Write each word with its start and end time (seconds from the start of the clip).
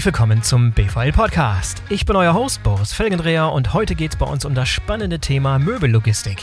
Herzlich 0.00 0.14
willkommen 0.14 0.42
zum 0.42 0.72
BVL 0.72 1.12
Podcast. 1.12 1.82
Ich 1.90 2.06
bin 2.06 2.16
euer 2.16 2.32
Host 2.32 2.62
Boris 2.62 2.90
Felgendreher 2.90 3.52
und 3.52 3.74
heute 3.74 3.94
geht 3.94 4.12
es 4.12 4.18
bei 4.18 4.24
uns 4.24 4.46
um 4.46 4.54
das 4.54 4.66
spannende 4.66 5.18
Thema 5.18 5.58
Möbellogistik. 5.58 6.38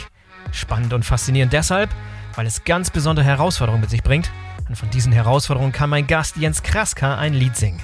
Spannend 0.51 0.93
und 0.93 1.03
faszinierend 1.03 1.51
deshalb, 1.51 1.89
weil 2.35 2.45
es 2.45 2.65
ganz 2.65 2.91
besondere 2.91 3.25
Herausforderungen 3.25 3.81
mit 3.81 3.89
sich 3.89 4.03
bringt. 4.03 4.29
Und 4.69 4.75
von 4.75 4.91
diesen 4.91 5.11
Herausforderungen 5.11 5.71
kann 5.71 5.89
mein 5.89 6.05
Gast 6.05 6.37
Jens 6.37 6.61
Kraska 6.61 7.17
ein 7.17 7.33
Lied 7.33 7.55
singen. 7.55 7.79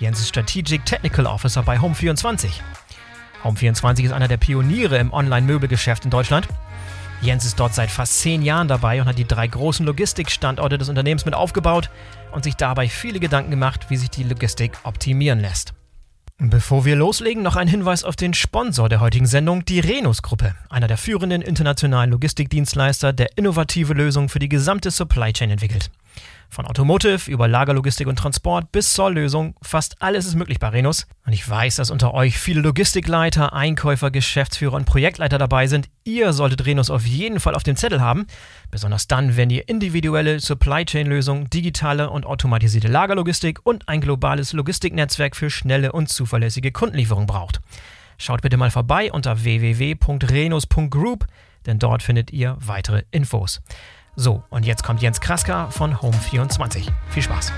Jens 0.00 0.18
ist 0.18 0.30
Strategic 0.30 0.84
Technical 0.84 1.26
Officer 1.26 1.62
bei 1.62 1.78
Home24. 1.78 2.48
Home24 3.44 4.02
ist 4.02 4.12
einer 4.12 4.26
der 4.26 4.38
Pioniere 4.38 4.98
im 4.98 5.12
Online-Möbelgeschäft 5.12 6.06
in 6.06 6.10
Deutschland 6.10 6.48
Jens 7.20 7.44
ist 7.44 7.58
dort 7.58 7.74
seit 7.74 7.90
fast 7.90 8.20
zehn 8.20 8.42
Jahren 8.42 8.68
dabei 8.68 9.00
und 9.00 9.08
hat 9.08 9.18
die 9.18 9.26
drei 9.26 9.48
großen 9.48 9.84
Logistikstandorte 9.84 10.78
des 10.78 10.88
Unternehmens 10.88 11.24
mit 11.24 11.34
aufgebaut 11.34 11.90
und 12.32 12.44
sich 12.44 12.54
dabei 12.54 12.88
viele 12.88 13.18
Gedanken 13.18 13.50
gemacht, 13.50 13.86
wie 13.88 13.96
sich 13.96 14.10
die 14.10 14.22
Logistik 14.22 14.72
optimieren 14.84 15.40
lässt. 15.40 15.74
Bevor 16.40 16.84
wir 16.84 16.94
loslegen, 16.94 17.42
noch 17.42 17.56
ein 17.56 17.66
Hinweis 17.66 18.04
auf 18.04 18.14
den 18.14 18.32
Sponsor 18.32 18.88
der 18.88 19.00
heutigen 19.00 19.26
Sendung, 19.26 19.64
die 19.64 19.80
Renus-Gruppe, 19.80 20.54
einer 20.70 20.86
der 20.86 20.96
führenden 20.96 21.42
internationalen 21.42 22.12
Logistikdienstleister, 22.12 23.12
der 23.12 23.36
innovative 23.36 23.92
Lösungen 23.92 24.28
für 24.28 24.38
die 24.38 24.48
gesamte 24.48 24.92
Supply 24.92 25.32
Chain 25.32 25.50
entwickelt. 25.50 25.90
Von 26.50 26.66
Automotive 26.66 27.30
über 27.30 27.46
Lagerlogistik 27.46 28.06
und 28.06 28.18
Transport 28.18 28.72
bis 28.72 28.94
Zoll-Lösung, 28.94 29.54
fast 29.60 30.00
alles 30.00 30.24
ist 30.24 30.34
möglich 30.34 30.58
bei 30.58 30.68
Renus. 30.68 31.06
Und 31.26 31.34
ich 31.34 31.48
weiß, 31.48 31.76
dass 31.76 31.90
unter 31.90 32.14
euch 32.14 32.38
viele 32.38 32.62
Logistikleiter, 32.62 33.52
Einkäufer, 33.52 34.10
Geschäftsführer 34.10 34.74
und 34.74 34.86
Projektleiter 34.86 35.36
dabei 35.36 35.66
sind. 35.66 35.90
Ihr 36.04 36.32
solltet 36.32 36.64
Renus 36.64 36.88
auf 36.88 37.04
jeden 37.04 37.38
Fall 37.38 37.54
auf 37.54 37.64
dem 37.64 37.76
Zettel 37.76 38.00
haben. 38.00 38.26
Besonders 38.70 39.06
dann, 39.06 39.36
wenn 39.36 39.50
ihr 39.50 39.68
individuelle 39.68 40.40
Supply 40.40 40.86
Chain-Lösungen, 40.86 41.50
digitale 41.50 42.08
und 42.08 42.24
automatisierte 42.24 42.88
Lagerlogistik 42.88 43.60
und 43.64 43.86
ein 43.88 44.00
globales 44.00 44.54
Logistiknetzwerk 44.54 45.36
für 45.36 45.50
schnelle 45.50 45.92
und 45.92 46.08
zuverlässige 46.08 46.72
Kundenlieferung 46.72 47.26
braucht. 47.26 47.60
Schaut 48.16 48.40
bitte 48.40 48.56
mal 48.56 48.70
vorbei 48.70 49.12
unter 49.12 49.44
www.renus.group, 49.44 51.26
denn 51.66 51.78
dort 51.78 52.02
findet 52.02 52.32
ihr 52.32 52.56
weitere 52.58 53.02
Infos. 53.10 53.60
So, 54.20 54.42
und 54.50 54.66
jetzt 54.66 54.82
kommt 54.82 55.00
Jens 55.00 55.20
Kraska 55.20 55.70
von 55.70 55.94
Home24. 55.94 56.88
Viel 57.10 57.22
Spaß. 57.22 57.52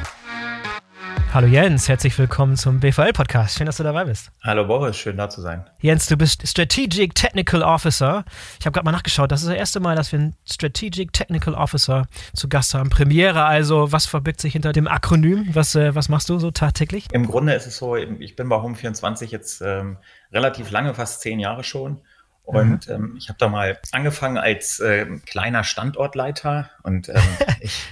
Hallo 1.33 1.47
Jens, 1.47 1.89
herzlich 1.89 2.19
willkommen 2.19 2.55
zum 2.57 2.81
BVL-Podcast. 2.81 3.57
Schön, 3.57 3.65
dass 3.65 3.79
du 3.79 3.83
dabei 3.83 4.05
bist. 4.05 4.31
Hallo 4.43 4.67
Boris, 4.67 4.99
schön 4.99 5.17
da 5.17 5.31
zu 5.31 5.41
sein. 5.41 5.65
Jens, 5.81 6.07
du 6.07 6.19
bist 6.19 6.47
Strategic 6.47 7.15
Technical 7.15 7.63
Officer. 7.63 8.27
Ich 8.59 8.67
habe 8.67 8.75
gerade 8.75 8.85
mal 8.85 8.93
nachgeschaut, 8.93 9.33
das 9.33 9.41
ist 9.41 9.49
das 9.49 9.57
erste 9.57 9.81
Mal, 9.81 9.97
dass 9.97 10.13
wir 10.13 10.19
einen 10.19 10.37
Strategic 10.45 11.15
Technical 11.15 11.55
Officer 11.55 12.07
zu 12.35 12.47
Gast 12.47 12.75
haben. 12.75 12.91
Premiere 12.91 13.45
also, 13.45 13.91
was 13.91 14.05
verbirgt 14.05 14.43
sich 14.43 14.53
hinter 14.53 14.75
dem 14.75 14.87
Akronym? 14.87 15.49
Was, 15.55 15.75
äh, 15.77 15.95
was 15.95 16.11
machst 16.11 16.29
du 16.29 16.39
so 16.39 16.51
tagtäglich? 16.51 17.07
Im 17.11 17.27
Grunde 17.27 17.55
ist 17.55 17.69
es 17.69 17.79
so, 17.79 17.97
ich 17.97 18.37
bin 18.37 18.51
bei 18.51 18.57
Home24 18.57 19.29
jetzt 19.29 19.63
ähm, 19.63 19.97
relativ 20.31 20.71
lange, 20.71 20.93
fast 20.93 21.23
zehn 21.23 21.41
Jahre 21.41 21.65
schon. 21.65 22.03
Und 22.51 22.89
mhm. 22.89 22.95
ähm, 22.95 23.15
ich 23.19 23.29
habe 23.29 23.39
da 23.39 23.49
mal 23.49 23.79
angefangen 23.93 24.39
als 24.39 24.81
äh, 24.81 25.07
kleiner 25.27 25.65
Standortleiter 25.65 26.71
und 26.83 27.09
ähm, 27.09 27.23
ich, 27.61 27.87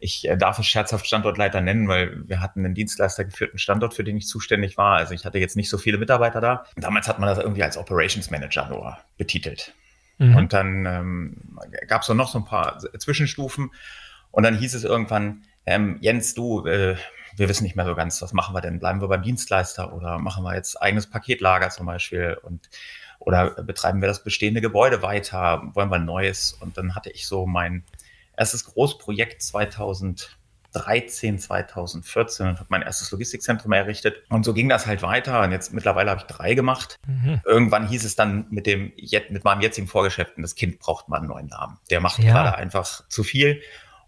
ich 0.00 0.28
äh, 0.28 0.36
darf 0.36 0.58
es 0.58 0.66
scherzhaft 0.66 1.06
Standortleiter 1.06 1.60
nennen, 1.60 1.88
weil 1.88 2.26
wir 2.28 2.40
hatten 2.40 2.64
einen 2.64 2.74
Dienstleister 2.74 3.24
geführten 3.24 3.58
Standort, 3.58 3.94
für 3.94 4.04
den 4.04 4.16
ich 4.16 4.26
zuständig 4.26 4.78
war. 4.78 4.96
Also 4.96 5.14
ich 5.14 5.24
hatte 5.24 5.38
jetzt 5.38 5.56
nicht 5.56 5.68
so 5.68 5.78
viele 5.78 5.98
Mitarbeiter 5.98 6.40
da. 6.40 6.64
Damals 6.76 7.08
hat 7.08 7.18
man 7.18 7.28
das 7.28 7.38
irgendwie 7.38 7.62
als 7.62 7.76
Operations 7.76 8.30
Manager 8.30 8.68
nur 8.68 8.98
betitelt. 9.18 9.74
Mhm. 10.18 10.36
Und 10.36 10.52
dann 10.52 10.86
ähm, 10.86 11.36
gab 11.86 12.02
es 12.02 12.08
noch 12.08 12.28
so 12.28 12.38
ein 12.38 12.44
paar 12.44 12.78
Zwischenstufen. 12.78 13.70
Und 14.30 14.42
dann 14.42 14.56
hieß 14.56 14.74
es 14.74 14.84
irgendwann, 14.84 15.42
ähm, 15.66 15.98
Jens, 16.00 16.34
du, 16.34 16.66
äh, 16.66 16.96
wir 17.36 17.48
wissen 17.48 17.64
nicht 17.64 17.76
mehr 17.76 17.84
so 17.84 17.94
ganz, 17.94 18.20
was 18.22 18.32
machen 18.32 18.54
wir 18.54 18.60
denn? 18.60 18.78
Bleiben 18.78 19.00
wir 19.00 19.08
beim 19.08 19.22
Dienstleister 19.22 19.92
oder 19.92 20.18
machen 20.18 20.44
wir 20.44 20.54
jetzt 20.54 20.80
eigenes 20.80 21.08
Paketlager 21.08 21.70
zum 21.70 21.86
Beispiel? 21.86 22.38
Und 22.42 22.68
oder 23.18 23.50
betreiben 23.62 24.00
wir 24.00 24.08
das 24.08 24.22
bestehende 24.22 24.60
Gebäude 24.60 25.02
weiter? 25.02 25.62
Wollen 25.74 25.90
wir 25.90 25.96
ein 25.96 26.04
neues? 26.04 26.56
Und 26.60 26.78
dann 26.78 26.94
hatte 26.94 27.10
ich 27.10 27.26
so 27.26 27.46
mein 27.46 27.84
erstes 28.36 28.64
Großprojekt 28.64 29.42
2013, 29.42 31.38
2014 31.38 32.46
und 32.46 32.58
habe 32.58 32.66
mein 32.68 32.82
erstes 32.82 33.10
Logistikzentrum 33.10 33.72
errichtet. 33.72 34.22
Und 34.28 34.44
so 34.44 34.54
ging 34.54 34.68
das 34.68 34.86
halt 34.86 35.02
weiter. 35.02 35.42
Und 35.42 35.52
jetzt 35.52 35.72
mittlerweile 35.72 36.10
habe 36.10 36.20
ich 36.20 36.26
drei 36.26 36.54
gemacht. 36.54 36.96
Mhm. 37.06 37.40
Irgendwann 37.44 37.88
hieß 37.88 38.04
es 38.04 38.14
dann 38.14 38.46
mit 38.50 38.66
dem, 38.66 38.92
mit 39.30 39.44
meinem 39.44 39.60
jetzigen 39.60 39.88
Vorgeschäften, 39.88 40.42
das 40.42 40.54
Kind 40.54 40.78
braucht 40.78 41.08
mal 41.08 41.18
einen 41.18 41.28
neuen 41.28 41.48
Namen. 41.48 41.78
Der 41.90 42.00
macht 42.00 42.20
ja. 42.20 42.32
gerade 42.32 42.56
einfach 42.56 43.06
zu 43.08 43.24
viel. 43.24 43.60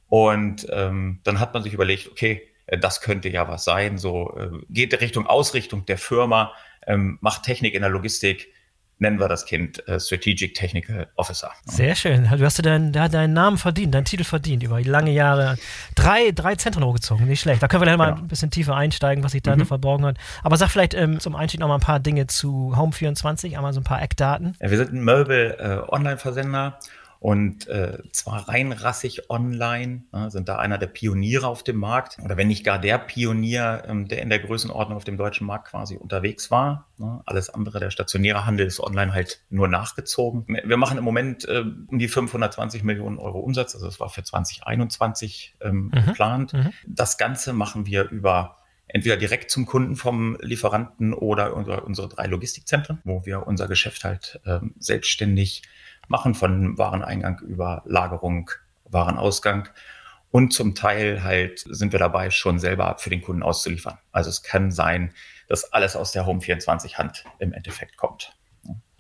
Und 0.09 0.67
ähm, 0.71 1.21
dann 1.25 1.41
hat 1.41 1.55
man 1.55 1.63
sich 1.63 1.73
überlegt, 1.73 2.09
okay, 2.11 2.49
äh, 2.67 2.79
das 2.79 3.01
könnte 3.01 3.29
ja 3.29 3.49
was 3.49 3.65
sein. 3.65 3.99
So 3.99 4.37
äh, 4.37 4.51
geht 4.69 4.99
Richtung 5.01 5.27
Ausrichtung 5.27 5.85
der 5.87 5.99
Firma, 5.99 6.53
ähm, 6.87 7.19
macht 7.21 7.43
Technik 7.43 7.75
in 7.75 7.83
der 7.83 7.91
Logistik 7.91 8.53
nennen 9.01 9.19
wir 9.19 9.29
das 9.29 9.47
Kind 9.47 9.87
äh, 9.89 9.99
Strategic 9.99 10.55
Technical 10.55 11.09
Officer. 11.17 11.51
Sehr 11.65 11.95
schön. 11.95 12.29
Du 12.31 12.45
hast 12.45 12.65
deinen, 12.65 12.93
deinen 12.93 13.33
Namen 13.33 13.59
verdient, 13.59 13.95
deinen 13.95 14.05
Titel 14.05 14.25
verdient 14.25 14.63
über 14.63 14.81
lange 14.83 15.11
Jahre. 15.11 15.57
Drei, 15.95 16.31
drei 16.33 16.55
Zentren 16.57 16.85
hochgezogen, 16.85 17.27
nicht 17.27 17.41
schlecht. 17.41 17.63
Da 17.63 17.69
können 17.69 17.83
wir 17.83 17.87
dann 17.87 17.99
genau. 17.99 18.13
mal 18.13 18.19
ein 18.23 18.29
bisschen 18.29 18.51
tiefer 18.51 18.77
einsteigen, 18.77 19.25
was 19.25 19.33
sich 19.33 19.43
da 19.43 19.57
mhm. 19.57 19.67
verborgen 19.67 20.05
hat. 20.05 20.19
Aber 20.43 20.57
sag 20.57 20.71
vielleicht 20.71 20.95
ähm, 20.95 21.19
zum 21.21 21.35
Einstieg 21.35 21.61
noch 21.61 21.69
mal 21.69 21.75
ein 21.75 21.81
paar 21.81 22.01
Dinge 22.01 22.27
zu 22.27 22.75
Home24, 22.77 23.57
einmal 23.57 23.73
so 23.73 23.81
ein 23.81 23.85
paar 23.85 24.03
Eckdaten. 24.03 24.57
Ja, 24.61 24.71
wir 24.71 24.77
sind 24.77 24.93
ein 24.93 25.03
Möbel-Online-Versender 25.03 26.79
äh, 26.79 26.85
und 27.21 27.69
äh, 27.69 27.99
zwar 28.13 28.49
rein 28.49 28.73
rassig 28.73 29.29
online, 29.29 30.05
äh, 30.11 30.31
sind 30.31 30.49
da 30.49 30.57
einer 30.57 30.79
der 30.79 30.87
Pioniere 30.87 31.47
auf 31.47 31.63
dem 31.63 31.77
Markt 31.77 32.19
oder 32.25 32.39
wenn 32.39 32.49
nicht 32.49 32.65
gar 32.65 32.79
der 32.79 32.97
Pionier, 32.97 33.83
ähm, 33.87 34.09
der 34.09 34.23
in 34.23 34.31
der 34.31 34.39
Größenordnung 34.39 34.97
auf 34.97 35.05
dem 35.05 35.19
deutschen 35.19 35.47
Markt 35.47 35.69
quasi 35.69 35.99
unterwegs 35.99 36.51
war. 36.51 36.89
Ne? 36.97 37.21
Alles 37.27 37.51
andere, 37.51 37.79
der 37.79 37.91
stationäre 37.91 38.47
Handel 38.47 38.67
ist 38.67 38.81
online 38.81 39.13
halt 39.13 39.43
nur 39.51 39.69
nachgezogen. 39.69 40.47
Wir 40.47 40.79
machen 40.79 40.97
im 40.97 41.05
Moment 41.05 41.47
äh, 41.47 41.63
um 41.89 41.99
die 41.99 42.09
520 42.09 42.85
Millionen 42.85 43.19
Euro 43.19 43.41
Umsatz, 43.41 43.75
also 43.75 43.85
das 43.85 44.01
war 44.01 44.09
für 44.09 44.23
2021 44.23 45.57
ähm, 45.61 45.91
mhm. 45.93 46.07
geplant. 46.07 46.55
Mhm. 46.55 46.73
Das 46.87 47.19
Ganze 47.19 47.53
machen 47.53 47.85
wir 47.85 48.09
über 48.09 48.57
entweder 48.89 49.19
direkt 49.19 49.51
zum 49.51 49.67
Kunden 49.67 49.95
vom 49.95 50.39
Lieferanten 50.41 51.13
oder 51.13 51.55
unsere, 51.55 51.83
unsere 51.83 52.09
drei 52.09 52.27
Logistikzentren, 52.27 53.01
wo 53.05 53.27
wir 53.27 53.47
unser 53.47 53.69
Geschäft 53.69 54.05
halt 54.05 54.41
ähm, 54.47 54.75
selbstständig 54.79 55.63
machen, 56.11 56.35
von 56.35 56.77
Wareneingang 56.77 57.41
über 57.41 57.83
Lagerung, 57.87 58.51
Warenausgang. 58.85 59.69
Und 60.31 60.53
zum 60.53 60.75
Teil 60.75 61.25
halt 61.25 61.65
sind 61.69 61.93
wir 61.93 61.99
dabei, 61.99 62.31
schon 62.31 62.59
selber 62.59 62.97
für 62.99 63.11
den 63.11 63.23
Kunden 63.23 63.43
auszuliefern. 63.43 63.99
Also 64.13 64.31
es 64.31 64.43
kann 64.43 64.71
sein, 64.71 65.13
dass 65.49 65.73
alles 65.73 65.97
aus 65.97 66.13
der 66.13 66.27
Home 66.27 66.41
24 66.41 66.99
Hand 66.99 67.25
im 67.39 67.53
Endeffekt 67.53 67.97
kommt. 67.97 68.33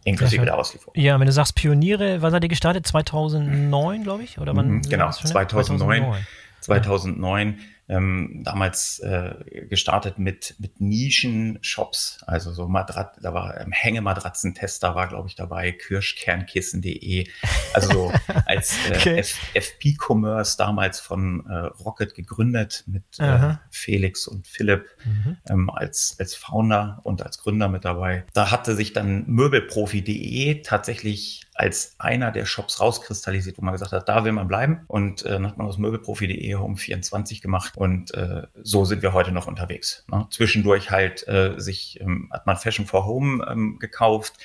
Inklusive 0.04 0.44
der 0.44 0.56
Auslieferung. 0.56 0.94
Ja, 0.97 1.21
wenn 1.21 1.26
du 1.26 1.32
sagst 1.32 1.54
Pioniere, 1.54 2.22
wann 2.22 2.31
seid 2.31 2.43
ihr 2.43 2.48
gestartet? 2.48 2.87
2009, 2.87 4.03
glaube 4.03 4.22
ich? 4.22 4.38
Oder 4.38 4.56
wann? 4.56 4.69
Mhm, 4.69 4.82
genau, 4.82 5.10
2009. 5.10 6.03
2009. 6.03 6.27
2009 6.60 7.59
ähm, 7.91 8.43
damals 8.45 9.01
äh, 9.01 9.34
gestartet 9.69 10.19
mit, 10.19 10.55
mit 10.59 10.81
Nischen-Shops, 10.81 12.23
also 12.27 12.53
so 12.53 12.69
Madrat, 12.69 13.17
da 13.21 13.34
war 13.34 13.61
ähm, 13.61 13.73
Hängematratzentester 13.73 14.95
war, 14.95 15.09
glaube 15.09 15.28
ich, 15.28 15.34
dabei, 15.34 15.73
Kirschkernkissen.de, 15.73 17.28
also 17.75 17.93
so 17.93 18.12
als 18.47 18.77
äh, 18.89 18.97
okay. 18.97 19.25
FP-Commerce 19.55 20.56
damals 20.56 21.01
von 21.01 21.45
äh, 21.47 21.55
Rocket 21.83 22.15
gegründet 22.15 22.84
mit 22.87 23.03
äh, 23.19 23.55
Felix 23.71 24.28
und 24.28 24.47
Philipp 24.47 24.87
mhm. 25.05 25.37
ähm, 25.49 25.71
als, 25.71 26.17
als 26.21 26.37
Founder 26.37 27.01
und 27.03 27.22
als 27.22 27.39
Gründer 27.39 27.69
mit 27.69 27.84
dabei. 27.84 28.25
Da 28.33 28.53
hatte 28.53 28.77
sich 28.77 28.92
dann 28.92 29.27
Möbelprofi.de 29.27 30.63
tatsächlich 30.63 31.50
als 31.60 31.95
einer 31.98 32.33
der 32.33 32.47
Shops 32.47 32.80
rauskristallisiert, 32.80 33.59
wo 33.59 33.62
man 33.62 33.72
gesagt 33.72 33.92
hat, 33.92 34.09
da 34.09 34.24
will 34.24 34.33
man 34.33 34.48
bleiben. 34.48 34.84
Und 34.86 35.27
äh, 35.27 35.33
dann 35.33 35.47
hat 35.47 35.59
man 35.59 35.66
aus 35.66 35.77
Möbelprofi.de 35.77 36.54
Home 36.54 36.78
24 36.78 37.42
gemacht 37.42 37.77
und 37.77 38.15
äh, 38.15 38.47
so 38.62 38.86
sind 38.86 39.03
wir 39.03 39.12
heute 39.12 39.30
noch 39.30 39.47
unterwegs. 39.47 40.07
Ne? 40.10 40.27
Zwischendurch 40.30 40.91
halt 40.91 41.28
äh, 41.28 41.54
sich 41.59 42.01
ähm, 42.01 42.30
hat 42.33 42.47
man 42.47 42.57
Fashion 42.57 42.86
for 42.86 43.04
Home 43.04 43.47
ähm, 43.47 43.78
gekauft. 43.78 44.39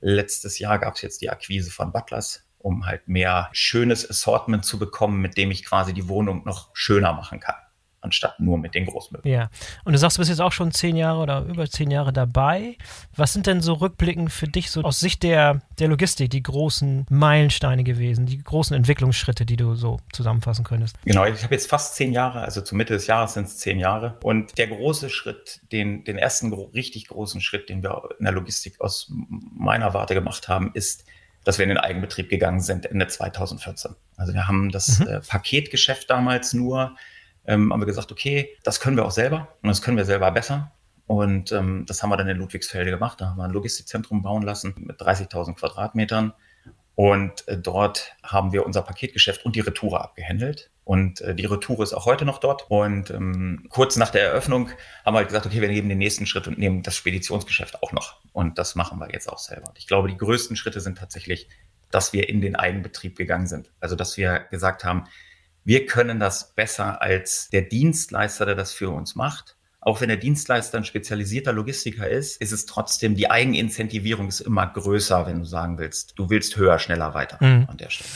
Letztes 0.00 0.60
Jahr 0.60 0.78
gab 0.78 0.94
es 0.94 1.02
jetzt 1.02 1.22
die 1.22 1.30
Akquise 1.30 1.72
von 1.72 1.90
Butlers, 1.90 2.46
um 2.58 2.86
halt 2.86 3.08
mehr 3.08 3.48
schönes 3.50 4.08
Assortment 4.08 4.64
zu 4.64 4.78
bekommen, 4.78 5.20
mit 5.20 5.36
dem 5.36 5.50
ich 5.50 5.64
quasi 5.64 5.92
die 5.92 6.06
Wohnung 6.06 6.44
noch 6.44 6.70
schöner 6.72 7.12
machen 7.12 7.40
kann 7.40 7.56
anstatt 8.00 8.40
nur 8.40 8.58
mit 8.58 8.74
den 8.74 8.86
Großmöbeln. 8.86 9.32
Ja, 9.32 9.50
und 9.84 9.92
du 9.92 9.98
sagst, 9.98 10.16
du 10.16 10.20
bist 10.20 10.30
jetzt 10.30 10.40
auch 10.40 10.52
schon 10.52 10.72
zehn 10.72 10.96
Jahre 10.96 11.20
oder 11.20 11.42
über 11.42 11.68
zehn 11.68 11.90
Jahre 11.90 12.12
dabei. 12.12 12.76
Was 13.14 13.32
sind 13.32 13.46
denn 13.46 13.60
so 13.60 13.74
rückblickend 13.74 14.32
für 14.32 14.46
dich 14.46 14.70
so 14.70 14.82
aus 14.82 15.00
Sicht 15.00 15.22
der, 15.22 15.62
der 15.78 15.88
Logistik 15.88 16.30
die 16.30 16.42
großen 16.42 17.06
Meilensteine 17.10 17.84
gewesen, 17.84 18.26
die 18.26 18.42
großen 18.42 18.74
Entwicklungsschritte, 18.74 19.44
die 19.44 19.56
du 19.56 19.74
so 19.74 19.98
zusammenfassen 20.12 20.64
könntest? 20.64 20.96
Genau, 21.04 21.24
ich 21.26 21.42
habe 21.42 21.54
jetzt 21.54 21.68
fast 21.68 21.96
zehn 21.96 22.12
Jahre, 22.12 22.40
also 22.40 22.60
zur 22.60 22.76
Mitte 22.76 22.94
des 22.94 23.06
Jahres 23.06 23.34
sind 23.34 23.46
es 23.46 23.58
zehn 23.58 23.78
Jahre. 23.78 24.18
Und 24.22 24.58
der 24.58 24.68
große 24.68 25.10
Schritt, 25.10 25.60
den, 25.72 26.04
den 26.04 26.18
ersten 26.18 26.52
richtig 26.52 27.08
großen 27.08 27.40
Schritt, 27.40 27.68
den 27.68 27.82
wir 27.82 28.08
in 28.18 28.24
der 28.24 28.32
Logistik 28.32 28.80
aus 28.80 29.10
meiner 29.10 29.94
Warte 29.94 30.14
gemacht 30.14 30.48
haben, 30.48 30.70
ist, 30.74 31.04
dass 31.44 31.58
wir 31.58 31.64
in 31.64 31.70
den 31.70 31.78
Eigenbetrieb 31.78 32.28
gegangen 32.28 32.60
sind 32.60 32.86
Ende 32.86 33.06
2014. 33.06 33.94
Also 34.16 34.34
wir 34.34 34.46
haben 34.46 34.70
das 34.70 34.98
mhm. 34.98 35.06
äh, 35.06 35.20
Paketgeschäft 35.20 36.10
damals 36.10 36.52
nur 36.52 36.96
ähm, 37.46 37.72
haben 37.72 37.80
wir 37.80 37.86
gesagt, 37.86 38.12
okay, 38.12 38.56
das 38.62 38.80
können 38.80 38.96
wir 38.96 39.04
auch 39.04 39.10
selber 39.10 39.48
und 39.62 39.68
das 39.68 39.82
können 39.82 39.96
wir 39.96 40.04
selber 40.04 40.30
besser. 40.30 40.72
Und 41.06 41.50
ähm, 41.50 41.86
das 41.86 42.02
haben 42.02 42.10
wir 42.10 42.16
dann 42.16 42.28
in 42.28 42.36
Ludwigsfelde 42.36 42.92
gemacht. 42.92 43.20
Da 43.20 43.30
haben 43.30 43.38
wir 43.38 43.44
ein 43.44 43.50
Logistikzentrum 43.50 44.22
bauen 44.22 44.42
lassen 44.42 44.74
mit 44.78 45.00
30.000 45.00 45.56
Quadratmetern. 45.56 46.34
Und 46.94 47.48
äh, 47.48 47.58
dort 47.58 48.14
haben 48.22 48.52
wir 48.52 48.64
unser 48.64 48.82
Paketgeschäft 48.82 49.44
und 49.44 49.56
die 49.56 49.60
Retoure 49.60 50.02
abgehandelt. 50.02 50.70
Und 50.84 51.20
äh, 51.20 51.34
die 51.34 51.46
Retoure 51.46 51.82
ist 51.82 51.94
auch 51.94 52.06
heute 52.06 52.24
noch 52.24 52.38
dort. 52.38 52.70
Und 52.70 53.10
ähm, 53.10 53.66
kurz 53.70 53.96
nach 53.96 54.10
der 54.10 54.22
Eröffnung 54.22 54.68
haben 55.04 55.14
wir 55.14 55.18
halt 55.18 55.28
gesagt, 55.28 55.46
okay, 55.46 55.60
wir 55.60 55.68
nehmen 55.68 55.88
den 55.88 55.98
nächsten 55.98 56.26
Schritt 56.26 56.46
und 56.46 56.58
nehmen 56.58 56.82
das 56.82 56.94
Speditionsgeschäft 56.94 57.82
auch 57.82 57.92
noch. 57.92 58.20
Und 58.32 58.58
das 58.58 58.74
machen 58.74 58.98
wir 58.98 59.10
jetzt 59.12 59.28
auch 59.28 59.38
selber. 59.38 59.70
Und 59.70 59.78
ich 59.78 59.86
glaube, 59.86 60.08
die 60.08 60.16
größten 60.16 60.56
Schritte 60.56 60.80
sind 60.80 60.98
tatsächlich, 60.98 61.48
dass 61.90 62.12
wir 62.12 62.28
in 62.28 62.40
den 62.40 62.54
Eigenbetrieb 62.54 63.16
gegangen 63.16 63.46
sind. 63.46 63.72
Also, 63.80 63.96
dass 63.96 64.16
wir 64.16 64.40
gesagt 64.50 64.84
haben, 64.84 65.06
wir 65.64 65.86
können 65.86 66.18
das 66.18 66.54
besser 66.54 67.02
als 67.02 67.48
der 67.50 67.62
Dienstleister, 67.62 68.46
der 68.46 68.54
das 68.54 68.72
für 68.72 68.90
uns 68.90 69.14
macht. 69.14 69.56
Auch 69.82 70.00
wenn 70.00 70.08
der 70.08 70.18
Dienstleister 70.18 70.78
ein 70.78 70.84
spezialisierter 70.84 71.52
Logistiker 71.52 72.08
ist, 72.08 72.40
ist 72.40 72.52
es 72.52 72.66
trotzdem, 72.66 73.14
die 73.14 73.30
Eigenincentivierung 73.30 74.28
ist 74.28 74.40
immer 74.40 74.66
größer, 74.66 75.26
wenn 75.26 75.38
du 75.38 75.44
sagen 75.46 75.78
willst, 75.78 76.18
du 76.18 76.28
willst 76.28 76.56
höher, 76.56 76.78
schneller 76.78 77.14
weiter 77.14 77.38
mhm. 77.40 77.66
an 77.68 77.76
der 77.78 77.88
Stelle. 77.88 78.10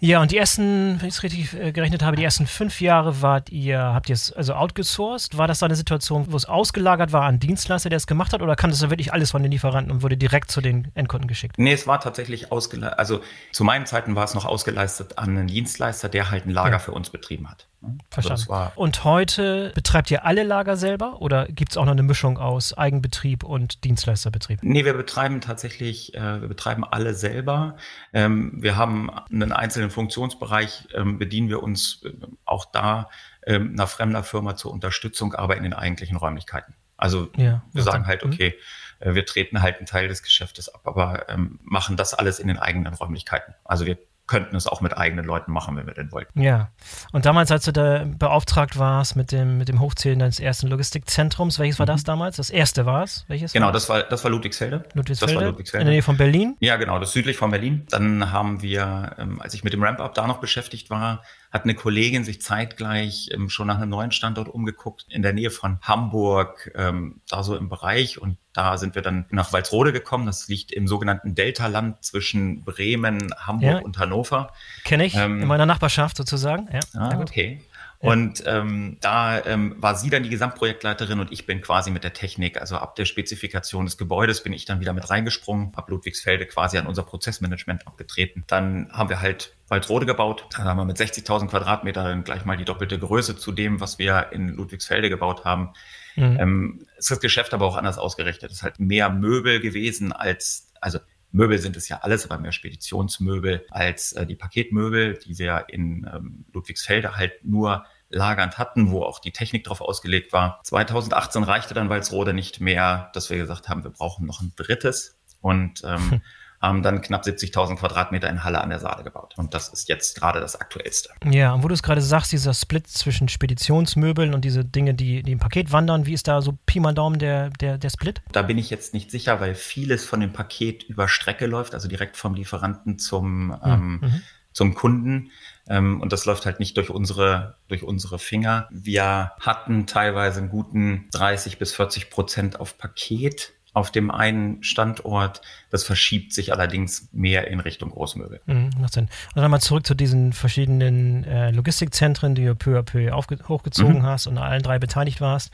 Ja, 0.00 0.22
und 0.22 0.30
die 0.30 0.36
ersten, 0.36 1.00
wenn 1.00 1.08
ich 1.08 1.14
es 1.14 1.22
richtig 1.24 1.54
äh, 1.54 1.72
gerechnet 1.72 2.04
habe, 2.04 2.16
die 2.16 2.22
ersten 2.22 2.46
fünf 2.46 2.80
Jahre 2.80 3.20
wart 3.20 3.50
ihr, 3.50 3.80
habt 3.80 4.08
ihr 4.08 4.14
es 4.14 4.32
also 4.32 4.54
outgesourced? 4.54 5.36
War 5.36 5.48
das 5.48 5.58
da 5.58 5.66
eine 5.66 5.74
Situation, 5.74 6.30
wo 6.30 6.36
es 6.36 6.44
ausgelagert 6.44 7.12
war 7.12 7.22
an 7.22 7.40
Dienstleister, 7.40 7.90
der 7.90 7.96
es 7.96 8.06
gemacht 8.06 8.32
hat, 8.32 8.40
oder 8.40 8.54
kann 8.54 8.70
das 8.70 8.78
da 8.78 8.90
wirklich 8.90 9.12
alles 9.12 9.32
von 9.32 9.42
den 9.42 9.50
Lieferanten 9.50 9.90
und 9.90 10.02
wurde 10.02 10.16
direkt 10.16 10.52
zu 10.52 10.60
den 10.60 10.92
Endkunden 10.94 11.26
geschickt? 11.26 11.58
Nee, 11.58 11.72
es 11.72 11.86
war 11.86 12.00
tatsächlich 12.00 12.52
ausgeleistet. 12.52 12.98
Also 12.98 13.20
zu 13.52 13.64
meinen 13.64 13.86
Zeiten 13.86 14.14
war 14.14 14.24
es 14.24 14.34
noch 14.34 14.44
ausgeleistet 14.44 15.18
an 15.18 15.36
einen 15.36 15.48
Dienstleister, 15.48 16.08
der 16.08 16.30
halt 16.30 16.46
ein 16.46 16.50
Lager 16.50 16.72
ja. 16.72 16.78
für 16.78 16.92
uns 16.92 17.10
betrieben 17.10 17.50
hat. 17.50 17.67
Ne? 17.80 17.98
Also 18.10 18.28
Verstanden. 18.28 18.52
Also 18.52 18.80
und 18.80 19.04
heute 19.04 19.72
betreibt 19.74 20.10
ihr 20.10 20.24
alle 20.24 20.42
Lager 20.42 20.76
selber 20.76 21.20
oder 21.20 21.46
gibt 21.46 21.72
es 21.72 21.76
auch 21.76 21.84
noch 21.84 21.92
eine 21.92 22.02
Mischung 22.02 22.38
aus 22.38 22.76
Eigenbetrieb 22.76 23.44
und 23.44 23.84
Dienstleisterbetrieb? 23.84 24.60
Nee, 24.62 24.84
wir 24.84 24.94
betreiben 24.94 25.40
tatsächlich, 25.40 26.14
äh, 26.14 26.40
wir 26.40 26.48
betreiben 26.48 26.84
alle 26.84 27.14
selber. 27.14 27.76
Ähm, 28.12 28.52
wir 28.56 28.76
haben 28.76 29.10
einen 29.10 29.52
einzelnen 29.52 29.90
Funktionsbereich, 29.90 30.88
ähm, 30.94 31.18
bedienen 31.18 31.48
wir 31.48 31.62
uns 31.62 32.02
äh, 32.04 32.12
auch 32.44 32.64
da 32.64 33.10
ähm, 33.46 33.72
einer 33.72 33.86
fremder 33.86 34.24
Firma 34.24 34.56
zur 34.56 34.72
Unterstützung, 34.72 35.34
aber 35.34 35.56
in 35.56 35.62
den 35.62 35.74
eigentlichen 35.74 36.16
Räumlichkeiten. 36.16 36.74
Also 36.96 37.30
ja, 37.36 37.62
wir 37.72 37.84
sagen 37.84 38.06
halt, 38.06 38.24
mhm. 38.24 38.32
okay, 38.32 38.54
äh, 38.98 39.14
wir 39.14 39.24
treten 39.24 39.62
halt 39.62 39.76
einen 39.76 39.86
Teil 39.86 40.08
des 40.08 40.22
Geschäftes 40.22 40.68
ab, 40.68 40.82
aber 40.84 41.28
ähm, 41.28 41.60
machen 41.62 41.96
das 41.96 42.12
alles 42.12 42.40
in 42.40 42.48
den 42.48 42.58
eigenen 42.58 42.92
Räumlichkeiten. 42.94 43.54
Also 43.64 43.86
wir 43.86 43.98
könnten 44.28 44.54
es 44.54 44.66
auch 44.66 44.80
mit 44.80 44.96
eigenen 44.96 45.24
Leuten 45.24 45.50
machen, 45.50 45.76
wenn 45.76 45.86
wir 45.86 45.94
denn 45.94 46.12
wollten. 46.12 46.40
Ja. 46.40 46.70
Und 47.12 47.26
damals, 47.26 47.50
als 47.50 47.64
du 47.64 47.72
da 47.72 48.04
beauftragt 48.06 48.78
warst 48.78 49.16
mit 49.16 49.32
dem, 49.32 49.58
mit 49.58 49.68
dem 49.68 49.80
Hochzählen 49.80 50.18
deines 50.18 50.38
ersten 50.38 50.68
Logistikzentrums, 50.68 51.58
welches 51.58 51.78
war 51.78 51.86
mhm. 51.86 51.88
das 51.88 52.04
damals? 52.04 52.36
Das 52.36 52.50
erste 52.50 52.86
war 52.86 53.02
es? 53.02 53.24
Welches? 53.26 53.52
Genau, 53.52 53.72
das 53.72 53.88
war, 53.88 54.02
das 54.04 54.22
war 54.22 54.30
Ludwigsfelde. 54.30 54.84
Ludwigsfelde. 54.94 55.34
Das 55.34 55.42
war 55.42 55.48
Ludwigsfelde. 55.50 55.82
In 55.82 55.86
der 55.86 55.94
Nähe 55.94 56.02
von 56.02 56.16
Berlin? 56.16 56.56
Ja, 56.60 56.76
genau, 56.76 56.98
das 56.98 57.12
südlich 57.12 57.36
von 57.36 57.50
Berlin. 57.50 57.86
Dann 57.90 58.30
haben 58.30 58.62
wir, 58.62 59.16
ähm, 59.18 59.40
als 59.40 59.54
ich 59.54 59.64
mit 59.64 59.72
dem 59.72 59.82
Ramp-Up 59.82 60.14
da 60.14 60.26
noch 60.26 60.38
beschäftigt 60.38 60.90
war, 60.90 61.22
hat 61.50 61.64
eine 61.64 61.74
Kollegin 61.74 62.24
sich 62.24 62.42
zeitgleich 62.42 63.30
ähm, 63.32 63.48
schon 63.48 63.68
nach 63.68 63.76
einem 63.76 63.90
neuen 63.90 64.12
Standort 64.12 64.48
umgeguckt, 64.48 65.06
in 65.08 65.22
der 65.22 65.32
Nähe 65.32 65.50
von 65.50 65.78
Hamburg, 65.80 66.70
ähm, 66.74 67.20
da 67.28 67.42
so 67.42 67.56
im 67.56 67.68
Bereich. 67.68 68.20
Und 68.20 68.36
da 68.52 68.76
sind 68.76 68.94
wir 68.94 69.02
dann 69.02 69.26
nach 69.30 69.52
Walsrode 69.52 69.92
gekommen. 69.92 70.26
Das 70.26 70.48
liegt 70.48 70.72
im 70.72 70.86
sogenannten 70.88 71.34
Delta-Land 71.34 72.04
zwischen 72.04 72.64
Bremen, 72.64 73.32
Hamburg 73.38 73.70
ja. 73.70 73.78
und 73.78 73.98
Hannover. 73.98 74.52
Kenne 74.84 75.06
ich, 75.06 75.14
ähm, 75.14 75.40
in 75.40 75.48
meiner 75.48 75.66
Nachbarschaft 75.66 76.16
sozusagen. 76.16 76.68
Ja, 76.72 76.80
ah, 77.00 77.20
okay. 77.20 77.62
Und 78.00 78.44
ähm, 78.46 78.96
da 79.00 79.44
ähm, 79.44 79.74
war 79.78 79.96
sie 79.96 80.08
dann 80.08 80.22
die 80.22 80.28
Gesamtprojektleiterin 80.28 81.18
und 81.18 81.32
ich 81.32 81.46
bin 81.46 81.60
quasi 81.60 81.90
mit 81.90 82.04
der 82.04 82.12
Technik, 82.12 82.60
also 82.60 82.76
ab 82.76 82.94
der 82.94 83.06
Spezifikation 83.06 83.86
des 83.86 83.98
Gebäudes 83.98 84.42
bin 84.44 84.52
ich 84.52 84.64
dann 84.64 84.78
wieder 84.78 84.92
mit 84.92 85.10
reingesprungen, 85.10 85.74
ab 85.74 85.90
Ludwigsfelde 85.90 86.46
quasi 86.46 86.78
an 86.78 86.86
unser 86.86 87.02
Prozessmanagement 87.02 87.88
abgetreten. 87.88 88.44
Dann 88.46 88.88
haben 88.92 89.08
wir 89.08 89.20
halt 89.20 89.56
Waldrode 89.66 90.06
gebaut. 90.06 90.46
Da 90.56 90.62
haben 90.62 90.76
wir 90.76 90.84
mit 90.84 90.96
60.000 90.96 91.48
Quadratmetern 91.48 92.22
gleich 92.22 92.44
mal 92.44 92.56
die 92.56 92.64
doppelte 92.64 93.00
Größe 93.00 93.36
zu 93.36 93.50
dem, 93.50 93.80
was 93.80 93.98
wir 93.98 94.28
in 94.30 94.48
Ludwigsfelde 94.48 95.08
gebaut 95.08 95.44
haben. 95.44 95.70
Mhm. 96.14 96.36
Ähm, 96.38 96.86
ist 96.96 97.10
das 97.10 97.20
Geschäft 97.20 97.52
aber 97.52 97.66
auch 97.66 97.76
anders 97.76 97.98
ausgerichtet. 97.98 98.52
Es 98.52 98.58
ist 98.58 98.62
halt 98.62 98.78
mehr 98.78 99.10
Möbel 99.10 99.58
gewesen 99.58 100.12
als, 100.12 100.70
also 100.80 101.00
Möbel 101.30 101.58
sind 101.58 101.76
es 101.76 101.88
ja 101.88 101.98
alles, 101.98 102.24
aber 102.24 102.38
mehr 102.38 102.52
Speditionsmöbel 102.52 103.66
als 103.70 104.12
äh, 104.12 104.26
die 104.26 104.36
Paketmöbel, 104.36 105.18
die 105.18 105.38
wir 105.38 105.66
in 105.68 106.08
ähm, 106.12 106.44
Ludwigsfelde 106.52 107.16
halt 107.16 107.44
nur 107.44 107.84
lagernd 108.10 108.58
hatten, 108.58 108.90
wo 108.90 109.02
auch 109.02 109.18
die 109.18 109.32
Technik 109.32 109.64
drauf 109.64 109.80
ausgelegt 109.80 110.32
war. 110.32 110.60
2018 110.64 111.42
reichte 111.42 111.74
dann 111.74 111.90
Walsrode 111.90 112.32
nicht 112.32 112.60
mehr, 112.60 113.10
dass 113.12 113.28
wir 113.28 113.36
gesagt 113.36 113.68
haben, 113.68 113.84
wir 113.84 113.90
brauchen 113.90 114.26
noch 114.26 114.40
ein 114.40 114.52
drittes. 114.56 115.18
Und 115.40 115.82
ähm, 115.84 116.22
haben 116.60 116.82
dann 116.82 117.00
knapp 117.00 117.24
70.000 117.24 117.76
Quadratmeter 117.76 118.28
in 118.28 118.42
Halle 118.42 118.60
an 118.60 118.70
der 118.70 118.80
Saale 118.80 119.04
gebaut. 119.04 119.34
Und 119.36 119.54
das 119.54 119.68
ist 119.68 119.88
jetzt 119.88 120.18
gerade 120.18 120.40
das 120.40 120.56
Aktuellste. 120.56 121.10
Ja, 121.30 121.52
und 121.54 121.62
wo 121.62 121.68
du 121.68 121.74
es 121.74 121.82
gerade 121.82 122.00
sagst, 122.00 122.32
dieser 122.32 122.54
Split 122.54 122.88
zwischen 122.88 123.28
Speditionsmöbeln 123.28 124.34
und 124.34 124.44
diese 124.44 124.64
Dinge, 124.64 124.94
die, 124.94 125.22
die 125.22 125.32
im 125.32 125.38
Paket 125.38 125.72
wandern, 125.72 126.06
wie 126.06 126.14
ist 126.14 126.26
da 126.26 126.42
so 126.42 126.58
Pi 126.66 126.80
mal 126.80 126.94
Daumen 126.94 127.18
der, 127.18 127.50
der, 127.50 127.78
der 127.78 127.90
Split? 127.90 128.22
Da 128.32 128.42
bin 128.42 128.58
ich 128.58 128.70
jetzt 128.70 128.92
nicht 128.92 129.10
sicher, 129.10 129.40
weil 129.40 129.54
vieles 129.54 130.04
von 130.04 130.20
dem 130.20 130.32
Paket 130.32 130.82
über 130.84 131.08
Strecke 131.08 131.46
läuft, 131.46 131.74
also 131.74 131.88
direkt 131.88 132.16
vom 132.16 132.34
Lieferanten 132.34 132.98
zum, 132.98 133.52
hm, 133.52 133.60
ähm, 133.64 133.98
mhm. 134.00 134.22
zum 134.52 134.74
Kunden. 134.74 135.30
Ähm, 135.68 136.00
und 136.00 136.12
das 136.12 136.24
läuft 136.24 136.46
halt 136.46 136.58
nicht 136.58 136.76
durch 136.76 136.90
unsere, 136.90 137.56
durch 137.68 137.84
unsere 137.84 138.18
Finger. 138.18 138.68
Wir 138.70 139.32
hatten 139.40 139.86
teilweise 139.86 140.40
einen 140.40 140.50
guten 140.50 141.08
30 141.12 141.58
bis 141.58 141.72
40 141.74 142.10
Prozent 142.10 142.58
auf 142.58 142.78
Paket 142.78 143.52
auf 143.78 143.90
dem 143.90 144.10
einen 144.10 144.62
Standort. 144.62 145.40
Das 145.70 145.84
verschiebt 145.84 146.32
sich 146.32 146.52
allerdings 146.52 147.08
mehr 147.12 147.48
in 147.48 147.60
Richtung 147.60 147.90
Großmöbel. 147.90 148.40
Mhm, 148.46 148.70
macht 148.80 148.94
Sinn. 148.94 149.08
Und 149.34 149.42
dann 149.42 149.50
mal 149.50 149.60
zurück 149.60 149.86
zu 149.86 149.94
diesen 149.94 150.32
verschiedenen 150.32 151.24
äh, 151.24 151.50
Logistikzentren, 151.50 152.34
die 152.34 152.44
du 152.44 152.54
peu 152.54 152.78
à 152.78 152.82
peu 152.82 153.10
hochgezogen 153.12 153.98
mhm. 153.98 154.02
hast 154.02 154.26
und 154.26 154.38
allen 154.38 154.62
drei 154.62 154.78
beteiligt 154.78 155.20
warst. 155.20 155.52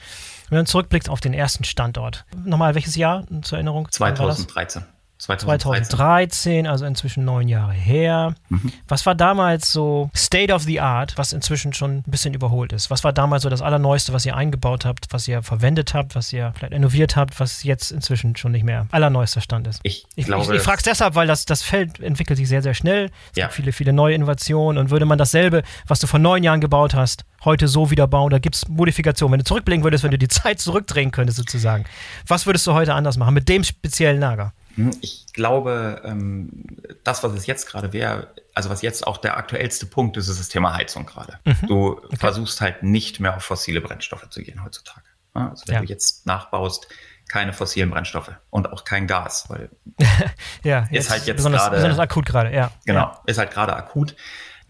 Wenn 0.49 0.59
du 0.59 0.65
zurückblickst 0.65 1.09
auf 1.09 1.21
den 1.21 1.35
ersten 1.35 1.65
Standort. 1.65 2.25
Nochmal, 2.45 2.75
welches 2.75 2.97
Jahr 2.97 3.25
zur 3.43 3.59
Erinnerung? 3.59 3.89
2013. 3.91 4.85
2013. 5.25 5.85
2013, 5.85 6.67
also 6.67 6.85
inzwischen 6.85 7.25
neun 7.25 7.49
Jahre 7.49 7.73
her. 7.73 8.35
Mhm. 8.49 8.73
Was 8.89 9.07
war 9.07 9.15
damals 9.15 9.73
so 9.73 10.11
State 10.15 10.53
of 10.53 10.63
the 10.63 10.81
Art, 10.81 11.17
was 11.17 11.33
inzwischen 11.33 11.73
schon 11.73 11.99
ein 11.99 12.03
bisschen 12.07 12.35
überholt 12.35 12.73
ist? 12.73 12.91
Was 12.91 13.05
war 13.05 13.13
damals 13.13 13.43
so 13.43 13.49
das 13.49 13.63
Allerneueste, 13.63 14.13
was 14.13 14.27
ihr 14.27 14.37
eingebaut 14.37 14.85
habt, 14.85 15.07
was 15.11 15.27
ihr 15.27 15.43
verwendet 15.43 15.95
habt, 15.95 16.15
was 16.15 16.33
ihr 16.33 16.53
vielleicht 16.57 16.75
innoviert 16.75 17.17
habt, 17.17 17.41
was 17.41 17.65
jetzt 17.65 17.91
inzwischen 17.91 18.37
schon 18.37 18.53
nicht 18.53 18.65
mehr 18.65 18.87
allerneuester 18.91 19.41
Stand 19.41 19.67
ist? 19.67 19.81
Ich, 19.83 20.07
ich 20.15 20.27
glaube. 20.27 20.45
Ich, 20.45 20.61
ich 20.61 20.63
frage 20.63 20.79
es 20.79 20.85
deshalb, 20.85 21.15
weil 21.15 21.27
das, 21.27 21.47
das 21.47 21.63
Feld 21.63 22.01
entwickelt 22.01 22.37
sich 22.37 22.49
sehr, 22.49 22.63
sehr 22.63 22.75
schnell. 22.75 23.11
Es 23.31 23.37
ja. 23.37 23.47
gibt 23.47 23.55
viele, 23.55 23.73
viele 23.73 23.93
neue 23.93 24.15
Innovationen 24.15 24.79
und 24.79 24.91
würde 24.91 25.07
man 25.07 25.19
dasselbe, 25.19 25.63
was 25.87 26.01
du 26.01 26.07
vor 26.07 26.19
neun 26.19 26.43
Jahren 26.43 26.61
gebaut 26.61 26.95
hast, 26.95 27.25
heute 27.45 27.69
so 27.69 27.91
wieder 27.91 28.07
bauen? 28.07 28.31
Da 28.31 28.39
gibt 28.39 28.57
es 28.57 28.69
Modifikationen. 28.69 29.33
Wenn 29.33 29.39
du 29.41 29.45
zurückblicken 29.45 29.85
würdest, 29.85 30.05
wenn 30.05 30.11
du 30.11 30.19
die 30.19 30.29
Zeit 30.29 30.61
zurückdrehen 30.61 31.11
könntest, 31.11 31.39
sozusagen, 31.39 31.85
was 32.27 32.47
würdest 32.47 32.67
du 32.67 32.73
heute 32.73 32.95
anders 32.95 33.17
machen 33.17 33.35
mit 33.35 33.49
dem 33.49 33.65
speziellen 33.65 34.21
Lager? 34.21 34.53
Hm, 34.77 34.91
ich 35.01 35.27
glaube, 35.33 36.03
ähm, 36.05 36.65
das, 37.05 37.23
was 37.23 37.33
es 37.33 37.47
jetzt 37.47 37.67
gerade 37.67 37.93
wäre, 37.93 38.35
also 38.55 38.71
was 38.71 38.83
jetzt 38.83 39.07
auch 39.07 39.19
der 39.19 39.37
aktuellste 39.37 39.87
Punkt 39.87 40.17
ist, 40.17 40.29
ist 40.29 40.41
das 40.41 40.49
Thema 40.49 40.75
Heizung 40.75 41.07
gerade. 41.07 41.39
Mhm. 41.45 41.67
Du 41.67 41.99
okay. 41.99 42.17
versuchst 42.17 42.61
halt 42.61 42.83
nicht 42.83 43.21
mehr 43.21 43.37
auf 43.37 43.45
fossile 43.45 43.81
Brennstoffe 43.81 44.29
zu 44.31 44.43
gehen 44.43 44.65
heutzutage. 44.65 45.07
Also 45.33 45.65
wenn 45.67 45.75
ja. 45.75 45.81
du 45.81 45.87
jetzt 45.87 46.27
nachbaust, 46.27 46.89
keine 47.29 47.53
fossilen 47.53 47.91
Brennstoffe 47.91 48.33
und 48.51 48.73
auch 48.73 48.85
kein 48.85 49.07
Gas, 49.07 49.47
weil 49.49 49.71
ja, 50.63 50.87
ist 50.91 51.11
halt 51.11 51.27
jetzt 51.27 51.39
besonders, 51.39 51.63
gerade 51.63 51.77
besonders 51.77 51.99
akut 51.99 52.27
gerade, 52.27 52.55
ja. 52.55 52.71
Genau, 52.85 53.01
ja. 53.01 53.23
ist 53.27 53.39
halt 53.39 53.51
gerade 53.51 53.75
akut 53.75 54.15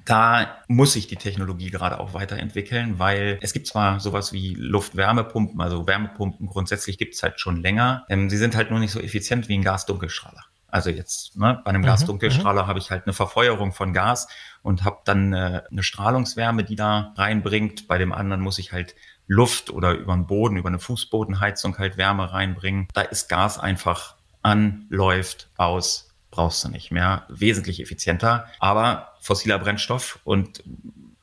da 0.05 0.59
muss 0.69 0.93
sich 0.93 1.07
die 1.07 1.17
Technologie 1.17 1.71
gerade 1.71 1.99
auch 1.99 2.15
weiterentwickeln, 2.15 2.99
weil 2.99 3.39
es 3.41 3.53
gibt 3.53 3.67
zwar 3.67 4.01
sowas 4.01 4.33
wie 4.33 4.55
Luft-Wärmepumpen, 4.55 5.61
also 5.61 5.87
Wärmepumpen 5.87 6.47
grundsätzlich 6.47 6.99
gibt 6.99 7.15
es 7.15 7.23
halt 7.23 7.41
schon 7.41 7.63
länger. 7.63 8.05
Ähm, 8.09 8.29
sie 8.29 8.37
sind 8.37 8.55
halt 8.55 8.71
nur 8.71 8.81
nicht 8.81 8.93
so 8.93 9.01
effizient 9.01 9.49
wie 9.49 9.57
ein 9.57 9.63
Gasdunkelstrahler. 9.63 10.45
Also 10.69 10.91
jetzt 10.91 11.37
ne, 11.37 11.61
bei 11.65 11.71
einem 11.71 11.83
mhm, 11.83 11.87
Gasdunkelstrahler 11.87 12.65
mhm. 12.65 12.67
habe 12.67 12.79
ich 12.81 12.91
halt 12.91 13.05
eine 13.07 13.13
Verfeuerung 13.13 13.73
von 13.73 13.93
Gas 13.93 14.29
und 14.63 14.85
habe 14.85 14.99
dann 15.05 15.33
eine, 15.33 15.65
eine 15.71 15.83
Strahlungswärme, 15.83 16.65
die 16.65 16.77
da 16.77 17.15
reinbringt. 17.17 17.87
Bei 17.87 17.97
dem 17.97 18.13
anderen 18.13 18.43
muss 18.43 18.59
ich 18.59 18.73
halt 18.73 18.95
Luft 19.27 19.71
oder 19.71 19.93
über 19.93 20.13
den 20.15 20.27
Boden, 20.27 20.57
über 20.57 20.69
eine 20.69 20.81
Fußbodenheizung 20.81 21.79
halt 21.79 21.97
Wärme 21.97 22.33
reinbringen. 22.33 22.89
Da 22.93 23.03
ist 23.03 23.29
Gas 23.29 23.59
einfach 23.59 24.17
an, 24.43 24.87
läuft, 24.91 25.49
aus, 25.57 26.14
brauchst 26.35 26.65
du 26.65 26.69
nicht 26.69 26.91
mehr. 26.91 27.23
Wesentlich 27.29 27.81
effizienter, 27.81 28.47
aber 28.59 29.15
fossiler 29.21 29.59
Brennstoff 29.59 30.19
und 30.25 30.63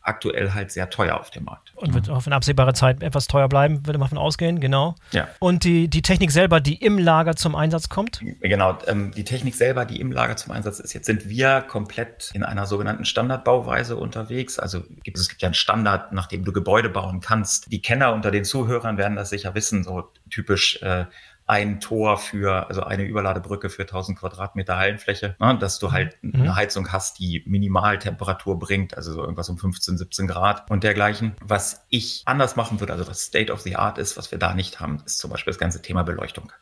aktuell 0.04 0.54
halt 0.54 0.72
sehr 0.72 0.90
teuer 0.90 1.20
auf 1.20 1.30
dem 1.30 1.44
Markt. 1.44 1.74
Und 1.76 1.94
wird 1.94 2.10
auch 2.10 2.26
in 2.26 2.34
absehbarer 2.34 2.74
Zeit 2.74 3.04
etwas 3.04 3.28
teuer 3.28 3.48
bleiben, 3.48 3.86
würde 3.86 4.00
man 4.00 4.08
davon 4.08 4.18
ausgehen, 4.18 4.60
genau. 4.60 4.96
Ja. 5.12 5.28
Und 5.40 5.64
die, 5.64 5.88
die 5.90 6.02
Technik 6.02 6.32
selber, 6.32 6.60
die 6.60 6.76
im 6.76 6.98
Lager 6.98 7.36
zum 7.36 7.56
Einsatz 7.56 7.90
kommt? 7.90 8.20
Genau, 8.42 8.78
ähm, 8.88 9.12
die 9.12 9.24
Technik 9.24 9.56
selber, 9.56 9.86
die 9.86 10.00
im 10.00 10.12
Lager 10.12 10.38
zum 10.38 10.54
Einsatz 10.54 10.80
ist. 10.80 10.94
Jetzt 10.94 11.06
sind 11.06 11.30
wir 11.30 11.62
komplett 11.62 12.32
in 12.34 12.44
einer 12.44 12.66
sogenannten 12.66 13.06
Standardbauweise 13.06 13.96
unterwegs. 13.96 14.58
Also 14.58 14.82
gibt, 15.04 15.18
es 15.18 15.30
gibt 15.30 15.42
ja 15.44 15.48
einen 15.48 15.54
Standard, 15.54 16.14
nach 16.14 16.28
dem 16.28 16.44
du 16.44 16.52
Gebäude 16.52 16.90
bauen 16.90 17.22
kannst. 17.22 17.72
Die 17.72 17.82
Kenner 17.82 18.14
unter 18.14 18.32
den 18.32 18.44
Zuhörern 18.44 18.98
werden 18.98 19.16
das 19.16 19.30
sicher 19.30 19.54
wissen, 19.54 19.84
so 19.84 20.10
typisch 20.30 20.82
äh, 20.82 21.06
ein 21.52 21.82
Tor 21.82 22.18
für, 22.18 22.70
also 22.70 22.84
eine 22.84 23.04
Überladebrücke 23.04 23.70
für 23.70 23.82
1000 23.82 24.18
Quadratmeter 24.18 24.78
Hallenfläche, 24.78 25.36
ne, 25.38 25.58
dass 25.60 25.80
du 25.80 25.92
halt 25.92 26.18
mhm. 26.22 26.44
eine 26.44 26.56
Heizung 26.56 26.94
hast, 26.94 27.20
die 27.20 27.44
Minimaltemperatur 27.46 28.58
bringt, 28.58 28.96
also 28.96 29.12
so 29.12 29.20
irgendwas 29.20 29.50
um 29.50 29.58
15, 29.58 29.98
17 29.98 30.28
Grad 30.28 30.72
und 30.72 30.86
dergleichen. 30.86 31.36
Was 31.42 31.86
ich 31.90 32.22
anders 32.24 32.56
machen 32.56 32.80
würde, 32.80 32.94
also 32.94 33.04
das 33.04 33.24
State 33.24 33.52
of 33.52 33.60
the 33.60 33.76
Art 33.76 33.98
ist, 33.98 34.16
was 34.16 34.32
wir 34.32 34.40
da 34.40 34.54
nicht 34.54 34.80
haben, 34.80 35.04
ist 35.06 35.20
zum 35.20 35.30
Beispiel 35.30 35.52
das 35.52 35.60
ganze 35.60 35.82
Thema 35.82 36.04
Beleuchtung. 36.04 36.54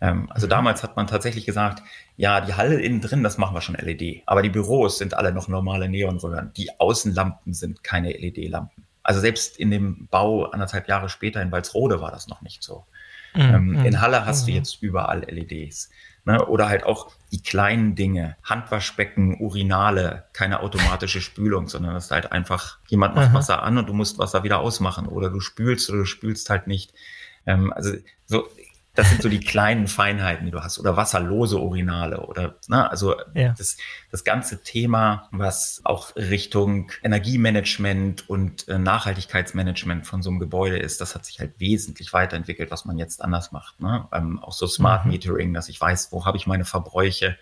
Ähm, 0.00 0.30
also 0.30 0.46
mhm. 0.46 0.52
damals 0.52 0.82
hat 0.82 0.96
man 0.96 1.06
tatsächlich 1.06 1.44
gesagt, 1.44 1.82
ja, 2.16 2.40
die 2.40 2.54
Halle 2.54 2.80
innen 2.80 3.02
drin, 3.02 3.22
das 3.22 3.36
machen 3.36 3.54
wir 3.54 3.60
schon 3.60 3.74
LED. 3.74 4.22
Aber 4.24 4.40
die 4.40 4.48
Büros 4.48 4.96
sind 4.96 5.12
alle 5.12 5.34
noch 5.34 5.48
normale 5.48 5.86
Neonröhren. 5.86 6.50
Die 6.56 6.80
Außenlampen 6.80 7.52
sind 7.52 7.84
keine 7.84 8.10
LED-Lampen. 8.12 8.86
Also 9.02 9.20
selbst 9.20 9.58
in 9.58 9.70
dem 9.70 10.08
Bau 10.10 10.44
anderthalb 10.46 10.88
Jahre 10.88 11.10
später 11.10 11.42
in 11.42 11.52
Walsrode 11.52 12.00
war 12.00 12.10
das 12.10 12.26
noch 12.26 12.40
nicht 12.40 12.62
so. 12.62 12.86
Mhm. 13.34 13.42
Ähm, 13.42 13.66
mhm. 13.66 13.84
in 13.84 14.00
Halle 14.00 14.26
hast 14.26 14.42
mhm. 14.42 14.46
du 14.46 14.52
jetzt 14.52 14.82
überall 14.82 15.22
LEDs. 15.28 15.90
Ne? 16.26 16.44
Oder 16.46 16.68
halt 16.68 16.84
auch 16.84 17.12
die 17.32 17.42
kleinen 17.42 17.94
Dinge, 17.96 18.36
Handwaschbecken, 18.42 19.38
Urinale, 19.40 20.24
keine 20.32 20.60
automatische 20.60 21.20
Spülung, 21.20 21.68
sondern 21.68 21.92
das 21.94 22.06
ist 22.06 22.10
halt 22.12 22.32
einfach, 22.32 22.78
jemand 22.88 23.14
macht 23.14 23.28
Aha. 23.28 23.34
Wasser 23.34 23.62
an 23.62 23.76
und 23.76 23.88
du 23.88 23.92
musst 23.92 24.18
Wasser 24.18 24.42
wieder 24.42 24.60
ausmachen. 24.60 25.06
Oder 25.06 25.28
du 25.28 25.40
spülst 25.40 25.90
oder 25.90 26.00
du 26.00 26.04
spülst 26.06 26.48
halt 26.48 26.66
nicht. 26.66 26.94
Ähm, 27.46 27.72
also 27.72 27.92
so 28.24 28.48
das 28.94 29.10
sind 29.10 29.22
so 29.22 29.28
die 29.28 29.40
kleinen 29.40 29.88
Feinheiten, 29.88 30.44
die 30.44 30.52
du 30.52 30.62
hast. 30.62 30.78
Oder 30.78 30.96
wasserlose 30.96 31.58
Urinale 31.58 32.26
oder, 32.26 32.56
ne, 32.68 32.88
also 32.88 33.16
ja. 33.34 33.52
das, 33.56 33.76
das 34.10 34.22
ganze 34.22 34.62
Thema, 34.62 35.28
was 35.32 35.80
auch 35.84 36.14
Richtung 36.14 36.92
Energiemanagement 37.02 38.28
und 38.30 38.68
äh, 38.68 38.78
Nachhaltigkeitsmanagement 38.78 40.06
von 40.06 40.22
so 40.22 40.30
einem 40.30 40.38
Gebäude 40.38 40.78
ist, 40.78 41.00
das 41.00 41.14
hat 41.14 41.24
sich 41.24 41.40
halt 41.40 41.58
wesentlich 41.58 42.12
weiterentwickelt, 42.12 42.70
was 42.70 42.84
man 42.84 42.96
jetzt 42.96 43.20
anders 43.20 43.50
macht. 43.50 43.80
Ne? 43.80 44.06
Ähm, 44.12 44.38
auch 44.38 44.52
so 44.52 44.66
Smart 44.66 45.04
mhm. 45.04 45.12
Metering, 45.12 45.54
dass 45.54 45.68
ich 45.68 45.80
weiß, 45.80 46.12
wo 46.12 46.24
habe 46.24 46.36
ich 46.36 46.46
meine 46.46 46.64
Verbräuche. 46.64 47.36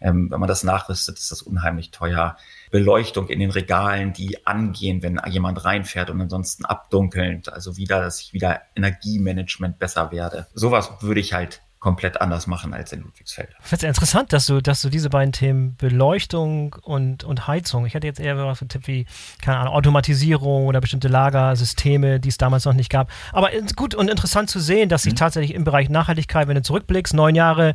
Ähm, 0.00 0.30
wenn 0.30 0.40
man 0.40 0.48
das 0.48 0.64
nachrüstet, 0.64 1.18
ist 1.18 1.30
das 1.30 1.42
unheimlich 1.42 1.90
teuer. 1.90 2.36
Beleuchtung 2.72 3.28
in 3.28 3.38
den 3.38 3.50
Regalen, 3.50 4.12
die 4.12 4.44
angehen, 4.46 5.02
wenn 5.02 5.20
jemand 5.28 5.64
reinfährt 5.64 6.10
und 6.10 6.20
ansonsten 6.20 6.64
abdunkelnd. 6.64 7.52
Also 7.52 7.76
wieder, 7.76 8.00
dass 8.00 8.20
ich 8.20 8.32
wieder 8.32 8.62
Energiemanagement 8.74 9.78
besser 9.78 10.10
werde. 10.10 10.48
Sowas 10.54 10.90
würde 11.00 11.20
ich 11.20 11.34
halt 11.34 11.60
komplett 11.82 12.20
anders 12.20 12.46
machen 12.46 12.72
als 12.72 12.92
in 12.92 13.02
Ludwigsfeld. 13.02 13.50
Ich 13.60 13.66
finde 13.66 13.86
es 13.86 13.88
interessant, 13.88 14.32
dass 14.32 14.46
du, 14.46 14.62
dass 14.62 14.80
du 14.82 14.88
diese 14.88 15.10
beiden 15.10 15.32
Themen 15.32 15.76
Beleuchtung 15.76 16.76
und, 16.80 17.24
und 17.24 17.48
Heizung, 17.48 17.84
ich 17.86 17.94
hätte 17.94 18.06
jetzt 18.06 18.20
eher 18.20 18.38
was 18.38 18.60
für 18.60 18.68
Tipp 18.68 18.86
wie, 18.86 19.04
keine 19.42 19.58
Ahnung, 19.58 19.74
Automatisierung 19.74 20.66
oder 20.66 20.80
bestimmte 20.80 21.08
Lagersysteme, 21.08 22.20
die 22.20 22.28
es 22.28 22.38
damals 22.38 22.64
noch 22.64 22.72
nicht 22.72 22.88
gab. 22.88 23.10
Aber 23.32 23.50
gut 23.74 23.96
und 23.96 24.08
interessant 24.08 24.48
zu 24.48 24.60
sehen, 24.60 24.88
dass 24.88 25.02
sich 25.02 25.14
mhm. 25.14 25.16
tatsächlich 25.16 25.54
im 25.54 25.64
Bereich 25.64 25.90
Nachhaltigkeit, 25.90 26.46
wenn 26.46 26.54
du 26.54 26.62
zurückblickst, 26.62 27.14
neun 27.14 27.34
Jahre, 27.34 27.74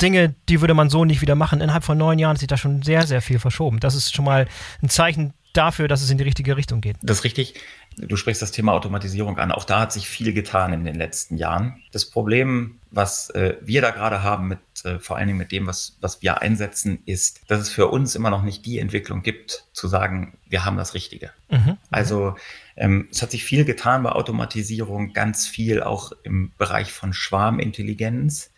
Dinge, 0.00 0.34
die 0.48 0.60
würde 0.60 0.74
man 0.74 0.90
so 0.90 1.04
nicht 1.04 1.20
wieder 1.20 1.34
machen. 1.34 1.60
Innerhalb 1.60 1.84
von 1.84 1.98
neun 1.98 2.18
Jahren 2.18 2.32
hat 2.32 2.38
sich 2.38 2.48
da 2.48 2.56
schon 2.56 2.82
sehr, 2.82 3.06
sehr 3.06 3.22
viel 3.22 3.38
verschoben. 3.38 3.80
Das 3.80 3.94
ist 3.94 4.14
schon 4.14 4.24
mal 4.24 4.46
ein 4.82 4.88
Zeichen 4.88 5.34
dafür, 5.52 5.88
dass 5.88 6.02
es 6.02 6.10
in 6.10 6.18
die 6.18 6.24
richtige 6.24 6.56
Richtung 6.56 6.80
geht. 6.80 6.96
Das 7.02 7.18
ist 7.18 7.24
richtig. 7.24 7.54
Du 7.96 8.16
sprichst 8.16 8.40
das 8.40 8.52
Thema 8.52 8.72
Automatisierung 8.74 9.38
an. 9.38 9.50
Auch 9.50 9.64
da 9.64 9.80
hat 9.80 9.92
sich 9.92 10.08
viel 10.08 10.32
getan 10.32 10.72
in 10.72 10.84
den 10.84 10.94
letzten 10.94 11.36
Jahren. 11.36 11.82
Das 11.90 12.08
Problem, 12.08 12.78
was 12.92 13.30
äh, 13.30 13.56
wir 13.60 13.82
da 13.82 13.90
gerade 13.90 14.22
haben, 14.22 14.46
mit, 14.46 14.60
äh, 14.84 15.00
vor 15.00 15.16
allen 15.16 15.26
Dingen 15.26 15.38
mit 15.38 15.50
dem, 15.50 15.66
was, 15.66 15.96
was 16.00 16.22
wir 16.22 16.40
einsetzen, 16.40 17.00
ist, 17.06 17.40
dass 17.48 17.60
es 17.60 17.70
für 17.70 17.88
uns 17.88 18.14
immer 18.14 18.30
noch 18.30 18.44
nicht 18.44 18.66
die 18.66 18.78
Entwicklung 18.78 19.22
gibt, 19.22 19.64
zu 19.72 19.88
sagen, 19.88 20.38
wir 20.48 20.64
haben 20.64 20.76
das 20.76 20.94
Richtige. 20.94 21.32
Mhm. 21.50 21.76
Also 21.90 22.36
ähm, 22.76 23.08
es 23.10 23.20
hat 23.20 23.32
sich 23.32 23.42
viel 23.44 23.64
getan 23.64 24.04
bei 24.04 24.12
Automatisierung, 24.12 25.12
ganz 25.12 25.48
viel 25.48 25.82
auch 25.82 26.12
im 26.22 26.52
Bereich 26.56 26.92
von 26.92 27.12
Schwarmintelligenz. 27.12 28.52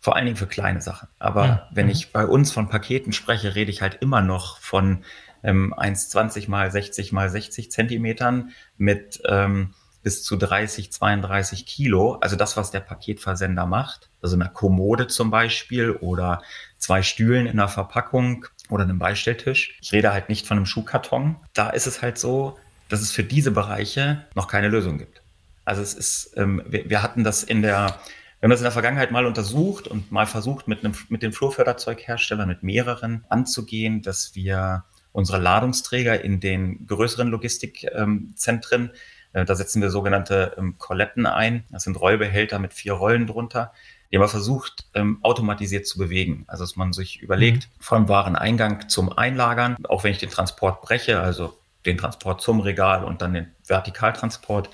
Vor 0.00 0.16
allen 0.16 0.24
Dingen 0.24 0.36
für 0.36 0.46
kleine 0.46 0.80
Sachen. 0.80 1.08
Aber 1.18 1.46
ja. 1.46 1.68
wenn 1.72 1.86
mhm. 1.86 1.92
ich 1.92 2.12
bei 2.12 2.26
uns 2.26 2.52
von 2.52 2.68
Paketen 2.68 3.12
spreche, 3.12 3.54
rede 3.54 3.70
ich 3.70 3.82
halt 3.82 3.98
immer 4.00 4.22
noch 4.22 4.58
von 4.58 5.04
ähm, 5.42 5.74
1,20 5.74 6.48
mal 6.48 6.70
60 6.70 7.12
mal 7.12 7.28
60 7.28 7.70
Zentimetern 7.70 8.52
mit 8.78 9.20
ähm, 9.26 9.74
bis 10.02 10.22
zu 10.22 10.36
30, 10.36 10.92
32 10.92 11.66
Kilo. 11.66 12.14
Also 12.14 12.36
das, 12.36 12.56
was 12.56 12.70
der 12.70 12.80
Paketversender 12.80 13.66
macht. 13.66 14.08
Also 14.22 14.36
eine 14.36 14.48
Kommode 14.48 15.06
zum 15.06 15.30
Beispiel 15.30 15.90
oder 15.90 16.42
zwei 16.78 17.02
Stühlen 17.02 17.46
in 17.46 17.52
einer 17.52 17.68
Verpackung 17.68 18.46
oder 18.70 18.84
einem 18.84 18.98
Beistelltisch. 18.98 19.76
Ich 19.82 19.92
rede 19.92 20.12
halt 20.12 20.28
nicht 20.28 20.46
von 20.46 20.56
einem 20.56 20.66
Schuhkarton. 20.66 21.36
Da 21.52 21.70
ist 21.70 21.86
es 21.86 22.00
halt 22.00 22.18
so, 22.18 22.58
dass 22.88 23.00
es 23.02 23.12
für 23.12 23.24
diese 23.24 23.50
Bereiche 23.50 24.24
noch 24.34 24.48
keine 24.48 24.68
Lösung 24.68 24.98
gibt. 24.98 25.22
Also 25.64 25.82
es 25.82 25.94
ist, 25.94 26.32
ähm, 26.36 26.62
wir, 26.66 26.88
wir 26.88 27.02
hatten 27.02 27.22
das 27.22 27.42
in 27.42 27.60
der 27.62 27.98
wir 28.40 28.46
haben 28.46 28.50
das 28.52 28.60
in 28.60 28.64
der 28.64 28.72
Vergangenheit 28.72 29.10
mal 29.10 29.26
untersucht 29.26 29.86
und 29.86 30.10
mal 30.10 30.26
versucht, 30.26 30.66
mit, 30.66 30.82
einem, 30.82 30.94
mit 31.10 31.22
den 31.22 31.32
Flurförderzeugherstellern, 31.32 32.48
mit 32.48 32.62
mehreren 32.62 33.26
anzugehen, 33.28 34.00
dass 34.00 34.34
wir 34.34 34.84
unsere 35.12 35.38
Ladungsträger 35.38 36.24
in 36.24 36.40
den 36.40 36.86
größeren 36.86 37.28
Logistikzentren, 37.28 38.92
äh, 39.34 39.44
da 39.44 39.54
setzen 39.54 39.82
wir 39.82 39.90
sogenannte 39.90 40.54
ähm, 40.56 40.76
Koletten 40.78 41.26
ein. 41.26 41.64
Das 41.70 41.82
sind 41.82 42.00
Rollbehälter 42.00 42.58
mit 42.58 42.72
vier 42.72 42.94
Rollen 42.94 43.26
drunter. 43.26 43.72
Die 44.10 44.16
haben 44.16 44.22
wir 44.22 44.28
versucht, 44.28 44.86
ähm, 44.94 45.18
automatisiert 45.22 45.86
zu 45.86 45.98
bewegen. 45.98 46.44
Also, 46.46 46.64
dass 46.64 46.76
man 46.76 46.94
sich 46.94 47.20
überlegt, 47.20 47.68
mhm. 47.68 47.82
vom 47.82 48.08
Wareneingang 48.08 48.88
zum 48.88 49.12
Einlagern, 49.12 49.76
auch 49.86 50.02
wenn 50.02 50.12
ich 50.12 50.18
den 50.18 50.30
Transport 50.30 50.80
breche, 50.80 51.20
also 51.20 51.58
den 51.84 51.98
Transport 51.98 52.40
zum 52.40 52.60
Regal 52.60 53.04
und 53.04 53.20
dann 53.20 53.34
den 53.34 53.48
Vertikaltransport, 53.66 54.70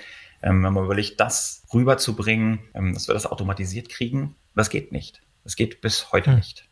ähm, 0.47 0.62
wenn 0.62 0.73
man 0.73 0.85
überlegt, 0.85 1.19
das 1.19 1.65
rüberzubringen, 1.75 2.61
ähm, 2.75 2.95
dass 2.95 3.09
wir 3.09 3.15
das 3.15 3.26
automatisiert 3.26 3.88
kriegen, 3.88 4.37
das 4.55 4.71
geht 4.71 4.93
nicht. 4.93 5.21
Das 5.43 5.57
geht 5.57 5.81
bis 5.81 6.12
heute 6.12 6.31
hm. 6.31 6.37
nicht. 6.37 6.69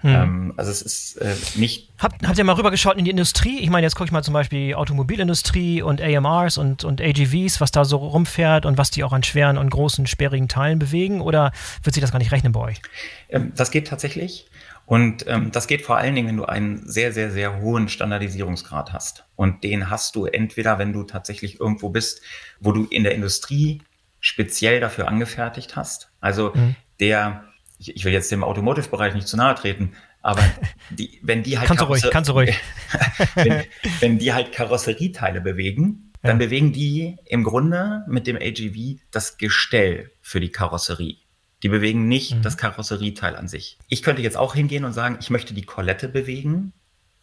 Hm. 0.00 0.10
Ähm, 0.10 0.54
also 0.58 0.70
es 0.70 0.82
ist 0.82 1.16
äh, 1.16 1.34
nicht. 1.54 1.90
Habt, 1.98 2.26
habt 2.26 2.36
ihr 2.36 2.44
mal 2.44 2.52
rübergeschaut 2.54 2.98
in 2.98 3.06
die 3.06 3.10
Industrie? 3.10 3.60
Ich 3.60 3.70
meine, 3.70 3.86
jetzt 3.86 3.94
gucke 3.94 4.04
ich 4.04 4.12
mal 4.12 4.22
zum 4.22 4.34
Beispiel 4.34 4.66
die 4.66 4.74
Automobilindustrie 4.74 5.80
und 5.80 6.02
AMRs 6.02 6.58
und, 6.58 6.84
und 6.84 7.00
AGVs, 7.00 7.62
was 7.62 7.70
da 7.70 7.86
so 7.86 7.96
rumfährt 7.96 8.66
und 8.66 8.76
was 8.76 8.90
die 8.90 9.02
auch 9.02 9.14
an 9.14 9.22
schweren 9.22 9.56
und 9.56 9.70
großen, 9.70 10.06
sperrigen 10.06 10.48
Teilen 10.48 10.78
bewegen, 10.78 11.22
oder 11.22 11.52
wird 11.82 11.94
sich 11.94 12.02
das 12.02 12.12
gar 12.12 12.18
nicht 12.18 12.32
rechnen 12.32 12.52
bei 12.52 12.60
euch? 12.60 12.82
Ähm, 13.30 13.52
das 13.56 13.70
geht 13.70 13.88
tatsächlich. 13.88 14.46
Und 14.86 15.26
ähm, 15.26 15.50
das 15.50 15.66
geht 15.66 15.82
vor 15.82 15.96
allen 15.96 16.14
Dingen, 16.14 16.28
wenn 16.28 16.36
du 16.36 16.44
einen 16.44 16.88
sehr, 16.88 17.12
sehr, 17.12 17.32
sehr 17.32 17.60
hohen 17.60 17.88
Standardisierungsgrad 17.88 18.92
hast. 18.92 19.24
Und 19.34 19.64
den 19.64 19.90
hast 19.90 20.14
du 20.14 20.26
entweder, 20.26 20.78
wenn 20.78 20.92
du 20.92 21.02
tatsächlich 21.02 21.60
irgendwo 21.60 21.90
bist, 21.90 22.22
wo 22.60 22.70
du 22.70 22.84
in 22.84 23.02
der 23.02 23.14
Industrie 23.14 23.82
speziell 24.20 24.78
dafür 24.78 25.08
angefertigt 25.08 25.74
hast. 25.74 26.10
Also 26.20 26.52
mhm. 26.54 26.76
der, 27.00 27.44
ich, 27.78 27.96
ich, 27.96 28.04
will 28.04 28.12
jetzt 28.12 28.30
dem 28.30 28.44
Automotive-Bereich 28.44 29.14
nicht 29.14 29.26
zu 29.26 29.36
nahe 29.36 29.56
treten, 29.56 29.92
aber 30.22 30.42
die, 30.90 31.18
wenn 31.20 31.42
die 31.42 31.58
halt 31.58 31.66
kannst 31.66 31.82
du 31.82 31.86
ruhig, 31.86 32.04
kannst 32.10 32.30
du 32.30 32.34
ruhig. 32.34 32.56
wenn, 33.34 33.64
wenn 33.98 34.18
die 34.18 34.32
halt 34.32 34.52
Karosserieteile 34.52 35.40
bewegen, 35.40 36.12
dann 36.22 36.40
ja. 36.40 36.46
bewegen 36.46 36.72
die 36.72 37.16
im 37.24 37.42
Grunde 37.42 38.04
mit 38.08 38.26
dem 38.26 38.36
AGV 38.36 39.00
das 39.10 39.36
Gestell 39.36 40.12
für 40.20 40.40
die 40.40 40.50
Karosserie. 40.50 41.16
Die 41.62 41.68
bewegen 41.68 42.06
nicht 42.06 42.34
mhm. 42.34 42.42
das 42.42 42.56
Karosserieteil 42.56 43.36
an 43.36 43.48
sich. 43.48 43.78
Ich 43.88 44.02
könnte 44.02 44.22
jetzt 44.22 44.36
auch 44.36 44.54
hingehen 44.54 44.84
und 44.84 44.92
sagen, 44.92 45.16
ich 45.20 45.30
möchte 45.30 45.54
die 45.54 45.62
Kolette 45.62 46.08
bewegen. 46.08 46.72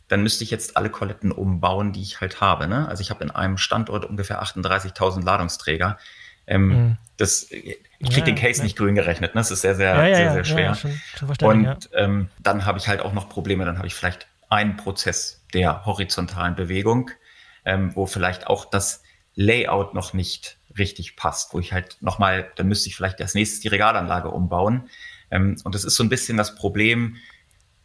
Dann 0.07 0.23
müsste 0.23 0.43
ich 0.43 0.51
jetzt 0.51 0.75
alle 0.75 0.89
Koletten 0.89 1.31
umbauen, 1.31 1.93
die 1.93 2.01
ich 2.01 2.19
halt 2.19 2.41
habe. 2.41 2.67
Ne? 2.67 2.87
Also 2.87 3.01
ich 3.01 3.09
habe 3.09 3.23
in 3.23 3.31
einem 3.31 3.57
Standort 3.57 4.05
ungefähr 4.05 4.43
38.000 4.43 5.23
Ladungsträger. 5.23 5.97
Ähm, 6.45 6.67
mhm. 6.67 6.97
das, 7.17 7.49
ich 7.51 7.77
kriege 7.99 8.19
ja, 8.19 8.25
den 8.25 8.35
Case 8.35 8.57
ja. 8.57 8.63
nicht 8.63 8.75
grün 8.75 8.95
gerechnet. 8.95 9.33
Ne? 9.33 9.39
Das 9.39 9.51
ist 9.51 9.61
sehr, 9.61 9.75
sehr, 9.75 10.07
ja, 10.07 10.15
sehr, 10.15 10.33
sehr 10.33 10.43
schwer. 10.43 10.75
Schon, 10.75 10.99
schon 11.39 11.65
und 11.65 11.89
ähm, 11.93 12.29
dann 12.39 12.65
habe 12.65 12.79
ich 12.79 12.87
halt 12.87 13.01
auch 13.01 13.13
noch 13.13 13.29
Probleme. 13.29 13.65
Dann 13.65 13.77
habe 13.77 13.87
ich 13.87 13.95
vielleicht 13.95 14.27
einen 14.49 14.77
Prozess 14.77 15.43
der 15.53 15.85
horizontalen 15.85 16.55
Bewegung, 16.55 17.11
ähm, 17.65 17.95
wo 17.95 18.05
vielleicht 18.05 18.47
auch 18.47 18.65
das 18.65 19.03
Layout 19.35 19.93
noch 19.93 20.13
nicht 20.13 20.57
richtig 20.77 21.15
passt, 21.15 21.53
wo 21.53 21.59
ich 21.59 21.73
halt 21.73 21.97
nochmal, 22.01 22.51
dann 22.55 22.67
müsste 22.67 22.89
ich 22.89 22.95
vielleicht 22.95 23.21
als 23.21 23.35
nächstes 23.35 23.59
die 23.59 23.67
Regalanlage 23.67 24.29
umbauen. 24.29 24.89
Ähm, 25.31 25.57
und 25.63 25.75
das 25.75 25.83
ist 25.83 25.95
so 25.95 26.03
ein 26.03 26.09
bisschen 26.09 26.37
das 26.37 26.55
Problem, 26.55 27.17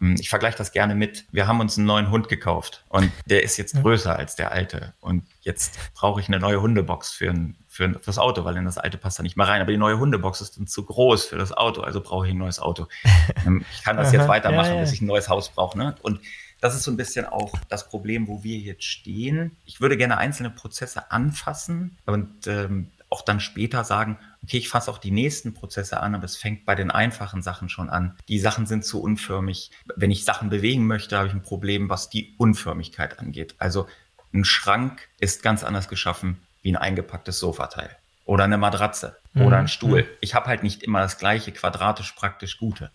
hm, 0.01 0.17
ich 0.19 0.29
vergleiche 0.29 0.57
das 0.57 0.73
gerne 0.73 0.95
mit, 0.95 1.25
wir 1.33 1.47
haben 1.47 1.61
uns 1.61 1.77
einen 1.77 1.87
neuen 1.87 2.11
Hund 2.11 2.29
gekauft 2.29 2.85
und 2.89 3.11
der 3.27 3.43
ist 3.43 3.57
jetzt 3.57 3.75
größer 3.81 4.17
als 4.17 4.37
der 4.37 4.53
alte. 4.53 4.95
Und 5.01 5.25
jetzt 5.41 5.79
brauche 5.95 6.21
ich 6.21 6.29
eine 6.29 6.39
neue 6.39 6.61
Hundebox 6.61 7.11
für, 7.11 7.31
ein, 7.31 7.57
für, 7.67 7.89
das 7.89 8.19
Auto, 8.19 8.45
weil 8.45 8.57
in 8.57 8.65
das 8.65 8.79
alte 8.79 8.97
passt 8.97 9.19
da 9.19 9.23
nicht 9.23 9.37
mehr 9.37 9.49
rein. 9.49 9.61
Aber 9.61 9.73
die 9.73 9.79
neue 9.79 9.99
Hundebox 9.99 10.41
ist 10.41 10.57
dann 10.57 10.67
zu 10.67 10.85
groß 10.85 11.27
für 11.27 11.37
das 11.37 11.53
Auto, 11.53 11.81
also 11.81 12.01
brauche 12.01 12.27
ich 12.27 12.33
ein 12.33 12.39
neues 12.39 12.61
Auto. 12.61 12.87
Ähm, 13.47 13.65
ich 13.73 13.85
kann 13.85 13.97
das 13.97 14.13
jetzt 14.13 14.27
weitermachen, 14.27 14.71
ja, 14.71 14.75
ja. 14.77 14.81
bis 14.81 14.93
ich 14.93 15.01
ein 15.01 15.07
neues 15.07 15.29
Haus 15.29 15.51
brauche. 15.51 15.77
Ne? 15.79 15.95
Und 16.03 16.21
das 16.61 16.75
ist 16.75 16.85
so 16.85 16.91
ein 16.91 16.97
bisschen 16.97 17.25
auch 17.27 17.53
das 17.69 17.89
Problem, 17.89 18.29
wo 18.29 18.43
wir 18.43 18.59
jetzt 18.59 18.85
stehen. 18.85 19.57
Ich 19.65 19.81
würde 19.81 19.97
gerne 19.97 20.19
einzelne 20.19 20.51
Prozesse 20.51 21.11
anfassen 21.11 21.97
und 22.07 22.47
ähm, 22.47 22.91
auch 23.11 23.23
dann 23.23 23.41
später 23.41 23.85
sagen, 23.85 24.19
okay, 24.43 24.59
ich 24.59 24.69
fasse 24.69 24.91
auch 24.91 24.99
die 24.99 25.11
nächsten 25.11 25.55
Prozesse 25.55 26.01
an, 26.01 26.15
aber 26.15 26.25
es 26.25 26.37
fängt 26.37 26.67
bei 26.67 26.75
den 26.75 26.91
einfachen 26.91 27.43
Sachen 27.43 27.69
schon 27.69 27.89
an. 27.89 28.17
Die 28.29 28.39
Sachen 28.39 28.67
sind 28.67 28.85
zu 28.85 29.01
unförmig. 29.01 29.71
Wenn 29.97 30.11
ich 30.11 30.25
Sachen 30.25 30.51
bewegen 30.51 30.87
möchte, 30.87 31.17
habe 31.17 31.29
ich 31.29 31.35
ein 31.35 31.43
Problem, 31.43 31.89
was 31.89 32.11
die 32.11 32.35
Unförmigkeit 32.37 33.19
angeht. 33.19 33.55
Also 33.59 33.87
ein 34.35 34.45
Schrank 34.45 35.09
ist 35.21 35.43
ganz 35.43 35.65
anders 35.65 35.89
geschaffen 35.89 36.43
wie 36.63 36.73
ein 36.73 36.77
eingepacktes 36.77 37.39
Sofateil 37.39 37.97
oder 38.25 38.45
eine 38.45 38.59
Matratze 38.59 39.17
mhm. 39.33 39.43
oder 39.43 39.59
ein 39.59 39.69
Stuhl. 39.69 40.07
Ich 40.21 40.35
habe 40.35 40.47
halt 40.47 40.63
nicht 40.63 40.83
immer 40.83 41.01
das 41.01 41.19
gleiche 41.19 41.51
quadratisch 41.53 42.13
praktisch 42.13 42.59
Gute. 42.59 42.91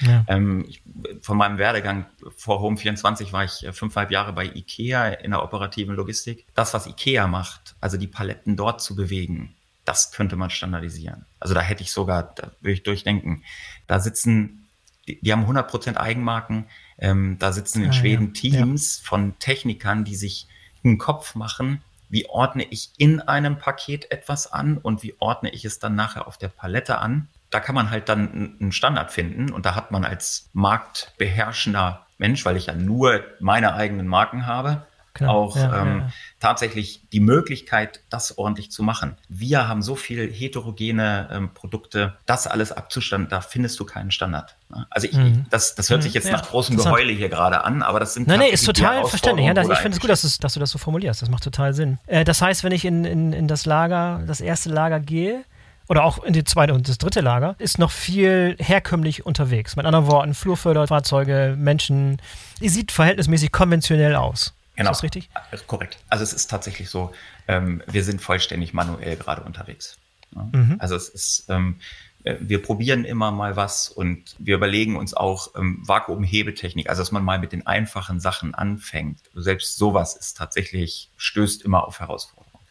Ja. 0.00 0.24
Ähm, 0.28 0.64
ich, 0.68 0.82
von 1.20 1.36
meinem 1.36 1.58
Werdegang 1.58 2.06
vor 2.36 2.60
Home 2.60 2.76
24 2.76 3.32
war 3.32 3.44
ich 3.44 3.64
äh, 3.64 3.72
fünfeinhalb 3.72 4.10
Jahre 4.10 4.32
bei 4.32 4.46
IKEA 4.46 5.08
in 5.08 5.32
der 5.32 5.42
operativen 5.42 5.94
Logistik. 5.94 6.46
Das, 6.54 6.74
was 6.74 6.86
IKEA 6.86 7.26
macht, 7.26 7.74
also 7.80 7.96
die 7.96 8.06
Paletten 8.06 8.56
dort 8.56 8.80
zu 8.80 8.94
bewegen, 8.96 9.54
das 9.84 10.12
könnte 10.12 10.36
man 10.36 10.50
standardisieren. 10.50 11.24
Also 11.40 11.54
da 11.54 11.60
hätte 11.60 11.82
ich 11.82 11.92
sogar, 11.92 12.34
da 12.34 12.50
würde 12.60 12.72
ich 12.72 12.82
durchdenken, 12.82 13.44
da 13.86 14.00
sitzen, 14.00 14.68
die, 15.06 15.20
die 15.20 15.32
haben 15.32 15.46
100% 15.46 15.96
Eigenmarken, 15.96 16.66
ähm, 16.98 17.36
da 17.38 17.52
sitzen 17.52 17.82
in 17.82 17.90
ah, 17.90 17.92
Schweden 17.92 18.26
ja. 18.26 18.32
Teams 18.32 19.00
ja. 19.00 19.08
von 19.08 19.38
Technikern, 19.38 20.04
die 20.04 20.16
sich 20.16 20.48
einen 20.84 20.98
Kopf 20.98 21.34
machen, 21.34 21.82
wie 22.08 22.28
ordne 22.28 22.64
ich 22.64 22.90
in 22.96 23.20
einem 23.20 23.58
Paket 23.58 24.10
etwas 24.10 24.52
an 24.52 24.78
und 24.78 25.02
wie 25.02 25.14
ordne 25.18 25.50
ich 25.50 25.64
es 25.64 25.78
dann 25.78 25.94
nachher 25.94 26.26
auf 26.26 26.38
der 26.38 26.48
Palette 26.48 26.98
an. 26.98 27.28
Da 27.50 27.60
kann 27.60 27.74
man 27.74 27.90
halt 27.90 28.08
dann 28.08 28.56
einen 28.60 28.72
Standard 28.72 29.12
finden 29.12 29.52
und 29.52 29.66
da 29.66 29.74
hat 29.74 29.90
man 29.90 30.04
als 30.04 30.50
marktbeherrschender 30.52 32.06
Mensch, 32.18 32.44
weil 32.44 32.56
ich 32.56 32.66
ja 32.66 32.74
nur 32.74 33.20
meine 33.40 33.74
eigenen 33.74 34.06
Marken 34.06 34.46
habe, 34.46 34.86
Genau. 35.18 35.32
auch 35.32 35.56
ja, 35.56 35.82
ähm, 35.82 35.98
ja. 36.00 36.08
tatsächlich 36.40 37.00
die 37.12 37.20
Möglichkeit, 37.20 38.00
das 38.10 38.36
ordentlich 38.36 38.70
zu 38.70 38.82
machen. 38.82 39.16
Wir 39.28 39.66
haben 39.66 39.80
so 39.80 39.96
viel 39.96 40.30
heterogene 40.30 41.28
ähm, 41.32 41.54
Produkte, 41.54 42.16
das 42.26 42.46
alles 42.46 42.72
abzustand, 42.72 43.32
da 43.32 43.40
findest 43.40 43.80
du 43.80 43.84
keinen 43.84 44.10
Standard. 44.10 44.56
Ne? 44.68 44.86
Also 44.90 45.08
ich, 45.08 45.16
mhm. 45.16 45.46
das, 45.50 45.74
das 45.74 45.88
hört 45.88 46.02
sich 46.02 46.12
mhm. 46.12 46.16
jetzt 46.16 46.26
ja, 46.26 46.32
nach 46.32 46.48
großem 46.48 46.76
Geheule 46.76 47.12
hier 47.12 47.28
gerade 47.28 47.64
an, 47.64 47.82
aber 47.82 47.98
das 47.98 48.14
sind 48.14 48.28
Nein, 48.28 48.40
nee, 48.40 48.48
ist 48.50 48.66
total 48.66 49.06
verständlich. 49.06 49.50
Das, 49.54 49.68
ich 49.68 49.78
finde 49.78 49.96
es 49.96 50.00
gut, 50.00 50.10
dass, 50.10 50.38
dass, 50.38 50.54
du 50.54 50.60
das 50.60 50.70
so 50.70 50.78
formulierst. 50.78 51.22
Das 51.22 51.30
macht 51.30 51.44
total 51.44 51.72
Sinn. 51.72 51.98
Äh, 52.06 52.24
das 52.24 52.42
heißt, 52.42 52.62
wenn 52.62 52.72
ich 52.72 52.84
in, 52.84 53.04
in, 53.04 53.32
in 53.32 53.48
das 53.48 53.64
Lager, 53.64 54.22
das 54.26 54.40
erste 54.40 54.68
Lager 54.68 55.00
gehe, 55.00 55.44
oder 55.88 56.04
auch 56.04 56.22
in 56.24 56.32
die 56.32 56.44
zweite 56.44 56.74
und 56.74 56.88
das 56.88 56.98
dritte 56.98 57.20
Lager, 57.20 57.54
ist 57.58 57.78
noch 57.78 57.90
viel 57.90 58.56
herkömmlich 58.58 59.24
unterwegs. 59.26 59.76
Mit 59.76 59.86
anderen 59.86 60.06
Worten, 60.06 60.34
Flurförderfahrzeuge, 60.34 61.54
Menschen. 61.58 62.20
Die 62.60 62.68
sieht 62.68 62.92
verhältnismäßig 62.92 63.52
konventionell 63.52 64.16
aus. 64.16 64.54
Genau. 64.76 64.90
Ist 64.90 64.98
das 64.98 65.02
richtig? 65.04 65.30
Korrekt. 65.66 65.98
Also 66.08 66.22
es 66.22 66.32
ist 66.32 66.48
tatsächlich 66.48 66.90
so, 66.90 67.12
ähm, 67.48 67.82
wir 67.86 68.04
sind 68.04 68.20
vollständig 68.20 68.74
manuell 68.74 69.16
gerade 69.16 69.42
unterwegs. 69.42 69.96
Ja? 70.34 70.48
Mhm. 70.52 70.76
Also 70.78 70.96
es 70.96 71.08
ist, 71.08 71.46
ähm, 71.48 71.80
äh, 72.24 72.36
wir 72.40 72.60
probieren 72.60 73.04
immer 73.04 73.30
mal 73.30 73.56
was 73.56 73.88
und 73.88 74.36
wir 74.38 74.56
überlegen 74.56 74.96
uns 74.96 75.14
auch 75.14 75.54
ähm, 75.56 75.80
Vakuumhebetechnik, 75.86 76.90
also 76.90 77.00
dass 77.00 77.12
man 77.12 77.24
mal 77.24 77.38
mit 77.38 77.52
den 77.52 77.66
einfachen 77.66 78.20
Sachen 78.20 78.54
anfängt. 78.54 79.20
Selbst 79.34 79.78
sowas 79.78 80.14
ist 80.14 80.36
tatsächlich, 80.36 81.08
stößt 81.16 81.62
immer 81.62 81.86
auf 81.86 82.00
Herausforderungen. 82.00 82.64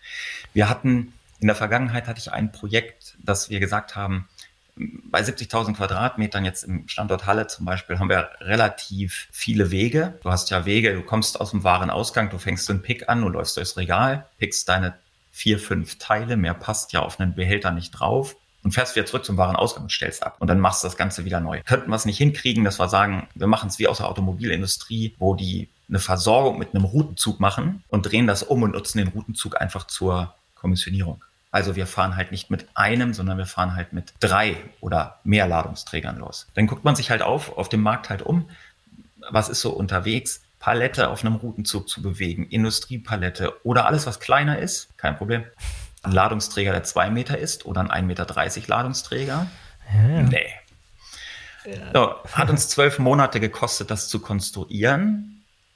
Wir 0.53 0.69
hatten, 0.69 1.13
in 1.46 1.48
der 1.48 1.56
Vergangenheit 1.56 2.08
hatte 2.08 2.20
ich 2.20 2.32
ein 2.32 2.52
Projekt, 2.52 3.18
dass 3.20 3.52
wir 3.52 3.60
gesagt 3.60 3.96
haben, 3.96 4.28
bei 4.75 5.22
70.000 5.22 5.75
Quadratmetern 5.75 6.44
jetzt 6.44 6.64
im 6.64 6.88
Standort 6.88 7.28
Halle 7.28 7.46
zum 7.46 7.68
Beispiel 7.68 8.00
haben 8.00 8.10
wir 8.10 8.32
relativ 8.42 9.28
viele 9.32 9.70
Wege. 9.70 10.18
Du 10.24 10.32
hast 10.32 10.50
ja 10.50 10.66
Wege, 10.66 10.96
du 10.96 11.04
kommst 11.04 11.40
aus 11.40 11.52
dem 11.52 11.64
Warenausgang, 11.64 12.32
du 12.32 12.40
fängst 12.40 12.68
den 12.68 12.82
Pick 12.82 13.10
an, 13.10 13.22
du 13.22 13.30
läufst 13.30 13.58
durchs 13.58 13.78
Regal, 13.78 14.25
pickst 14.40 14.68
deine 14.68 14.96
vier, 15.30 15.60
fünf 15.60 16.00
Teile, 16.00 16.36
mehr 16.36 16.56
passt 16.56 16.94
ja 16.94 17.02
auf 17.02 17.20
einen 17.20 17.36
Behälter 17.36 17.70
nicht 17.70 17.92
drauf 17.92 18.36
und 18.64 18.72
fährst 18.72 18.96
wieder 18.96 19.06
zurück 19.06 19.24
zum 19.24 19.38
Warenausgang 19.38 19.84
und 19.84 19.92
stellst 19.92 20.24
ab. 20.24 20.38
Und 20.40 20.48
dann 20.48 20.60
machst 20.60 20.84
du 20.84 20.88
das 20.88 20.98
Ganze 20.98 21.25
wieder 21.25 21.42
neu. 21.42 21.62
Könnten 21.64 21.92
wir 21.92 21.96
es 21.96 22.06
nicht 22.06 22.18
hinkriegen, 22.18 22.64
dass 22.64 22.80
wir 22.80 22.90
sagen, 22.90 23.28
wir 23.36 23.46
machen 23.46 23.70
es 23.70 23.78
wie 23.78 23.88
aus 23.88 23.98
der 23.98 24.10
Automobilindustrie, 24.10 25.14
wo 25.20 25.36
die 25.36 25.70
eine 25.89 26.00
Versorgung 26.00 26.58
mit 26.58 26.74
einem 26.74 26.86
Routenzug 26.86 27.39
machen 27.39 27.84
und 27.88 28.12
drehen 28.12 28.26
das 28.26 28.41
um 28.41 28.63
und 28.63 28.72
nutzen 28.72 28.98
den 28.98 29.10
Routenzug 29.10 29.62
einfach 29.62 29.86
zur 29.86 30.34
Kommissionierung. 30.56 31.24
Also 31.56 31.78
wir 31.78 31.88
fahren 31.88 32.18
halt 32.18 32.32
nicht 32.32 32.52
mit 32.52 32.68
einem, 32.74 33.13
sondern 33.13 33.38
wir 33.38 33.46
fahren 33.46 33.78
halt 33.78 33.94
mit 33.94 34.13
drei 34.20 34.58
oder 34.82 35.22
mehr 35.24 35.48
Ladungsträgern 35.48 36.18
los. 36.18 36.48
Dann 36.54 36.68
guckt 36.68 36.84
man 36.84 36.98
sich 36.98 37.12
halt 37.12 37.22
auf, 37.22 37.58
auf 37.58 37.70
dem 37.70 37.80
Markt 37.80 38.10
halt 38.10 38.22
um, 38.22 38.50
was 39.32 39.48
ist 39.48 39.62
so 39.62 39.72
unterwegs, 39.72 40.41
Palette 40.60 41.08
auf 41.08 41.24
einem 41.24 41.36
Routenzug 41.36 41.88
zu 41.88 42.02
bewegen, 42.02 42.46
Industriepalette 42.50 43.54
oder 43.65 43.86
alles, 43.86 44.06
was 44.06 44.20
kleiner 44.20 44.60
ist, 44.60 44.98
kein 44.98 45.15
Problem. 45.15 45.46
Ein 46.04 46.12
Ladungsträger, 46.12 46.74
der 46.74 46.84
zwei 46.84 47.10
Meter 47.10 47.38
ist 47.38 47.65
oder 47.65 47.80
ein 47.80 48.04
1,30 48.04 48.04
Meter 48.04 48.68
Ladungsträger. 48.68 49.48
Ja. 49.94 50.24
Nee. 50.24 50.50
Ja. 51.63 51.94
So, 51.94 52.34
hat 52.34 52.50
uns 52.50 52.68
zwölf 52.68 53.00
Monate 53.00 53.39
gekostet, 53.39 53.91
das 53.91 54.10
zu 54.10 54.20
konstruieren 54.20 55.35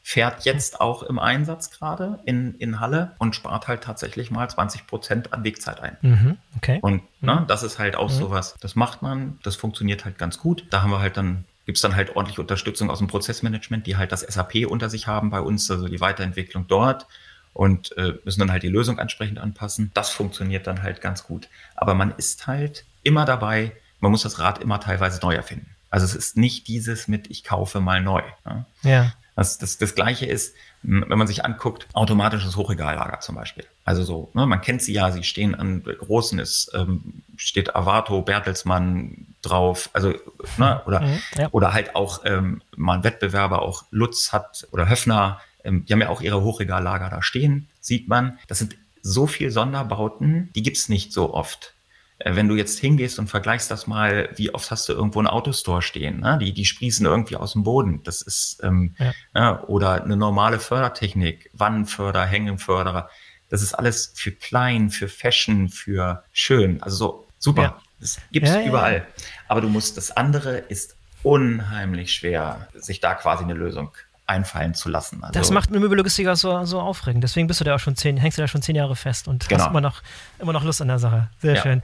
fährt 0.10 0.44
jetzt 0.44 0.82
auch 0.82 1.04
im 1.04 1.20
Einsatz 1.20 1.70
gerade 1.70 2.18
in, 2.26 2.56
in 2.56 2.80
Halle 2.80 3.12
und 3.20 3.36
spart 3.36 3.68
halt 3.68 3.84
tatsächlich 3.84 4.32
mal 4.32 4.50
20 4.50 4.88
Prozent 4.88 5.34
an 5.34 5.44
Wegzeit 5.44 5.80
ein. 5.82 5.98
Mhm, 6.02 6.38
okay. 6.58 6.80
Und 6.82 7.04
ne, 7.22 7.42
mhm. 7.42 7.48
das 7.48 7.62
ist 7.62 7.78
halt 7.78 7.96
auch 7.96 8.10
mhm. 8.10 8.16
sowas, 8.16 8.56
das 8.60 8.76
macht 8.76 9.04
man, 9.04 9.38
das 9.44 9.56
funktioniert 9.56 10.06
halt 10.06 10.18
ganz 10.18 10.40
gut. 10.40 10.66
Da 10.72 10.82
haben 10.82 10.90
wir 10.90 11.00
halt 11.00 11.16
dann 11.16 11.46
gibt 11.68 11.78
es 11.78 11.84
dann 11.84 11.96
halt 11.96 12.16
ordentlich 12.16 12.40
Unterstützung 12.40 12.90
aus 12.90 12.98
dem 12.98 13.06
Prozessmanagement, 13.06 13.86
die 13.86 13.98
halt 13.98 14.12
das 14.12 14.22
SAP 14.22 14.66
unter 14.68 14.90
sich 14.90 15.06
haben 15.06 15.30
bei 15.30 15.42
uns, 15.42 15.70
also 15.70 15.88
die 15.88 16.02
Weiterentwicklung 16.02 16.66
dort 16.68 17.06
und 17.54 17.96
äh, 17.96 18.16
müssen 18.26 18.40
dann 18.40 18.52
halt 18.52 18.64
die 18.64 18.68
Lösung 18.68 18.98
entsprechend 18.98 19.38
anpassen. 19.38 19.92
Das 19.94 20.10
funktioniert 20.10 20.66
dann 20.66 20.82
halt 20.82 21.02
ganz 21.02 21.24
gut. 21.24 21.50
Aber 21.76 21.94
man 21.94 22.16
ist 22.18 22.48
halt 22.48 22.84
immer 23.04 23.26
dabei, 23.26 23.74
man 24.00 24.10
muss 24.10 24.24
das 24.24 24.40
Rad 24.40 24.58
immer 24.58 24.80
teilweise 24.80 25.22
neu 25.22 25.36
erfinden. 25.36 25.76
Also 25.92 26.08
es 26.08 26.16
ist 26.16 26.36
nicht 26.36 26.68
dieses 26.68 27.08
mit, 27.08 27.30
ich 27.30 27.44
kaufe 27.44 27.80
mal 27.80 28.02
neu. 28.02 28.24
Ne? 28.44 28.66
Ja. 28.82 29.14
Das, 29.40 29.58
das, 29.58 29.78
das 29.78 29.96
Gleiche 29.96 30.26
ist, 30.26 30.54
wenn 30.82 31.18
man 31.18 31.26
sich 31.26 31.46
anguckt, 31.46 31.88
automatisches 31.94 32.58
Hochregallager 32.58 33.22
zum 33.22 33.36
Beispiel. 33.36 33.66
Also 33.86 34.04
so, 34.04 34.30
ne, 34.34 34.46
man 34.46 34.60
kennt 34.60 34.82
sie 34.82 34.92
ja, 34.92 35.12
sie 35.12 35.24
stehen 35.24 35.56
an 35.56 35.82
großen, 35.82 36.40
es 36.40 36.70
ähm, 36.74 37.24
steht 37.38 37.74
Avato, 37.74 38.22
Bertelsmann 38.22 39.28
drauf, 39.42 39.90
also 39.94 40.14
ne, 40.58 40.82
oder, 40.86 41.00
mhm, 41.00 41.20
ja. 41.38 41.48
oder 41.52 41.72
halt 41.72 41.96
auch 41.96 42.26
ähm, 42.26 42.62
mal 42.76 42.96
ein 42.96 43.06
Wettbewerber, 43.06 43.62
auch 43.62 43.86
Lutz 43.92 44.34
hat 44.34 44.68
oder 44.72 44.90
Höfner, 44.90 45.40
ähm, 45.64 45.86
die 45.86 45.94
haben 45.94 46.02
ja 46.02 46.10
auch 46.10 46.20
ihre 46.20 46.42
Hochregallager 46.42 47.10
da 47.10 47.22
stehen, 47.22 47.70
sieht 47.80 48.10
man. 48.10 48.40
Das 48.50 48.60
sind 48.60 48.76
so 49.02 49.26
viel 49.26 49.52
Sonderbauten, 49.52 50.50
die 50.54 50.64
gibt's 50.64 50.90
nicht 50.90 51.14
so 51.14 51.34
oft. 51.34 51.74
Äh, 52.20 52.36
wenn 52.36 52.48
du 52.48 52.56
jetzt 52.56 52.80
hingehst 52.80 53.18
und 53.18 53.28
vergleichst 53.28 53.72
das 53.72 53.88
mal, 53.88 54.30
wie 54.36 54.54
oft 54.54 54.70
hast 54.72 54.88
du 54.90 54.94
irgendwo 54.94 55.22
ein 55.22 55.28
Autostore 55.28 55.82
stehen, 55.82 56.20
ne? 56.20 56.38
die, 56.40 56.54
die 56.54 56.66
sprießen 56.66 57.06
irgendwie 57.06 57.38
aus 57.38 57.54
dem 57.54 57.64
Boden. 57.64 58.02
Das 58.04 58.22
ist, 58.22 58.60
ähm, 58.64 58.96
ja. 59.00 59.14
Ja, 59.34 59.64
oder 59.64 60.04
eine 60.04 60.18
normale 60.18 60.60
Fördertechnik, 60.60 61.50
Wannenförder, 61.54 62.26
Hängenförderer. 62.26 63.10
Das 63.50 63.62
ist 63.62 63.74
alles 63.74 64.14
für 64.16 64.32
klein, 64.32 64.90
für 64.90 65.08
Fashion, 65.08 65.70
für 65.70 66.24
schön. 66.32 66.84
Also 66.84 66.96
so 66.98 67.28
super. 67.40 67.62
Ja. 67.62 67.82
Das 68.00 68.20
gibt's 68.32 68.52
ja, 68.52 68.64
überall. 68.64 69.08
Aber 69.48 69.62
du 69.62 69.68
musst, 69.68 69.98
das 69.98 70.12
andere 70.12 70.58
ist 70.58 70.96
unheimlich 71.24 72.14
schwer, 72.14 72.70
sich 72.74 73.00
da 73.00 73.14
quasi 73.16 73.44
eine 73.44 73.54
Lösung 73.54 73.92
einfallen 74.30 74.76
zu 74.76 74.90
lassen. 74.90 75.24
Also, 75.24 75.34
das 75.34 75.52
macht 75.52 75.70
eine 75.70 75.80
Möbellogistiker 75.80 76.36
so, 76.36 76.64
so 76.66 76.80
aufregend. 76.80 77.24
Deswegen 77.24 77.48
bist 77.48 77.60
du 77.60 77.64
da 77.64 77.76
auch 77.76 77.80
schon 77.80 77.96
zehn, 77.96 78.16
hängst 78.16 78.38
du 78.38 78.42
da 78.44 78.48
schon 78.48 78.62
zehn 78.62 78.76
Jahre 78.76 78.96
fest 78.96 79.28
und 79.28 79.50
genau. 79.50 79.64
hast 79.64 79.72
immer 79.72 79.82
noch, 79.82 80.02
immer 80.38 80.54
noch 80.54 80.64
Lust 80.64 80.82
an 80.82 80.88
der 80.88 81.00
Sache. 81.00 81.30
Sehr 81.42 81.56
ja. 81.56 81.62
schön. 81.62 81.82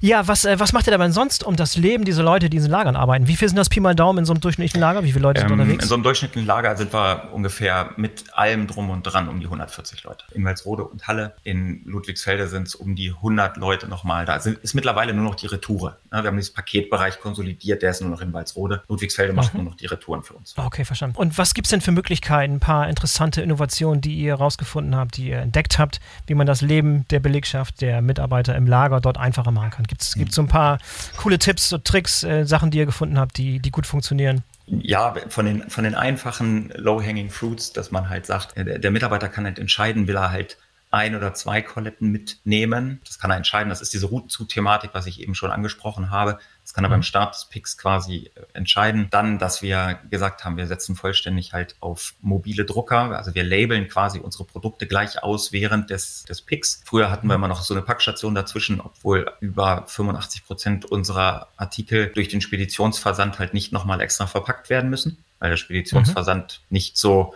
Ja, 0.00 0.28
was, 0.28 0.44
äh, 0.44 0.60
was 0.60 0.72
macht 0.72 0.86
ihr 0.86 0.90
dabei 0.90 1.10
sonst 1.10 1.44
um 1.44 1.56
das 1.56 1.76
Leben 1.76 2.04
dieser 2.04 2.22
Leute, 2.22 2.50
die 2.50 2.56
in 2.58 2.62
diesen 2.62 2.70
Lagern 2.70 2.94
arbeiten? 2.94 3.26
Wie 3.26 3.36
viel 3.36 3.48
sind 3.48 3.56
das 3.56 3.70
Pi 3.70 3.80
mal 3.80 3.94
Daumen 3.94 4.18
in 4.18 4.24
so 4.26 4.34
einem 4.34 4.40
durchschnittlichen 4.42 4.80
Lager? 4.80 5.02
Wie 5.02 5.12
viele 5.12 5.22
Leute 5.22 5.40
sind 5.40 5.50
ähm, 5.50 5.58
unterwegs? 5.58 5.84
In 5.84 5.88
so 5.88 5.94
einem 5.94 6.04
durchschnittlichen 6.04 6.46
Lager 6.46 6.76
sind 6.76 6.92
wir 6.92 7.30
ungefähr 7.32 7.90
mit 7.96 8.24
allem 8.36 8.66
drum 8.66 8.90
und 8.90 9.02
dran 9.02 9.28
um 9.28 9.40
die 9.40 9.46
140 9.46 10.04
Leute. 10.04 10.24
In 10.32 10.44
Walsrode 10.44 10.84
und 10.84 11.08
Halle, 11.08 11.34
in 11.42 11.84
Ludwigsfelde 11.86 12.48
sind 12.48 12.68
es 12.68 12.74
um 12.74 12.96
die 12.96 13.10
100 13.10 13.56
Leute 13.56 13.88
nochmal. 13.88 14.26
Da 14.26 14.40
sind, 14.40 14.58
ist 14.58 14.74
mittlerweile 14.74 15.14
nur 15.14 15.24
noch 15.24 15.36
die 15.36 15.46
Retoure. 15.46 15.96
Wir 16.10 16.24
haben 16.24 16.36
dieses 16.36 16.52
Paketbereich 16.52 17.18
konsolidiert, 17.20 17.80
der 17.80 17.92
ist 17.92 18.02
nur 18.02 18.10
noch 18.10 18.20
in 18.20 18.32
Walsrode. 18.34 18.82
Ludwigsfelde 18.88 19.32
macht 19.32 19.54
mhm. 19.54 19.62
nur 19.62 19.70
noch 19.70 19.76
die 19.76 19.86
Retouren 19.86 20.22
für 20.22 20.34
uns. 20.34 20.54
Okay, 20.56 20.84
verstanden. 20.84 21.16
Und 21.16 21.38
was 21.38 21.54
gibt 21.54 21.66
es 21.66 21.70
denn 21.70 21.77
für 21.80 21.92
Möglichkeiten, 21.92 22.54
ein 22.54 22.60
paar 22.60 22.88
interessante 22.88 23.42
Innovationen, 23.42 24.00
die 24.00 24.14
ihr 24.14 24.32
herausgefunden 24.32 24.96
habt, 24.96 25.16
die 25.16 25.28
ihr 25.28 25.38
entdeckt 25.38 25.78
habt, 25.78 26.00
wie 26.26 26.34
man 26.34 26.46
das 26.46 26.60
Leben 26.60 27.06
der 27.08 27.20
Belegschaft, 27.20 27.80
der 27.80 28.02
Mitarbeiter 28.02 28.54
im 28.54 28.66
Lager 28.66 29.00
dort 29.00 29.18
einfacher 29.18 29.50
machen 29.50 29.70
kann. 29.70 29.84
Gibt 29.86 30.02
es 30.02 30.14
so 30.30 30.42
ein 30.42 30.48
paar 30.48 30.78
coole 31.16 31.38
Tipps, 31.38 31.68
so 31.68 31.78
Tricks, 31.78 32.22
äh, 32.22 32.44
Sachen, 32.44 32.70
die 32.70 32.78
ihr 32.78 32.86
gefunden 32.86 33.18
habt, 33.18 33.36
die, 33.38 33.60
die 33.60 33.70
gut 33.70 33.86
funktionieren? 33.86 34.42
Ja, 34.66 35.14
von 35.28 35.46
den, 35.46 35.70
von 35.70 35.84
den 35.84 35.94
einfachen 35.94 36.70
Low-Hanging 36.76 37.30
Fruits, 37.30 37.72
dass 37.72 37.90
man 37.90 38.10
halt 38.10 38.26
sagt, 38.26 38.56
der, 38.56 38.78
der 38.78 38.90
Mitarbeiter 38.90 39.28
kann 39.28 39.44
halt 39.44 39.58
entscheiden, 39.58 40.06
will 40.06 40.16
er 40.16 40.30
halt 40.30 40.58
ein 40.90 41.14
oder 41.14 41.34
zwei 41.34 41.60
Koletten 41.60 42.10
mitnehmen. 42.10 43.00
Das 43.04 43.18
kann 43.18 43.30
er 43.30 43.36
entscheiden. 43.36 43.68
Das 43.68 43.82
ist 43.82 43.92
diese 43.92 44.06
Route-zu-Thematik, 44.06 44.90
was 44.94 45.06
ich 45.06 45.20
eben 45.20 45.34
schon 45.34 45.50
angesprochen 45.50 46.10
habe. 46.10 46.38
Das 46.62 46.72
kann 46.72 46.84
er 46.84 46.88
mhm. 46.88 46.92
beim 46.92 47.02
Start 47.02 47.34
des 47.34 47.44
Picks 47.46 47.76
quasi 47.76 48.30
äh, 48.34 48.40
entscheiden. 48.54 49.08
Dann, 49.10 49.38
dass 49.38 49.60
wir 49.60 49.98
gesagt 50.10 50.44
haben, 50.44 50.56
wir 50.56 50.66
setzen 50.66 50.96
vollständig 50.96 51.52
halt 51.52 51.76
auf 51.80 52.14
mobile 52.20 52.64
Drucker. 52.64 53.16
Also 53.16 53.34
wir 53.34 53.44
labeln 53.44 53.88
quasi 53.88 54.18
unsere 54.18 54.44
Produkte 54.44 54.86
gleich 54.86 55.22
aus 55.22 55.52
während 55.52 55.90
des, 55.90 56.24
des 56.24 56.40
Picks. 56.40 56.82
Früher 56.84 57.10
hatten 57.10 57.26
wir 57.28 57.34
immer 57.34 57.48
noch 57.48 57.62
so 57.62 57.74
eine 57.74 57.82
Packstation 57.82 58.34
dazwischen, 58.34 58.80
obwohl 58.80 59.30
über 59.40 59.84
85 59.86 60.44
Prozent 60.46 60.84
unserer 60.86 61.48
Artikel 61.56 62.12
durch 62.14 62.28
den 62.28 62.40
Speditionsversand 62.40 63.38
halt 63.38 63.52
nicht 63.52 63.72
nochmal 63.72 64.00
extra 64.00 64.26
verpackt 64.26 64.70
werden 64.70 64.88
müssen, 64.88 65.22
weil 65.38 65.50
der 65.50 65.56
Speditionsversand 65.58 66.60
mhm. 66.62 66.74
nicht 66.74 66.96
so 66.96 67.34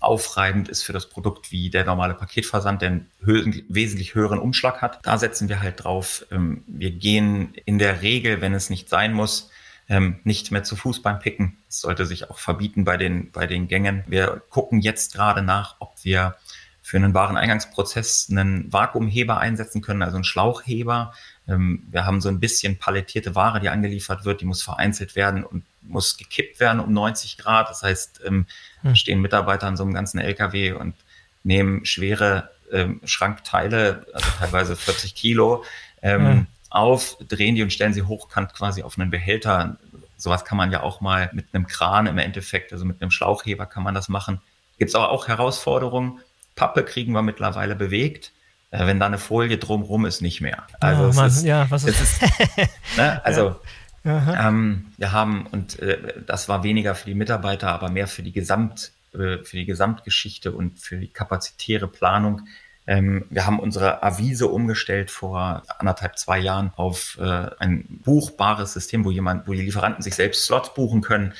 aufreibend 0.00 0.68
ist 0.68 0.82
für 0.82 0.92
das 0.92 1.08
Produkt 1.08 1.50
wie 1.50 1.68
der 1.68 1.84
normale 1.84 2.14
Paketversand, 2.14 2.80
der 2.82 2.90
einen 2.90 3.10
wesentlich 3.20 4.14
höheren 4.14 4.38
Umschlag 4.38 4.80
hat. 4.82 5.00
Da 5.02 5.18
setzen 5.18 5.48
wir 5.48 5.60
halt 5.60 5.82
drauf. 5.82 6.24
Ähm, 6.30 6.62
wir 6.66 6.92
gehen 6.92 7.54
in 7.64 7.78
der 7.78 8.02
Regel, 8.02 8.40
wenn 8.40 8.54
es 8.54 8.70
nicht 8.70 8.88
sein 8.88 9.12
muss, 9.12 9.50
ähm, 9.88 10.20
nicht 10.22 10.52
mehr 10.52 10.62
zu 10.62 10.76
Fuß 10.76 11.02
beim 11.02 11.18
Picken. 11.18 11.58
Das 11.66 11.80
sollte 11.80 12.06
sich 12.06 12.30
auch 12.30 12.38
verbieten 12.38 12.84
bei 12.84 12.96
den, 12.96 13.32
bei 13.32 13.46
den 13.46 13.66
Gängen. 13.66 14.04
Wir 14.06 14.42
gucken 14.48 14.80
jetzt 14.80 15.14
gerade 15.14 15.42
nach, 15.42 15.76
ob 15.80 15.96
wir 16.04 16.36
für 16.80 16.96
einen 16.96 17.12
Wareneingangsprozess 17.12 18.28
einen 18.30 18.72
Vakuumheber 18.72 19.38
einsetzen 19.38 19.82
können, 19.82 20.02
also 20.02 20.16
einen 20.16 20.24
Schlauchheber. 20.24 21.12
Ähm, 21.48 21.86
wir 21.90 22.06
haben 22.06 22.20
so 22.20 22.28
ein 22.28 22.40
bisschen 22.40 22.78
palettierte 22.78 23.34
Ware, 23.34 23.60
die 23.60 23.68
angeliefert 23.70 24.24
wird, 24.24 24.40
die 24.40 24.46
muss 24.46 24.62
vereinzelt 24.62 25.16
werden 25.16 25.44
und 25.44 25.64
muss 25.88 26.16
gekippt 26.16 26.60
werden 26.60 26.80
um 26.80 26.92
90 26.92 27.38
Grad. 27.38 27.70
Das 27.70 27.82
heißt, 27.82 28.20
ähm, 28.26 28.46
hm. 28.82 28.94
stehen 28.94 29.20
Mitarbeiter 29.20 29.66
an 29.66 29.76
so 29.76 29.82
einem 29.82 29.94
ganzen 29.94 30.18
LKW 30.18 30.72
und 30.72 30.94
nehmen 31.42 31.84
schwere 31.84 32.50
ähm, 32.72 33.00
Schrankteile, 33.04 34.06
also 34.12 34.26
teilweise 34.38 34.76
40 34.76 35.14
Kilo, 35.14 35.64
ähm, 36.02 36.26
hm. 36.26 36.46
auf, 36.70 37.16
drehen 37.26 37.54
die 37.54 37.62
und 37.62 37.72
stellen 37.72 37.94
sie 37.94 38.02
hochkant 38.02 38.54
quasi 38.54 38.82
auf 38.82 38.98
einen 38.98 39.10
Behälter. 39.10 39.78
Sowas 40.16 40.44
kann 40.44 40.58
man 40.58 40.70
ja 40.70 40.82
auch 40.82 41.00
mal 41.00 41.30
mit 41.32 41.46
einem 41.52 41.66
Kran 41.66 42.06
im 42.06 42.18
Endeffekt, 42.18 42.72
also 42.72 42.84
mit 42.84 43.00
einem 43.00 43.10
Schlauchheber 43.10 43.66
kann 43.66 43.82
man 43.82 43.94
das 43.94 44.08
machen. 44.08 44.40
Gibt 44.78 44.90
es 44.90 44.94
aber 44.94 45.10
auch 45.10 45.28
Herausforderungen. 45.28 46.20
Pappe 46.54 46.84
kriegen 46.84 47.12
wir 47.12 47.22
mittlerweile 47.22 47.74
bewegt. 47.74 48.32
Äh, 48.70 48.86
wenn 48.86 49.00
da 49.00 49.06
eine 49.06 49.18
Folie 49.18 49.56
drumrum 49.56 50.04
ist, 50.04 50.20
nicht 50.20 50.40
mehr. 50.40 50.66
Also 50.80 51.08
oh, 51.08 51.12
Mann, 51.12 51.28
ist, 51.28 51.42
ja, 51.44 51.70
was 51.70 51.84
ist, 51.84 52.00
ist 52.00 52.22
ne, 52.96 53.24
also 53.24 53.56
ähm, 54.04 54.86
wir 54.96 55.12
haben, 55.12 55.46
und 55.46 55.78
äh, 55.80 56.22
das 56.26 56.48
war 56.48 56.62
weniger 56.62 56.94
für 56.94 57.06
die 57.06 57.14
Mitarbeiter, 57.14 57.68
aber 57.68 57.90
mehr 57.90 58.06
für 58.06 58.22
die 58.22 58.32
Gesamt, 58.32 58.92
äh, 59.12 59.38
für 59.44 59.56
die 59.56 59.66
Gesamtgeschichte 59.66 60.52
und 60.52 60.78
für 60.78 60.96
die 60.96 61.08
kapazitäre 61.08 61.88
Planung. 61.88 62.42
Ähm, 62.86 63.26
wir 63.28 63.44
haben 63.44 63.60
unsere 63.60 64.02
Avise 64.02 64.46
umgestellt 64.48 65.10
vor 65.10 65.62
anderthalb, 65.78 66.18
zwei 66.18 66.38
Jahren 66.38 66.72
auf 66.76 67.18
äh, 67.20 67.46
ein 67.58 68.00
buchbares 68.04 68.72
System, 68.72 69.04
wo 69.04 69.10
jemand, 69.10 69.46
wo 69.46 69.52
die 69.52 69.62
Lieferanten 69.62 70.02
sich 70.02 70.14
selbst 70.14 70.46
Slots 70.46 70.72
buchen 70.74 71.02
können. 71.02 71.34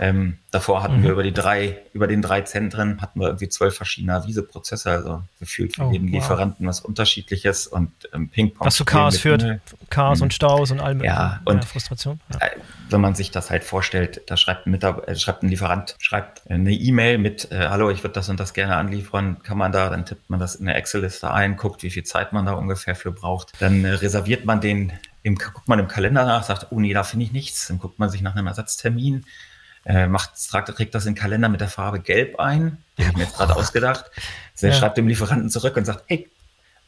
Ähm, 0.00 0.38
davor 0.50 0.82
hatten 0.82 0.98
mhm. 0.98 1.02
wir 1.02 1.10
über 1.12 1.22
die 1.22 1.32
drei, 1.32 1.78
über 1.92 2.06
den 2.06 2.22
drei 2.22 2.42
Zentren 2.42 3.00
hatten 3.00 3.20
wir 3.20 3.26
irgendwie 3.26 3.48
zwölf 3.48 3.74
verschiedene 3.74 4.14
Avise-Prozesse, 4.14 4.90
also 4.90 5.22
gefühlt 5.40 5.76
für 5.76 5.84
oh, 5.84 5.92
jeden 5.92 6.08
wow. 6.08 6.14
Lieferanten 6.14 6.66
was 6.66 6.80
Unterschiedliches 6.80 7.66
und 7.66 7.90
ähm, 8.12 8.28
Ping-Pong. 8.28 8.66
Was 8.66 8.76
zu 8.76 8.84
Chaos 8.84 9.18
führt, 9.18 9.44
Chaos 9.90 10.18
mhm. 10.18 10.24
und 10.24 10.34
Staus 10.34 10.70
und 10.70 10.80
allem. 10.80 11.02
Ja, 11.02 11.40
und 11.44 11.64
Frustration. 11.64 12.20
Ja. 12.32 12.46
Äh, 12.46 12.50
wenn 12.90 13.00
man 13.00 13.14
sich 13.14 13.30
das 13.30 13.50
halt 13.50 13.64
vorstellt, 13.64 14.22
da 14.26 14.36
schreibt 14.36 14.66
ein, 14.66 14.70
Mitarbeiter, 14.70 15.08
äh, 15.08 15.16
schreibt 15.16 15.42
ein 15.42 15.48
Lieferant, 15.48 15.96
schreibt 15.98 16.48
eine 16.50 16.72
E-Mail 16.72 17.18
mit, 17.18 17.50
äh, 17.50 17.68
hallo, 17.68 17.90
ich 17.90 18.02
würde 18.02 18.14
das 18.14 18.28
und 18.28 18.38
das 18.38 18.54
gerne 18.54 18.76
anliefern, 18.76 19.42
kann 19.42 19.58
man 19.58 19.72
da, 19.72 19.90
dann 19.90 20.06
tippt 20.06 20.30
man 20.30 20.40
das 20.40 20.54
in 20.54 20.68
eine 20.68 20.76
Excel-Liste 20.76 21.30
ein, 21.32 21.56
guckt, 21.56 21.82
wie 21.82 21.90
viel 21.90 22.04
Zeit 22.04 22.32
man 22.32 22.46
da 22.46 22.52
ungefähr 22.52 22.94
für 22.94 23.12
braucht, 23.12 23.52
dann 23.60 23.84
äh, 23.84 23.90
reserviert 23.90 24.44
man 24.44 24.60
den 24.60 24.92
im, 25.22 25.36
guckt 25.36 25.68
man 25.68 25.78
im 25.78 25.88
Kalender 25.88 26.24
nach, 26.24 26.42
sagt, 26.42 26.68
oh 26.70 26.80
nee, 26.80 26.92
da 26.92 27.02
finde 27.04 27.24
ich 27.26 27.32
nichts. 27.32 27.68
Dann 27.68 27.78
guckt 27.78 27.98
man 27.98 28.10
sich 28.10 28.22
nach 28.22 28.34
einem 28.34 28.46
Ersatztermin, 28.46 29.24
äh, 29.88 30.06
macht, 30.06 30.32
tragt, 30.50 30.68
trägt 30.68 30.94
das 30.94 31.06
in 31.06 31.14
den 31.14 31.18
Kalender 31.18 31.48
mit 31.48 31.62
der 31.62 31.68
Farbe 31.68 31.98
Gelb 31.98 32.38
ein. 32.38 32.84
Den 32.98 33.06
habe 33.06 33.12
ich 33.12 33.16
mir 33.16 33.24
jetzt 33.24 33.36
gerade 33.36 33.56
ausgedacht. 33.56 34.04
Also 34.58 34.66
er 34.66 34.72
ja. 34.72 34.78
schreibt 34.80 34.98
dem 34.98 35.06
Lieferanten 35.06 35.50
zurück 35.50 35.76
und 35.76 35.84
sagt, 35.84 36.02
hey, 36.08 36.28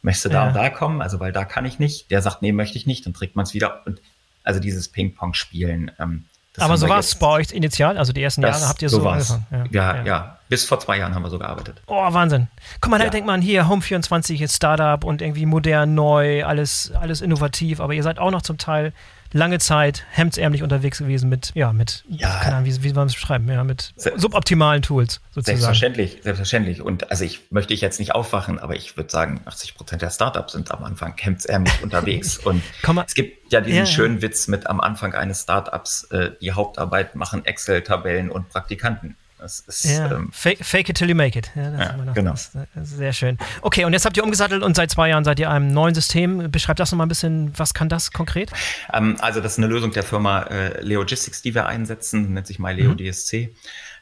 möchtest 0.02 0.24
du 0.24 0.28
da 0.30 0.42
ja. 0.42 0.48
und 0.48 0.54
da 0.54 0.70
kommen? 0.70 1.00
Also, 1.00 1.20
weil 1.20 1.30
da 1.30 1.44
kann 1.44 1.64
ich 1.64 1.78
nicht. 1.78 2.10
Der 2.10 2.20
sagt, 2.20 2.42
nee, 2.42 2.50
möchte 2.50 2.76
ich 2.76 2.84
nicht. 2.84 3.06
Dann 3.06 3.14
trägt 3.14 3.36
man 3.36 3.44
es 3.44 3.54
wieder. 3.54 3.86
Und 3.86 4.00
also 4.42 4.58
dieses 4.58 4.88
Ping-Pong-Spielen. 4.88 5.92
Ähm, 6.00 6.24
Aber 6.56 6.76
so 6.76 6.88
war 6.88 6.98
es 6.98 7.14
bei 7.14 7.28
euch 7.28 7.52
initial? 7.52 7.96
Also 7.96 8.12
die 8.12 8.20
ersten 8.20 8.42
Jahre 8.42 8.66
habt 8.66 8.82
ihr 8.82 8.88
so, 8.88 9.02
so 9.02 9.08
angefangen? 9.08 9.46
Ja, 9.70 9.98
ja, 9.98 10.04
ja, 10.04 10.38
Bis 10.48 10.64
vor 10.64 10.80
zwei 10.80 10.98
Jahren 10.98 11.14
haben 11.14 11.22
wir 11.22 11.30
so 11.30 11.38
gearbeitet. 11.38 11.80
Oh, 11.86 12.12
Wahnsinn. 12.12 12.48
Guck 12.80 12.90
mal, 12.90 12.98
da 12.98 13.08
denkt 13.08 13.28
man 13.28 13.40
hier, 13.40 13.66
Home24 13.66 14.42
ist 14.42 14.56
Startup 14.56 15.04
und 15.04 15.22
irgendwie 15.22 15.46
modern, 15.46 15.94
neu, 15.94 16.44
alles, 16.44 16.90
alles 16.92 17.20
innovativ. 17.20 17.78
Aber 17.78 17.94
ihr 17.94 18.02
seid 18.02 18.18
auch 18.18 18.32
noch 18.32 18.42
zum 18.42 18.58
Teil 18.58 18.92
lange 19.32 19.58
Zeit 19.58 20.04
hemdsärmlich 20.10 20.62
unterwegs 20.62 20.98
gewesen 20.98 21.28
mit, 21.28 21.52
ja, 21.54 21.72
mit, 21.72 22.04
ja, 22.08 22.38
keine 22.40 22.56
Ahnung, 22.56 22.68
wie, 22.68 22.82
wie 22.82 22.92
man 22.92 23.06
es 23.06 23.14
beschreiben, 23.14 23.48
ja, 23.48 23.64
mit 23.64 23.92
suboptimalen 23.96 24.82
Tools 24.82 25.20
sozusagen. 25.30 25.58
Selbstverständlich, 25.58 26.18
selbstverständlich. 26.22 26.82
Und 26.82 27.10
also 27.10 27.24
ich 27.24 27.50
möchte 27.50 27.74
ich 27.74 27.80
jetzt 27.80 27.98
nicht 27.98 28.14
aufwachen, 28.14 28.58
aber 28.58 28.76
ich 28.76 28.96
würde 28.96 29.10
sagen, 29.10 29.40
80 29.44 29.74
Prozent 29.74 30.02
der 30.02 30.10
Startups 30.10 30.52
sind 30.52 30.70
am 30.70 30.84
Anfang 30.84 31.14
hemdsärmlich 31.18 31.72
unterwegs. 31.82 32.38
Und 32.38 32.62
es 33.06 33.14
gibt 33.14 33.52
ja 33.52 33.60
diesen 33.60 33.78
ja, 33.78 33.86
schönen. 33.86 34.22
Witz 34.22 34.48
mit 34.48 34.66
am 34.66 34.80
Anfang 34.80 35.14
eines 35.14 35.42
Startups, 35.42 36.04
äh, 36.10 36.32
die 36.40 36.52
Hauptarbeit 36.52 37.14
machen 37.14 37.44
Excel-Tabellen 37.44 38.30
und 38.30 38.48
Praktikanten. 38.48 39.16
Ist, 39.42 39.84
ja, 39.84 40.10
ähm, 40.10 40.30
fake, 40.32 40.64
fake, 40.64 40.88
it 40.88 40.96
till 40.96 41.08
you 41.08 41.14
make 41.14 41.38
it. 41.38 41.50
Ja, 41.54 41.78
ja 41.78 42.12
genau. 42.14 42.32
Das 42.32 42.52
sehr 42.74 43.12
schön. 43.12 43.38
Okay, 43.62 43.84
und 43.84 43.92
jetzt 43.92 44.04
habt 44.04 44.16
ihr 44.16 44.24
umgesattelt 44.24 44.62
und 44.62 44.76
seit 44.76 44.90
zwei 44.90 45.08
Jahren 45.08 45.24
seid 45.24 45.38
ihr 45.40 45.50
einem 45.50 45.72
neuen 45.72 45.94
System. 45.94 46.50
Beschreibt 46.50 46.80
das 46.80 46.92
nochmal 46.92 47.06
ein 47.06 47.08
bisschen, 47.08 47.52
was 47.58 47.74
kann 47.74 47.88
das 47.88 48.12
konkret? 48.12 48.50
Ähm, 48.92 49.16
also 49.20 49.40
das 49.40 49.52
ist 49.52 49.58
eine 49.58 49.66
Lösung 49.66 49.92
der 49.92 50.02
Firma 50.02 50.42
äh, 50.42 50.80
Leogistics, 50.82 51.42
die 51.42 51.54
wir 51.54 51.66
einsetzen, 51.66 52.34
nennt 52.34 52.46
sich 52.46 52.58
MyLeo 52.58 52.92
mhm. 52.92 52.98
DSC. 52.98 53.54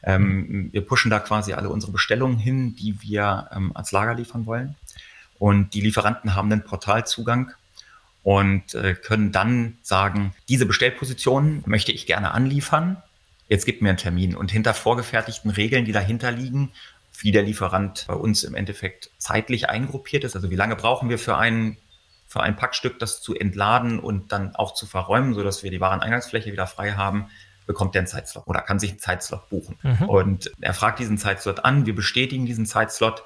Ähm, 0.03 0.69
wir 0.71 0.85
pushen 0.85 1.11
da 1.11 1.19
quasi 1.19 1.53
alle 1.53 1.69
unsere 1.69 1.91
Bestellungen 1.91 2.37
hin, 2.37 2.75
die 2.75 3.01
wir 3.01 3.49
ähm, 3.53 3.71
als 3.75 3.91
Lager 3.91 4.15
liefern 4.15 4.45
wollen. 4.45 4.75
Und 5.37 5.73
die 5.73 5.81
Lieferanten 5.81 6.35
haben 6.35 6.51
einen 6.51 6.63
Portalzugang 6.63 7.51
und 8.23 8.75
äh, 8.75 8.93
können 8.93 9.31
dann 9.31 9.77
sagen, 9.81 10.33
diese 10.49 10.65
Bestellposition 10.65 11.63
möchte 11.65 11.91
ich 11.91 12.05
gerne 12.05 12.31
anliefern 12.31 13.01
jetzt 13.49 13.65
gibt 13.65 13.81
mir 13.81 13.89
einen 13.89 13.97
Termin. 13.97 14.35
Und 14.35 14.51
hinter 14.51 14.73
vorgefertigten 14.73 15.51
Regeln, 15.51 15.83
die 15.83 15.91
dahinter 15.91 16.31
liegen, 16.31 16.71
wie 17.19 17.31
der 17.31 17.43
Lieferant 17.43 18.05
bei 18.07 18.13
uns 18.13 18.43
im 18.43 18.55
Endeffekt 18.55 19.09
zeitlich 19.17 19.67
eingruppiert 19.67 20.23
ist. 20.23 20.35
Also 20.35 20.49
wie 20.49 20.55
lange 20.55 20.75
brauchen 20.75 21.09
wir 21.09 21.19
für 21.19 21.37
ein, 21.37 21.77
für 22.27 22.41
ein 22.41 22.55
Packstück, 22.55 22.99
das 22.99 23.21
zu 23.21 23.35
entladen 23.35 23.99
und 23.99 24.31
dann 24.31 24.55
auch 24.55 24.73
zu 24.73 24.85
verräumen, 24.85 25.33
sodass 25.33 25.63
wir 25.63 25.71
die 25.71 25.81
Wareneingangsfläche 25.81 26.51
wieder 26.51 26.67
frei 26.67 26.93
haben, 26.93 27.27
bekommt 27.65 27.95
er 27.95 27.99
einen 27.99 28.07
Zeitslot 28.07 28.47
oder 28.47 28.61
kann 28.61 28.79
sich 28.79 28.91
einen 28.91 28.99
Zeitslot 28.99 29.49
buchen. 29.49 29.77
Mhm. 29.83 30.09
Und 30.09 30.51
er 30.61 30.73
fragt 30.73 30.99
diesen 30.99 31.17
Zeitslot 31.17 31.65
an, 31.65 31.85
wir 31.85 31.93
bestätigen 31.93 32.45
diesen 32.45 32.65
Zeitslot 32.65 33.23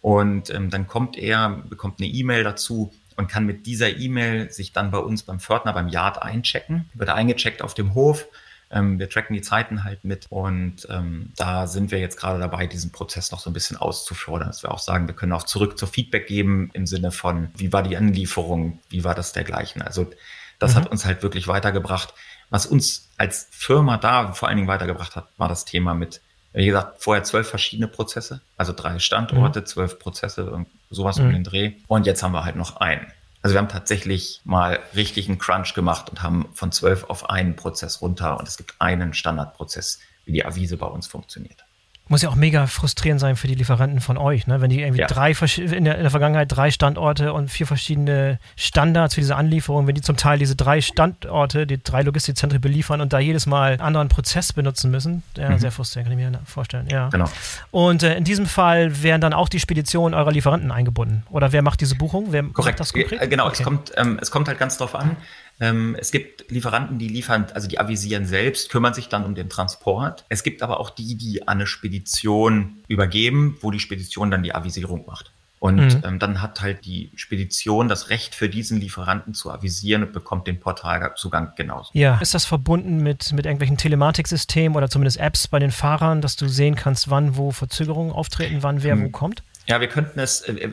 und 0.00 0.50
ähm, 0.50 0.70
dann 0.70 0.86
kommt 0.86 1.16
er, 1.16 1.62
bekommt 1.68 2.00
eine 2.00 2.08
E-Mail 2.08 2.44
dazu 2.44 2.92
und 3.16 3.28
kann 3.28 3.46
mit 3.46 3.64
dieser 3.66 3.96
E-Mail 3.96 4.50
sich 4.50 4.72
dann 4.72 4.90
bei 4.90 4.98
uns 4.98 5.22
beim 5.22 5.40
Pförtner, 5.40 5.72
beim 5.72 5.88
Yard 5.88 6.20
einchecken. 6.20 6.90
Wird 6.94 7.08
eingecheckt 7.08 7.62
auf 7.62 7.72
dem 7.72 7.94
Hof, 7.94 8.26
ähm, 8.70 8.98
wir 8.98 9.08
tracken 9.08 9.34
die 9.34 9.42
Zeiten 9.42 9.84
halt 9.84 10.04
mit 10.04 10.26
und 10.28 10.86
ähm, 10.90 11.32
da 11.36 11.66
sind 11.66 11.90
wir 11.90 11.98
jetzt 11.98 12.18
gerade 12.18 12.38
dabei, 12.38 12.66
diesen 12.66 12.92
Prozess 12.92 13.30
noch 13.30 13.40
so 13.40 13.50
ein 13.50 13.52
bisschen 13.52 13.76
auszufordern, 13.76 14.48
dass 14.48 14.62
wir 14.62 14.72
auch 14.72 14.78
sagen, 14.78 15.06
wir 15.06 15.14
können 15.14 15.32
auch 15.32 15.44
zurück 15.44 15.78
zur 15.78 15.88
Feedback 15.88 16.26
geben 16.26 16.70
im 16.72 16.86
Sinne 16.86 17.12
von, 17.12 17.48
wie 17.56 17.72
war 17.72 17.82
die 17.82 17.96
Anlieferung, 17.96 18.80
wie 18.88 19.04
war 19.04 19.14
das 19.14 19.32
dergleichen. 19.32 19.82
Also 19.82 20.10
das 20.58 20.74
mhm. 20.74 20.76
hat 20.78 20.90
uns 20.90 21.04
halt 21.04 21.22
wirklich 21.22 21.48
weitergebracht. 21.48 22.14
Was 22.50 22.66
uns 22.66 23.08
als 23.16 23.48
Firma 23.50 23.96
da 23.96 24.32
vor 24.32 24.48
allen 24.48 24.56
Dingen 24.56 24.68
weitergebracht 24.68 25.16
hat, 25.16 25.28
war 25.36 25.48
das 25.48 25.64
Thema 25.64 25.94
mit, 25.94 26.20
wie 26.52 26.66
gesagt, 26.66 27.02
vorher 27.02 27.24
zwölf 27.24 27.48
verschiedene 27.48 27.88
Prozesse, 27.88 28.40
also 28.56 28.72
drei 28.72 28.98
Standorte, 28.98 29.60
mhm. 29.60 29.66
zwölf 29.66 29.98
Prozesse 29.98 30.50
und 30.50 30.68
sowas 30.90 31.18
mhm. 31.18 31.26
um 31.26 31.32
den 31.32 31.44
Dreh. 31.44 31.72
Und 31.86 32.06
jetzt 32.06 32.22
haben 32.22 32.32
wir 32.32 32.44
halt 32.44 32.56
noch 32.56 32.76
einen. 32.76 33.06
Also 33.42 33.54
wir 33.54 33.60
haben 33.60 33.68
tatsächlich 33.68 34.40
mal 34.44 34.80
richtig 34.94 35.28
einen 35.28 35.38
Crunch 35.38 35.74
gemacht 35.74 36.10
und 36.10 36.22
haben 36.22 36.48
von 36.54 36.72
zwölf 36.72 37.04
auf 37.04 37.30
einen 37.30 37.56
Prozess 37.56 38.00
runter 38.00 38.38
und 38.38 38.48
es 38.48 38.56
gibt 38.56 38.74
einen 38.80 39.14
Standardprozess, 39.14 40.00
wie 40.24 40.32
die 40.32 40.44
Avise 40.44 40.76
bei 40.76 40.86
uns 40.86 41.06
funktioniert. 41.06 41.65
Muss 42.08 42.22
ja 42.22 42.28
auch 42.28 42.36
mega 42.36 42.68
frustrierend 42.68 43.20
sein 43.20 43.34
für 43.34 43.48
die 43.48 43.56
Lieferanten 43.56 44.00
von 44.00 44.16
euch, 44.16 44.46
ne? 44.46 44.60
wenn 44.60 44.70
die 44.70 44.80
irgendwie 44.80 45.00
ja. 45.00 45.08
drei 45.08 45.32
in 45.32 45.84
der, 45.84 45.96
in 45.96 46.02
der, 46.02 46.10
Vergangenheit 46.10 46.46
drei 46.50 46.70
Standorte 46.70 47.32
und 47.32 47.50
vier 47.50 47.66
verschiedene 47.66 48.38
Standards 48.54 49.14
für 49.14 49.20
diese 49.20 49.34
Anlieferung, 49.34 49.88
wenn 49.88 49.96
die 49.96 50.02
zum 50.02 50.16
Teil 50.16 50.38
diese 50.38 50.54
drei 50.54 50.80
Standorte, 50.80 51.66
die 51.66 51.82
drei 51.82 52.02
Logistikzentren 52.02 52.60
beliefern 52.60 53.00
und 53.00 53.12
da 53.12 53.18
jedes 53.18 53.46
Mal 53.46 53.72
einen 53.72 53.80
anderen 53.80 54.08
Prozess 54.08 54.52
benutzen 54.52 54.92
müssen. 54.92 55.24
Ja, 55.36 55.50
mhm. 55.50 55.58
sehr 55.58 55.72
frustrierend, 55.72 56.10
kann 56.10 56.18
ich 56.18 56.30
mir 56.30 56.40
vorstellen. 56.44 56.86
Ja. 56.90 57.08
Genau. 57.08 57.28
Und 57.72 58.04
äh, 58.04 58.16
in 58.16 58.22
diesem 58.22 58.46
Fall 58.46 59.02
werden 59.02 59.20
dann 59.20 59.32
auch 59.32 59.48
die 59.48 59.58
Speditionen 59.58 60.14
eurer 60.14 60.30
Lieferanten 60.30 60.70
eingebunden. 60.70 61.24
Oder 61.30 61.50
wer 61.50 61.62
macht 61.62 61.80
diese 61.80 61.96
Buchung? 61.96 62.26
Wer 62.30 62.44
Korrekt. 62.44 62.78
macht 62.78 62.80
das 62.80 62.92
konkret? 62.92 63.20
Äh, 63.20 63.26
genau, 63.26 63.46
okay. 63.46 63.56
es, 63.58 63.64
kommt, 63.64 63.92
ähm, 63.96 64.18
es 64.22 64.30
kommt 64.30 64.46
halt 64.46 64.60
ganz 64.60 64.78
drauf 64.78 64.94
an. 64.94 65.16
Ähm, 65.60 65.96
es 65.98 66.10
gibt 66.10 66.50
Lieferanten, 66.50 66.98
die 66.98 67.08
liefern, 67.08 67.46
also 67.54 67.68
die 67.68 67.78
avisieren 67.78 68.26
selbst, 68.26 68.70
kümmern 68.70 68.94
sich 68.94 69.08
dann 69.08 69.24
um 69.24 69.34
den 69.34 69.48
Transport. 69.48 70.24
Es 70.28 70.42
gibt 70.42 70.62
aber 70.62 70.80
auch 70.80 70.90
die, 70.90 71.16
die 71.16 71.42
an 71.48 71.56
eine 71.56 71.66
Spedition 71.66 72.82
übergeben, 72.88 73.56
wo 73.60 73.70
die 73.70 73.80
Spedition 73.80 74.30
dann 74.30 74.42
die 74.42 74.54
Avisierung 74.54 75.06
macht. 75.06 75.32
Und 75.58 75.78
mhm. 75.78 76.02
ähm, 76.04 76.18
dann 76.18 76.42
hat 76.42 76.60
halt 76.60 76.84
die 76.84 77.10
Spedition 77.16 77.88
das 77.88 78.10
Recht 78.10 78.34
für 78.34 78.48
diesen 78.48 78.78
Lieferanten 78.78 79.32
zu 79.32 79.50
avisieren 79.50 80.02
und 80.02 80.12
bekommt 80.12 80.46
den 80.46 80.60
Portalzugang 80.60 81.52
genauso. 81.56 81.90
Ja, 81.94 82.18
ist 82.18 82.34
das 82.34 82.44
verbunden 82.44 83.02
mit, 83.02 83.32
mit 83.32 83.46
irgendwelchen 83.46 83.78
Telematiksystemen 83.78 84.76
oder 84.76 84.90
zumindest 84.90 85.16
Apps 85.18 85.48
bei 85.48 85.58
den 85.58 85.70
Fahrern, 85.70 86.20
dass 86.20 86.36
du 86.36 86.46
sehen 86.46 86.74
kannst, 86.74 87.08
wann 87.08 87.36
wo 87.36 87.52
Verzögerungen 87.52 88.12
auftreten, 88.12 88.58
wann 88.60 88.82
wer 88.82 88.96
mhm. 88.96 89.04
wo 89.06 89.08
kommt? 89.08 89.42
Ja, 89.66 89.80
wir 89.80 89.88
könnten 89.88 90.20
es, 90.20 90.42
äh, 90.42 90.70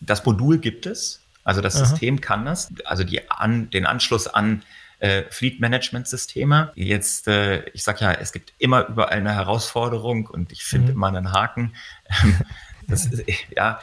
das 0.00 0.24
Modul 0.24 0.58
gibt 0.58 0.86
es, 0.86 1.20
also 1.44 1.60
das 1.60 1.76
Aha. 1.76 1.86
System 1.86 2.20
kann 2.20 2.44
das, 2.44 2.72
also 2.84 3.04
die 3.04 3.30
an, 3.30 3.70
den 3.70 3.86
Anschluss 3.86 4.26
an 4.26 4.62
äh, 4.98 5.24
Fleet 5.30 5.60
Management 5.60 6.08
Systeme. 6.08 6.72
Jetzt, 6.74 7.28
äh, 7.28 7.64
ich 7.70 7.82
sag 7.82 8.00
ja, 8.00 8.12
es 8.12 8.32
gibt 8.32 8.52
immer 8.58 8.88
überall 8.88 9.18
eine 9.18 9.34
Herausforderung 9.34 10.26
und 10.26 10.50
ich 10.52 10.64
finde 10.64 10.92
mhm. 10.92 10.96
immer 10.96 11.08
einen 11.08 11.32
Haken. 11.32 11.74
Das, 12.86 13.08
ja, 13.56 13.80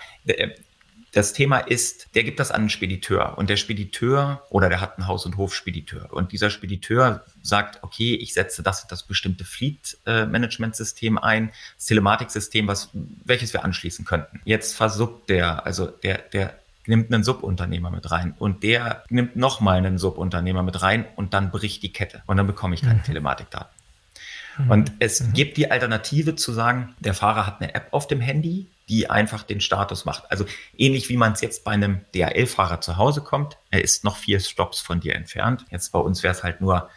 das 1.11 1.33
Thema 1.33 1.57
ist, 1.57 2.09
der 2.15 2.23
gibt 2.23 2.39
das 2.39 2.51
an 2.51 2.61
einen 2.61 2.69
Spediteur 2.69 3.37
und 3.37 3.49
der 3.49 3.57
Spediteur 3.57 4.45
oder 4.49 4.69
der 4.69 4.79
hat 4.79 4.97
einen 4.97 5.07
Haus- 5.07 5.25
und 5.25 5.37
Hofspediteur 5.37 6.13
und 6.13 6.31
dieser 6.31 6.49
Spediteur 6.49 7.25
sagt, 7.41 7.83
okay, 7.83 8.15
ich 8.15 8.33
setze 8.33 8.63
das 8.63 8.87
das 8.87 9.03
bestimmte 9.03 9.43
Fleet-Management-System 9.43 11.17
ein, 11.17 11.51
das 11.77 11.87
Telematiksystem, 11.87 12.67
was, 12.67 12.89
welches 12.93 13.51
wir 13.53 13.65
anschließen 13.65 14.05
könnten. 14.05 14.39
Jetzt 14.45 14.75
versucht 14.75 15.29
der, 15.29 15.65
also 15.65 15.87
der, 15.87 16.19
der 16.19 16.60
nimmt 16.87 17.13
einen 17.13 17.23
Subunternehmer 17.23 17.91
mit 17.91 18.09
rein 18.11 18.33
und 18.37 18.63
der 18.63 19.03
nimmt 19.09 19.35
nochmal 19.35 19.77
einen 19.77 19.97
Subunternehmer 19.97 20.63
mit 20.63 20.81
rein 20.81 21.05
und 21.15 21.33
dann 21.33 21.51
bricht 21.51 21.83
die 21.83 21.93
Kette 21.93 22.23
und 22.25 22.37
dann 22.37 22.47
bekomme 22.47 22.75
ich 22.75 22.81
keine 22.81 22.99
mhm. 22.99 23.03
Telematikdaten. 23.03 23.69
Mhm. 24.57 24.71
Und 24.71 24.91
es 24.99 25.21
mhm. 25.21 25.33
gibt 25.33 25.57
die 25.57 25.71
Alternative 25.71 26.35
zu 26.35 26.51
sagen, 26.51 26.95
der 26.99 27.13
Fahrer 27.13 27.45
hat 27.45 27.61
eine 27.61 27.73
App 27.75 27.87
auf 27.91 28.07
dem 28.07 28.21
Handy, 28.21 28.67
die 28.89 29.09
einfach 29.09 29.43
den 29.43 29.61
Status 29.61 30.05
macht. 30.05 30.29
Also 30.29 30.45
ähnlich 30.77 31.07
wie 31.09 31.17
man 31.17 31.33
es 31.33 31.41
jetzt 31.41 31.63
bei 31.63 31.71
einem 31.71 32.01
DHL-Fahrer 32.13 32.81
zu 32.81 32.97
Hause 32.97 33.21
kommt. 33.21 33.57
Er 33.69 33.83
ist 33.83 34.03
noch 34.03 34.17
vier 34.17 34.39
Stops 34.39 34.81
von 34.81 34.99
dir 34.99 35.15
entfernt. 35.15 35.65
Jetzt 35.69 35.91
bei 35.91 35.99
uns 35.99 36.23
wäre 36.23 36.33
es 36.33 36.43
halt 36.43 36.61
nur 36.61 36.89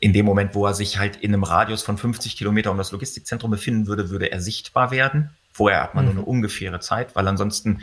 in 0.00 0.12
dem 0.12 0.26
Moment, 0.26 0.54
wo 0.54 0.66
er 0.66 0.74
sich 0.74 0.98
halt 0.98 1.16
in 1.16 1.32
einem 1.32 1.44
Radius 1.44 1.82
von 1.82 1.96
50 1.96 2.36
Kilometer 2.36 2.70
um 2.70 2.78
das 2.78 2.92
Logistikzentrum 2.92 3.50
befinden 3.50 3.86
würde, 3.86 4.10
würde 4.10 4.30
er 4.30 4.40
sichtbar 4.40 4.90
werden. 4.90 5.30
Vorher 5.52 5.82
hat 5.82 5.94
man 5.94 6.04
mhm. 6.04 6.14
nur 6.14 6.24
eine 6.24 6.26
ungefähre 6.26 6.80
Zeit, 6.80 7.14
weil 7.14 7.26
ansonsten 7.28 7.80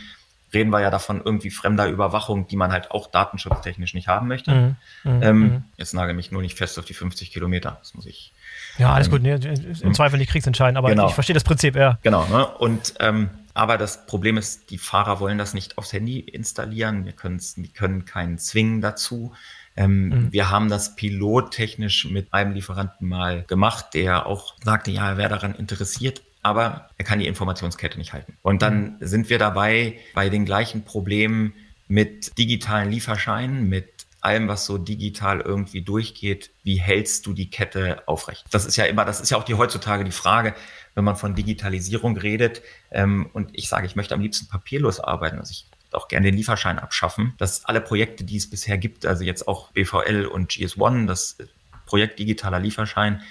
reden 0.53 0.71
wir 0.71 0.81
ja 0.81 0.89
davon 0.89 1.21
irgendwie 1.23 1.49
fremder 1.49 1.87
Überwachung, 1.87 2.47
die 2.47 2.55
man 2.55 2.71
halt 2.71 2.91
auch 2.91 3.07
datenschutztechnisch 3.07 3.93
nicht 3.93 4.07
haben 4.07 4.27
möchte. 4.27 4.51
Mhm. 4.51 4.75
Mhm. 5.03 5.23
Ähm, 5.23 5.39
mhm. 5.39 5.63
jetzt 5.77 5.93
nagel 5.93 6.13
mich 6.13 6.31
nur 6.31 6.41
nicht 6.41 6.57
fest 6.57 6.77
auf 6.79 6.85
die 6.85 6.93
50 6.93 7.31
Kilometer. 7.31 7.77
Das 7.79 7.93
muss 7.93 8.05
ich. 8.05 8.33
Ja, 8.77 8.93
alles 8.93 9.07
ähm, 9.07 9.11
gut. 9.11 9.21
Nee, 9.21 9.33
Im 9.33 9.75
hm. 9.81 9.93
Zweifel 9.93 10.17
nicht 10.17 10.31
kriegsentscheidend, 10.31 10.77
aber 10.77 10.89
genau. 10.89 11.07
ich 11.07 11.13
verstehe 11.13 11.33
das 11.33 11.43
Prinzip, 11.43 11.75
ja. 11.75 11.99
Genau. 12.01 12.25
Ne? 12.27 12.45
Und 12.45 12.95
ähm, 12.99 13.29
aber 13.53 13.77
das 13.77 14.05
Problem 14.07 14.37
ist, 14.37 14.71
die 14.71 14.77
Fahrer 14.77 15.19
wollen 15.19 15.37
das 15.37 15.53
nicht 15.53 15.77
aufs 15.77 15.93
Handy 15.93 16.19
installieren. 16.19 17.05
Wir, 17.05 17.13
wir 17.13 17.69
können 17.73 18.05
keinen 18.05 18.37
zwingen 18.39 18.81
dazu. 18.81 19.33
Ähm, 19.75 20.09
mhm. 20.09 20.31
Wir 20.31 20.49
haben 20.49 20.69
das 20.69 20.95
pilottechnisch 20.95 22.05
mit 22.09 22.33
einem 22.33 22.53
Lieferanten 22.53 23.07
mal 23.07 23.43
gemacht, 23.43 23.93
der 23.93 24.25
auch 24.25 24.55
sagte, 24.63 24.91
ja, 24.91 25.09
er 25.09 25.17
wäre 25.17 25.29
daran 25.29 25.55
interessiert, 25.55 26.21
aber 26.43 26.89
er 26.97 27.05
kann 27.05 27.19
die 27.19 27.27
Informationskette 27.27 27.97
nicht 27.97 28.13
halten. 28.13 28.37
Und 28.41 28.61
dann 28.61 28.97
sind 28.99 29.29
wir 29.29 29.39
dabei 29.39 29.97
bei 30.13 30.29
den 30.29 30.45
gleichen 30.45 30.83
Problemen 30.83 31.53
mit 31.87 32.37
digitalen 32.37 32.91
Lieferscheinen, 32.91 33.67
mit 33.67 34.05
allem, 34.21 34.47
was 34.47 34.65
so 34.65 34.77
digital 34.77 35.41
irgendwie 35.41 35.81
durchgeht, 35.81 36.51
wie 36.63 36.79
hältst 36.79 37.25
du 37.25 37.33
die 37.33 37.49
Kette 37.49 38.07
aufrecht? 38.07 38.45
Das 38.51 38.65
ist 38.65 38.77
ja 38.77 38.85
immer, 38.85 39.03
das 39.03 39.19
ist 39.19 39.31
ja 39.31 39.37
auch 39.37 39.43
die 39.43 39.55
heutzutage 39.55 40.03
die 40.03 40.11
Frage, 40.11 40.53
wenn 40.95 41.03
man 41.03 41.17
von 41.17 41.35
Digitalisierung 41.35 42.17
redet. 42.17 42.61
Ähm, 42.91 43.29
und 43.33 43.49
ich 43.53 43.67
sage, 43.67 43.85
ich 43.85 43.95
möchte 43.95 44.13
am 44.13 44.21
liebsten 44.21 44.47
papierlos 44.47 44.99
arbeiten. 44.99 45.39
Also 45.39 45.51
ich 45.51 45.65
auch 45.91 46.07
gerne 46.07 46.25
den 46.25 46.35
Lieferschein 46.35 46.79
abschaffen, 46.79 47.33
dass 47.37 47.65
alle 47.65 47.81
Projekte, 47.81 48.23
die 48.23 48.37
es 48.37 48.49
bisher 48.49 48.77
gibt, 48.77 49.05
also 49.05 49.23
jetzt 49.23 49.47
auch 49.47 49.71
BVL 49.71 50.25
und 50.25 50.51
GS1, 50.51 51.05
das 51.05 51.37
Projekt 51.85 52.17
digitaler 52.17 52.59
Lieferschein, 52.59 53.21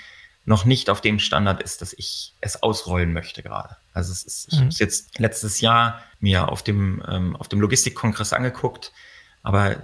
noch 0.44 0.64
nicht 0.64 0.90
auf 0.90 1.00
dem 1.00 1.18
Standard 1.18 1.62
ist, 1.62 1.82
dass 1.82 1.92
ich 1.92 2.34
es 2.40 2.62
ausrollen 2.62 3.12
möchte 3.12 3.42
gerade. 3.42 3.76
Also 3.94 4.12
es 4.12 4.24
ist, 4.24 4.48
ich 4.48 4.54
mhm. 4.54 4.60
habe 4.60 4.68
es 4.68 4.78
jetzt 4.78 5.18
letztes 5.18 5.60
Jahr 5.60 6.02
mir 6.20 6.48
auf 6.48 6.62
dem, 6.62 7.02
ähm, 7.08 7.36
auf 7.36 7.48
dem 7.48 7.60
Logistikkongress 7.60 8.32
angeguckt, 8.32 8.92
aber 9.42 9.76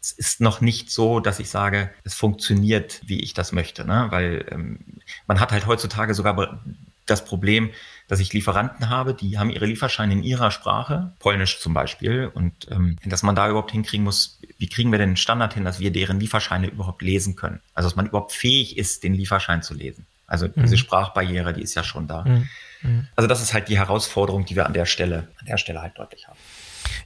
es 0.00 0.12
ist 0.12 0.40
noch 0.40 0.60
nicht 0.60 0.90
so, 0.90 1.20
dass 1.20 1.38
ich 1.38 1.50
sage, 1.50 1.90
es 2.04 2.14
funktioniert, 2.14 3.00
wie 3.04 3.20
ich 3.20 3.34
das 3.34 3.52
möchte, 3.52 3.84
ne? 3.84 4.06
weil 4.10 4.46
ähm, 4.50 4.80
man 5.26 5.40
hat 5.40 5.52
halt 5.52 5.66
heutzutage 5.66 6.14
sogar 6.14 6.60
das 7.06 7.24
Problem, 7.24 7.70
dass 8.08 8.20
ich 8.20 8.32
Lieferanten 8.32 8.88
habe, 8.88 9.14
die 9.14 9.38
haben 9.38 9.50
ihre 9.50 9.66
Lieferscheine 9.66 10.12
in 10.12 10.22
ihrer 10.22 10.50
Sprache, 10.50 11.12
Polnisch 11.18 11.60
zum 11.60 11.74
Beispiel, 11.74 12.30
und 12.32 12.68
ähm, 12.70 12.96
dass 13.04 13.22
man 13.22 13.34
da 13.34 13.48
überhaupt 13.48 13.72
hinkriegen 13.72 14.04
muss, 14.04 14.39
wie 14.60 14.68
kriegen 14.68 14.92
wir 14.92 14.98
denn 14.98 15.10
den 15.10 15.16
Standard 15.16 15.54
hin, 15.54 15.64
dass 15.64 15.80
wir 15.80 15.90
deren 15.90 16.20
Lieferscheine 16.20 16.66
überhaupt 16.66 17.00
lesen 17.00 17.34
können? 17.34 17.60
Also 17.74 17.88
dass 17.88 17.96
man 17.96 18.06
überhaupt 18.06 18.32
fähig 18.32 18.76
ist, 18.76 19.02
den 19.02 19.14
Lieferschein 19.14 19.62
zu 19.62 19.72
lesen. 19.72 20.06
Also 20.26 20.46
mhm. 20.46 20.52
diese 20.62 20.76
Sprachbarriere, 20.76 21.54
die 21.54 21.62
ist 21.62 21.74
ja 21.74 21.82
schon 21.82 22.06
da. 22.06 22.24
Mhm. 22.24 22.48
mhm. 22.82 23.08
Also 23.16 23.26
das 23.26 23.40
ist 23.40 23.54
halt 23.54 23.68
die 23.68 23.78
Herausforderung, 23.78 24.44
die 24.44 24.56
wir 24.56 24.66
an 24.66 24.74
der 24.74 24.84
Stelle, 24.84 25.28
an 25.38 25.46
der 25.46 25.56
Stelle 25.56 25.80
halt 25.80 25.98
deutlich 25.98 26.28
haben. 26.28 26.38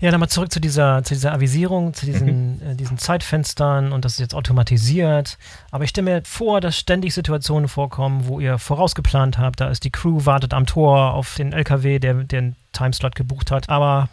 Ja, 0.01 0.11
nochmal 0.11 0.29
zurück 0.29 0.51
zu 0.51 0.61
dieser, 0.61 1.05
zu 1.05 1.15
dieser 1.15 1.33
Avisierung, 1.33 1.95
zu 1.95 2.07
diesen, 2.07 2.57
mhm. 2.57 2.73
äh, 2.73 2.75
diesen 2.75 2.99
Zeitfenstern 2.99 3.93
und 3.93 4.05
das 4.05 4.15
ist 4.15 4.19
jetzt 4.19 4.35
automatisiert. 4.35 5.39
Aber 5.71 5.85
ich 5.85 5.91
stelle 5.91 6.11
mir 6.11 6.23
vor, 6.25 6.61
dass 6.61 6.77
ständig 6.77 7.15
Situationen 7.15 7.69
vorkommen, 7.69 8.27
wo 8.27 8.41
ihr 8.41 8.59
vorausgeplant 8.59 9.39
habt, 9.39 9.61
da 9.61 9.69
ist 9.69 9.85
die 9.85 9.91
Crew, 9.91 10.27
wartet 10.27 10.53
am 10.55 10.67
Tor 10.67 11.15
auf 11.15 11.37
den 11.37 11.53
LKW, 11.53 12.01
der 12.01 12.15
den 12.15 12.57
Timeslot 12.73 13.15
gebucht 13.15 13.53
hat. 13.53 13.69
Aber 13.69 14.09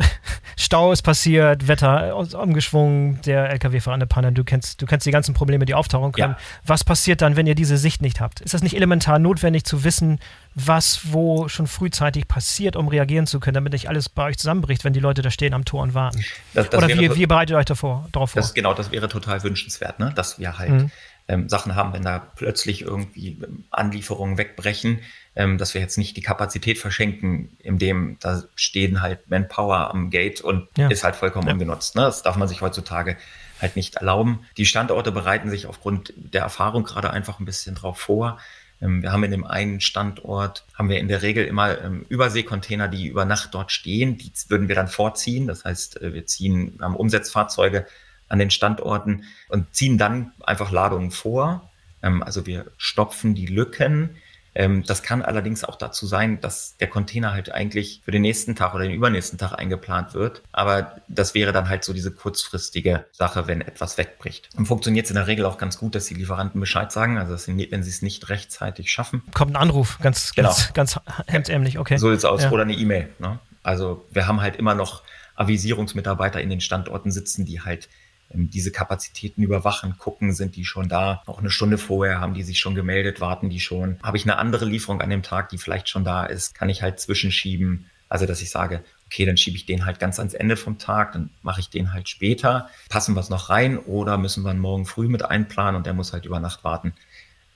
Stau 0.56 0.92
ist 0.92 1.02
passiert, 1.02 1.68
Wetter 1.68 2.14
umgeschwungen, 2.16 3.20
der 3.22 3.50
LKW-Fahrer 3.50 3.94
eine 3.94 4.06
Panne. 4.06 4.32
Du 4.32 4.44
kennst, 4.44 4.82
du 4.82 4.86
kennst 4.86 5.06
die 5.06 5.10
ganzen 5.10 5.34
Probleme, 5.34 5.64
die 5.64 5.74
auftauchen 5.74 6.12
können. 6.12 6.32
Ja. 6.32 6.38
Was 6.66 6.84
passiert 6.84 7.22
dann, 7.22 7.36
wenn 7.36 7.46
ihr 7.46 7.54
diese 7.54 7.78
Sicht 7.78 8.02
nicht 8.02 8.20
habt? 8.20 8.40
Ist 8.40 8.52
das 8.52 8.62
nicht 8.62 8.76
elementar 8.76 9.18
notwendig 9.18 9.64
zu 9.64 9.84
wissen, 9.84 10.18
was 10.54 11.12
wo 11.12 11.48
schon 11.48 11.66
frühzeitig 11.66 12.28
passiert, 12.28 12.76
um 12.76 12.88
reagieren 12.88 13.26
zu 13.26 13.40
können, 13.40 13.54
damit 13.54 13.72
nicht 13.72 13.88
alles 13.88 14.08
bei 14.08 14.24
euch 14.24 14.36
zusammenbricht, 14.36 14.84
wenn 14.84 14.92
die 14.92 15.00
Leute 15.00 15.22
da 15.22 15.30
stehen 15.30 15.54
am 15.54 15.64
Tor 15.64 15.82
und 15.82 15.94
warten? 15.94 16.24
Das, 16.52 16.68
das 16.68 16.82
Oder 16.82 16.88
wie, 16.98 17.16
wie 17.16 17.26
bereitet 17.26 17.54
ihr 17.54 17.58
euch 17.58 17.64
davor, 17.64 18.08
darauf 18.12 18.32
vor? 18.32 18.42
Das, 18.42 18.52
genau, 18.52 18.74
das 18.74 18.90
wäre 18.90 19.08
total 19.08 19.42
wünschenswert, 19.42 19.98
ne? 19.98 20.12
dass 20.14 20.38
wir 20.38 20.58
halt 20.58 20.70
mhm. 20.70 20.90
Ähm, 21.30 21.48
Sachen 21.48 21.76
haben, 21.76 21.92
wenn 21.92 22.02
da 22.02 22.18
plötzlich 22.18 22.82
irgendwie 22.82 23.38
Anlieferungen 23.70 24.36
wegbrechen, 24.36 24.98
ähm, 25.36 25.58
dass 25.58 25.74
wir 25.74 25.80
jetzt 25.80 25.96
nicht 25.96 26.16
die 26.16 26.22
Kapazität 26.22 26.76
verschenken, 26.76 27.56
indem 27.60 28.16
da 28.18 28.42
stehen 28.56 29.00
halt 29.00 29.30
Manpower 29.30 29.90
am 29.90 30.10
Gate 30.10 30.40
und 30.40 30.66
ja. 30.76 30.88
ist 30.88 31.04
halt 31.04 31.14
vollkommen 31.14 31.46
ja. 31.46 31.52
ungenutzt. 31.52 31.94
Ne? 31.94 32.02
Das 32.02 32.22
darf 32.22 32.36
man 32.36 32.48
sich 32.48 32.62
heutzutage 32.62 33.16
halt 33.60 33.76
nicht 33.76 33.94
erlauben. 33.96 34.40
Die 34.56 34.66
Standorte 34.66 35.12
bereiten 35.12 35.50
sich 35.50 35.66
aufgrund 35.66 36.12
der 36.16 36.42
Erfahrung 36.42 36.82
gerade 36.82 37.10
einfach 37.10 37.38
ein 37.38 37.44
bisschen 37.44 37.76
drauf 37.76 37.98
vor. 37.98 38.38
Ähm, 38.82 39.02
wir 39.02 39.12
haben 39.12 39.22
in 39.22 39.30
dem 39.30 39.44
einen 39.44 39.80
Standort, 39.80 40.64
haben 40.74 40.88
wir 40.88 40.98
in 40.98 41.06
der 41.06 41.22
Regel 41.22 41.44
immer 41.44 41.80
ähm, 41.80 42.06
Überseekontainer, 42.08 42.88
die 42.88 43.06
über 43.06 43.24
Nacht 43.24 43.54
dort 43.54 43.70
stehen. 43.70 44.18
Die 44.18 44.32
würden 44.48 44.66
wir 44.66 44.74
dann 44.74 44.88
vorziehen. 44.88 45.46
Das 45.46 45.64
heißt, 45.64 46.02
äh, 46.02 46.12
wir 46.12 46.26
ziehen, 46.26 46.74
wir 46.78 46.86
haben 46.86 46.96
Umsetzfahrzeuge 46.96 47.86
an 48.30 48.38
den 48.38 48.50
Standorten 48.50 49.24
und 49.50 49.74
ziehen 49.74 49.98
dann 49.98 50.32
einfach 50.40 50.70
Ladungen 50.70 51.10
vor. 51.10 51.70
Ähm, 52.02 52.22
also 52.22 52.46
wir 52.46 52.70
stopfen 52.78 53.34
die 53.34 53.46
Lücken 53.46 54.16
ähm, 54.54 54.82
das 54.84 55.02
kann 55.02 55.22
allerdings 55.22 55.64
auch 55.64 55.76
dazu 55.76 56.06
sein, 56.06 56.40
dass 56.40 56.76
der 56.78 56.88
Container 56.88 57.32
halt 57.32 57.52
eigentlich 57.52 58.02
für 58.04 58.10
den 58.10 58.22
nächsten 58.22 58.56
Tag 58.56 58.74
oder 58.74 58.84
den 58.84 58.92
übernächsten 58.92 59.38
Tag 59.38 59.52
eingeplant 59.52 60.14
wird. 60.14 60.42
Aber 60.52 60.96
das 61.08 61.34
wäre 61.34 61.52
dann 61.52 61.68
halt 61.68 61.84
so 61.84 61.92
diese 61.92 62.10
kurzfristige 62.10 63.06
Sache, 63.12 63.46
wenn 63.46 63.60
etwas 63.60 63.96
wegbricht. 63.96 64.48
Und 64.56 64.66
funktioniert 64.66 65.04
es 65.04 65.10
in 65.10 65.16
der 65.16 65.28
Regel 65.28 65.44
auch 65.44 65.56
ganz 65.56 65.78
gut, 65.78 65.94
dass 65.94 66.06
die 66.06 66.14
Lieferanten 66.14 66.60
Bescheid 66.60 66.90
sagen, 66.90 67.18
also 67.18 67.36
sie, 67.36 67.68
wenn 67.70 67.82
sie 67.82 67.90
es 67.90 68.02
nicht 68.02 68.28
rechtzeitig 68.28 68.90
schaffen. 68.90 69.22
Kommt 69.34 69.52
ein 69.52 69.56
Anruf, 69.56 69.98
ganz, 70.02 70.34
genau. 70.34 70.48
ganz, 70.48 70.72
ganz 70.72 71.00
hemdärmlich, 71.28 71.78
okay. 71.78 71.96
So 71.96 72.10
sieht's 72.10 72.24
aus. 72.24 72.42
Ja. 72.42 72.50
Oder 72.50 72.62
eine 72.62 72.74
E-Mail. 72.74 73.08
Ne? 73.18 73.38
Also 73.62 74.04
wir 74.10 74.26
haben 74.26 74.40
halt 74.40 74.56
immer 74.56 74.74
noch 74.74 75.02
Avisierungsmitarbeiter 75.36 76.40
in 76.40 76.50
den 76.50 76.60
Standorten 76.60 77.12
sitzen, 77.12 77.46
die 77.46 77.60
halt 77.60 77.88
diese 78.32 78.70
Kapazitäten 78.70 79.42
überwachen, 79.42 79.98
gucken, 79.98 80.32
sind 80.32 80.56
die 80.56 80.64
schon 80.64 80.88
da. 80.88 81.22
Auch 81.26 81.38
eine 81.38 81.50
Stunde 81.50 81.78
vorher 81.78 82.20
haben 82.20 82.34
die 82.34 82.42
sich 82.42 82.58
schon 82.58 82.74
gemeldet, 82.74 83.20
warten 83.20 83.50
die 83.50 83.60
schon. 83.60 83.98
Habe 84.02 84.16
ich 84.16 84.24
eine 84.24 84.38
andere 84.38 84.64
Lieferung 84.64 85.00
an 85.00 85.10
dem 85.10 85.22
Tag, 85.22 85.48
die 85.48 85.58
vielleicht 85.58 85.88
schon 85.88 86.04
da 86.04 86.24
ist, 86.24 86.54
kann 86.54 86.68
ich 86.68 86.82
halt 86.82 87.00
zwischenschieben. 87.00 87.86
Also, 88.08 88.26
dass 88.26 88.42
ich 88.42 88.50
sage, 88.50 88.84
okay, 89.06 89.26
dann 89.26 89.36
schiebe 89.36 89.56
ich 89.56 89.66
den 89.66 89.84
halt 89.84 89.98
ganz 89.98 90.18
ans 90.18 90.34
Ende 90.34 90.56
vom 90.56 90.78
Tag, 90.78 91.12
dann 91.12 91.30
mache 91.42 91.60
ich 91.60 91.70
den 91.70 91.92
halt 91.92 92.08
später. 92.08 92.70
Passen 92.88 93.14
wir 93.14 93.20
es 93.20 93.28
noch 93.28 93.50
rein 93.50 93.78
oder 93.78 94.18
müssen 94.18 94.44
wir 94.44 94.54
morgen 94.54 94.86
früh 94.86 95.08
mit 95.08 95.24
einplanen 95.24 95.76
und 95.76 95.86
der 95.86 95.94
muss 95.94 96.12
halt 96.12 96.24
über 96.24 96.38
Nacht 96.38 96.62
warten. 96.62 96.92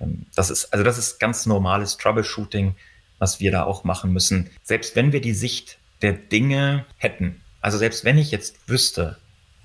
Ähm, 0.01 0.27
das 0.35 0.51
ist, 0.51 0.73
also 0.73 0.85
das 0.85 0.99
ist 0.99 1.21
ganz 1.21 1.47
normales 1.47 1.97
Troubleshooting, 1.97 2.75
was 3.19 3.39
wir 3.39 3.53
da 3.53 3.63
auch 3.63 3.85
machen 3.85 4.13
müssen. 4.13 4.51
Selbst 4.65 4.97
wenn 4.97 5.13
wir 5.13 5.21
die 5.21 5.35
Sicht 5.35 5.79
der 6.03 6.13
Dinge 6.13 6.85
hätten, 6.97 7.41
also 7.61 7.79
selbst 7.79 8.05
wenn 8.05 8.19
ich 8.19 8.33
jetzt 8.33 8.69
wüsste, 8.69 9.19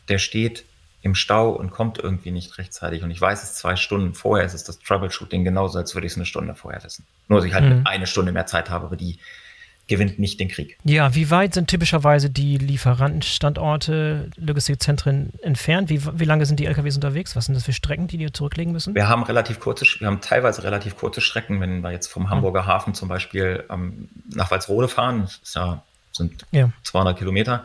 der 0.07 0.19
steht 0.19 0.65
im 1.01 1.15
Stau 1.15 1.51
und 1.51 1.71
kommt 1.71 1.97
irgendwie 1.97 2.31
nicht 2.31 2.57
rechtzeitig. 2.57 3.03
Und 3.03 3.11
ich 3.11 3.21
weiß 3.21 3.43
es 3.43 3.55
zwei 3.55 3.75
Stunden 3.75 4.13
vorher, 4.13 4.45
ist 4.45 4.53
es 4.53 4.63
das 4.63 4.79
Troubleshooting 4.79 5.43
genauso, 5.43 5.77
als 5.77 5.95
würde 5.95 6.07
ich 6.07 6.13
es 6.13 6.17
eine 6.17 6.25
Stunde 6.25 6.55
vorher 6.55 6.83
wissen. 6.83 7.05
Nur, 7.27 7.39
dass 7.39 7.47
ich 7.47 7.53
halt 7.53 7.65
mhm. 7.65 7.81
eine 7.85 8.07
Stunde 8.07 8.31
mehr 8.31 8.45
Zeit 8.45 8.69
habe, 8.69 8.85
aber 8.85 8.97
die, 8.97 9.17
gewinnt 9.89 10.19
nicht 10.19 10.39
den 10.39 10.47
Krieg. 10.47 10.77
Ja, 10.85 11.15
wie 11.15 11.29
weit 11.31 11.55
sind 11.55 11.67
typischerweise 11.67 12.29
die 12.29 12.57
Lieferantenstandorte, 12.57 14.29
Logistikzentren 14.37 15.33
entfernt? 15.41 15.89
Wie, 15.89 16.01
wie 16.19 16.25
lange 16.25 16.45
sind 16.45 16.59
die 16.59 16.65
LKWs 16.65 16.95
unterwegs? 16.95 17.35
Was 17.35 17.45
sind 17.45 17.55
das 17.55 17.65
für 17.65 17.73
Strecken, 17.73 18.07
die 18.07 18.17
die 18.17 18.31
zurücklegen 18.31 18.71
müssen? 18.71 18.95
Wir 18.95 19.09
haben 19.09 19.23
relativ 19.23 19.59
kurze, 19.59 19.85
wir 19.99 20.07
haben 20.07 20.21
teilweise 20.21 20.63
relativ 20.63 20.95
kurze 20.95 21.19
Strecken, 21.19 21.59
wenn 21.59 21.81
wir 21.81 21.91
jetzt 21.91 22.07
vom. 22.07 22.29
Hamburger 22.29 22.67
Hafen 22.67 22.93
zum 22.93 23.09
Beispiel 23.09 23.63
ähm, 23.71 24.07
nach 24.31 24.51
Walsrode 24.51 24.87
fahren, 24.87 25.21
das 25.21 25.53
ja, 25.55 25.81
sind 26.11 26.45
ja. 26.51 26.69
200 26.83 27.17
Kilometer. 27.17 27.63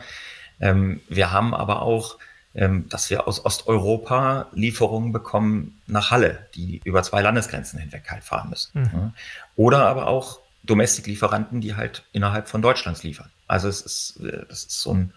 Ähm, 0.59 1.01
wir 1.07 1.31
haben 1.31 1.53
aber 1.53 1.83
auch 1.83 2.17
ähm, 2.55 2.87
dass 2.89 3.09
wir 3.09 3.27
aus 3.27 3.45
Osteuropa 3.45 4.47
Lieferungen 4.53 5.11
bekommen 5.11 5.79
nach 5.87 6.11
Halle, 6.11 6.47
die 6.55 6.81
über 6.83 7.03
zwei 7.03 7.21
Landesgrenzen 7.21 7.79
hinweg 7.79 8.09
halt 8.09 8.23
fahren 8.23 8.49
müssen. 8.49 8.81
Mhm. 8.81 9.13
Oder 9.55 9.85
aber 9.87 10.07
auch 10.07 10.39
Domestiklieferanten, 10.63 11.61
die 11.61 11.75
halt 11.75 12.03
innerhalb 12.13 12.47
von 12.47 12.61
Deutschlands 12.61 13.03
liefern. 13.03 13.29
Also 13.47 13.67
es 13.67 13.81
ist, 13.81 14.19
äh, 14.21 14.45
das 14.47 14.63
ist 14.63 14.81
so 14.81 14.93
ein 14.93 15.13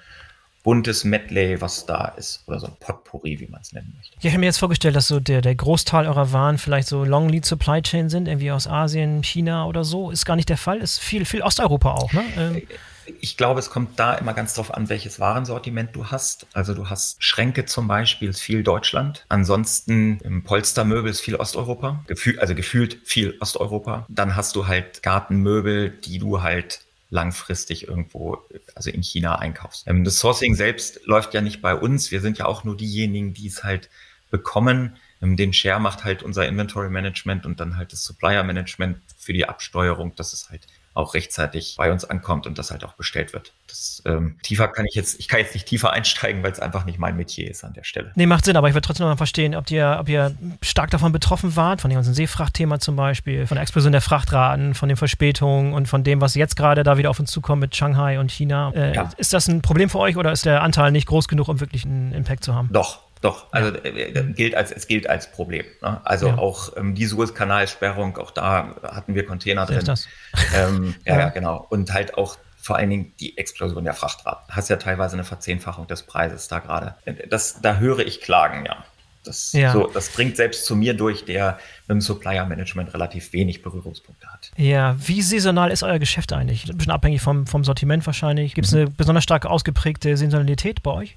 buntes 0.64 1.05
Medley, 1.05 1.61
was 1.61 1.87
da 1.87 2.07
ist. 2.16 2.42
Oder 2.46 2.61
so 2.61 2.66
ein 2.66 2.77
Potpourri, 2.81 3.38
wie 3.40 3.46
man 3.46 3.61
es 3.61 3.72
nennen 3.72 3.94
möchte. 3.96 4.16
ich 4.18 4.24
hätte 4.24 4.38
mir 4.38 4.46
jetzt 4.46 4.59
vorgestellt, 4.59 4.96
dass 4.96 5.09
so 5.09 5.20
der, 5.20 5.40
der 5.40 5.55
Großteil 5.55 6.07
eurer 6.07 6.33
Waren 6.33 6.59
vielleicht 6.59 6.88
so 6.88 7.05
Long 7.05 7.29
Lead 7.29 7.46
Supply 7.46 7.81
Chain 7.81 8.11
sind, 8.11 8.29
irgendwie 8.29 8.51
aus 8.51 8.66
Asien, 8.66 9.22
China 9.22 9.64
oder 9.66 9.85
so. 9.85 10.11
Ist 10.11 10.27
gar 10.27 10.37
nicht 10.37 10.48
der 10.48 10.59
Fall. 10.59 10.79
Ist 10.79 10.98
viel, 10.98 11.24
viel 11.24 11.42
Osteuropa 11.42 11.92
auch, 11.92 12.12
ne? 12.12 12.24
Ähm 12.37 12.62
ich 13.21 13.37
glaube, 13.37 13.61
es 13.61 13.71
kommt 13.71 13.99
da 13.99 14.14
immer 14.14 14.35
ganz 14.35 14.55
drauf 14.55 14.75
an, 14.75 14.88
welches 14.88 15.21
Warensortiment 15.21 15.94
du 15.94 16.07
hast. 16.07 16.47
Also 16.53 16.75
du 16.75 16.88
hast 16.88 17.23
Schränke 17.23 17.64
zum 17.64 17.88
Beispiel, 17.88 18.29
ist 18.31 18.40
viel 18.40 18.62
Deutschland. 18.62 19.25
Ansonsten 19.29 20.18
im 20.21 20.44
Polstermöbel 20.44 21.11
ist 21.11 21.21
viel 21.21 21.37
Osteuropa. 21.37 22.05
Gefühl, 22.07 22.38
also 22.38 22.55
gefühlt 22.55 22.99
viel 23.05 23.37
Osteuropa. 23.40 24.07
Dann 24.09 24.37
hast 24.37 24.57
du 24.57 24.66
halt 24.66 25.03
Gartenmöbel, 25.03 25.90
die 25.90 26.18
du 26.18 26.42
halt 26.42 26.81
langfristig 27.11 27.88
irgendwo, 27.88 28.38
also 28.75 28.90
in 28.90 29.03
China 29.03 29.37
einkaufst. 29.37 29.87
Ähm, 29.87 30.05
das 30.05 30.18
Sourcing 30.18 30.55
selbst 30.55 31.01
läuft 31.07 31.35
ja 31.35 31.40
nicht 31.40 31.62
bei 31.62 31.75
uns. 31.75 32.11
Wir 32.11 32.21
sind 32.21 32.38
ja 32.38 32.47
auch 32.47 32.64
nur 32.64 32.77
diejenigen, 32.77 33.33
die 33.33 33.47
es 33.47 33.64
halt 33.64 33.88
bekommen. 34.31 34.97
Ähm, 35.23 35.37
den 35.37 35.53
Share 35.53 35.81
macht 35.81 36.05
halt 36.05 36.23
unser 36.23 36.47
Inventory 36.47 36.90
Management 36.90 37.47
und 37.47 37.61
dann 37.61 37.77
halt 37.77 37.92
das 37.92 38.05
Supplier 38.05 38.44
Management 38.44 38.99
für 39.16 39.33
die 39.33 39.49
Absteuerung, 39.49 40.14
dass 40.16 40.33
es 40.33 40.51
halt 40.51 40.66
auch 40.98 41.14
rechtzeitig 41.14 41.76
bei 41.78 41.92
uns 41.92 42.04
ankommt 42.04 42.46
und 42.46 42.58
das 42.58 42.70
halt 42.70 42.84
auch 42.84 42.94
bestellt 42.94 43.32
wird. 43.32 43.52
Das, 43.68 44.02
ähm, 44.04 44.37
tiefer 44.42 44.68
kann 44.68 44.84
ich 44.87 44.94
jetzt, 44.94 45.20
ich 45.20 45.28
kann 45.28 45.38
jetzt 45.40 45.54
nicht 45.54 45.66
tiefer 45.66 45.92
einsteigen, 45.92 46.42
weil 46.42 46.50
es 46.50 46.58
einfach 46.58 46.84
nicht 46.84 46.98
mein 46.98 47.16
Metier 47.16 47.48
ist 47.48 47.64
an 47.64 47.72
der 47.72 47.84
Stelle. 47.84 48.11
Nee, 48.16 48.26
macht 48.26 48.44
Sinn, 48.44 48.56
aber 48.56 48.68
ich 48.68 48.74
würde 48.74 48.87
trotzdem 48.87 49.04
noch 49.04 49.12
mal 49.12 49.16
verstehen, 49.16 49.54
ob 49.54 49.70
ihr, 49.70 49.96
ob 50.00 50.08
ihr 50.08 50.34
stark 50.61 50.90
davon 50.90 51.12
betroffen 51.12 51.54
wart, 51.54 51.80
von 51.80 51.90
dem 51.90 51.96
ganzen 51.96 52.14
Seefrachtthema 52.14 52.80
zum 52.80 52.96
Beispiel, 52.96 53.46
von 53.46 53.54
der 53.54 53.62
Explosion 53.62 53.92
der 53.92 54.00
Frachtraten, 54.00 54.74
von 54.74 54.88
den 54.88 54.96
Verspätungen 54.96 55.72
und 55.72 55.87
von 55.87 56.02
dem, 56.02 56.20
was 56.20 56.34
jetzt 56.34 56.56
gerade 56.56 56.82
da 56.82 56.98
wieder 56.98 57.11
auf 57.11 57.20
uns 57.20 57.30
zukommt 57.30 57.61
mit 57.61 57.76
Shanghai 57.76 58.18
und 58.18 58.32
China. 58.32 58.72
Äh, 58.74 58.94
ja. 58.94 59.08
Ist 59.16 59.32
das 59.32 59.46
ein 59.48 59.62
Problem 59.62 59.88
für 59.90 60.00
euch 60.00 60.16
oder 60.16 60.32
ist 60.32 60.46
der 60.46 60.62
Anteil 60.62 60.90
nicht 60.90 61.06
groß 61.06 61.28
genug, 61.28 61.48
um 61.48 61.61
wirklich 61.61 61.84
einen 61.84 62.12
Impact 62.12 62.42
zu 62.42 62.54
haben? 62.54 62.70
Doch, 62.72 63.00
doch, 63.20 63.52
also 63.52 63.70
ja. 63.70 63.81
äh, 63.85 64.12
äh 64.12 64.33
gilt 64.33 64.54
als, 64.54 64.72
es 64.72 64.87
gilt 64.87 65.09
als 65.09 65.31
Problem. 65.31 65.64
Ne? 65.83 66.00
Also 66.04 66.28
ja. 66.28 66.38
auch 66.38 66.76
ähm, 66.76 66.94
die 66.94 67.07
Suezkanalsperrung, 67.07 68.16
auch 68.18 68.31
da 68.31 68.76
hatten 68.83 69.14
wir 69.14 69.26
Container 69.26 69.66
drin. 69.66 69.85
Das. 69.85 70.09
Ähm, 70.54 70.94
ja, 71.04 71.18
ja, 71.18 71.28
genau. 71.31 71.66
Und 71.68 71.92
halt 71.92 72.14
auch 72.14 72.37
vor 72.61 72.76
allen 72.76 72.90
Dingen 72.90 73.12
die 73.18 73.38
Explosion 73.38 73.85
der 73.85 73.94
Frachtraten. 73.94 74.44
Hast 74.54 74.68
ja 74.68 74.76
teilweise 74.76 75.14
eine 75.14 75.24
Verzehnfachung 75.24 75.87
des 75.87 76.02
Preises 76.02 76.48
da 76.48 76.59
gerade. 76.59 76.96
Das, 77.31 77.61
da 77.62 77.76
höre 77.76 78.00
ich 78.00 78.20
Klagen, 78.20 78.66
ja. 78.66 78.85
Das, 79.24 79.52
ja. 79.52 79.72
So, 79.72 79.87
das 79.87 80.12
dringt 80.12 80.37
selbst 80.37 80.64
zu 80.64 80.74
mir 80.76 80.94
durch, 80.94 81.24
der 81.24 81.59
mit 81.87 81.96
dem 81.96 82.00
Supplier-Management 82.00 82.94
relativ 82.94 83.33
wenig 83.33 83.62
Berührungspunkte 83.62 84.26
hat. 84.33 84.50
Ja, 84.57 84.96
wie 84.98 85.22
saisonal 85.22 85.70
ist 85.70 85.83
euer 85.83 85.98
Geschäft 85.98 86.33
eigentlich? 86.33 86.68
Ein 86.68 86.78
bisschen 86.78 86.92
abhängig 86.92 87.20
vom, 87.20 87.46
vom 87.46 87.64
Sortiment 87.64 88.07
wahrscheinlich. 88.07 88.54
Gibt 88.54 88.66
es 88.66 88.72
mhm. 88.72 88.81
eine 88.81 88.90
besonders 88.90 89.24
stark 89.24 89.44
ausgeprägte 89.44 90.16
Saisonalität 90.16 90.83
bei 90.83 90.92
euch? 90.92 91.16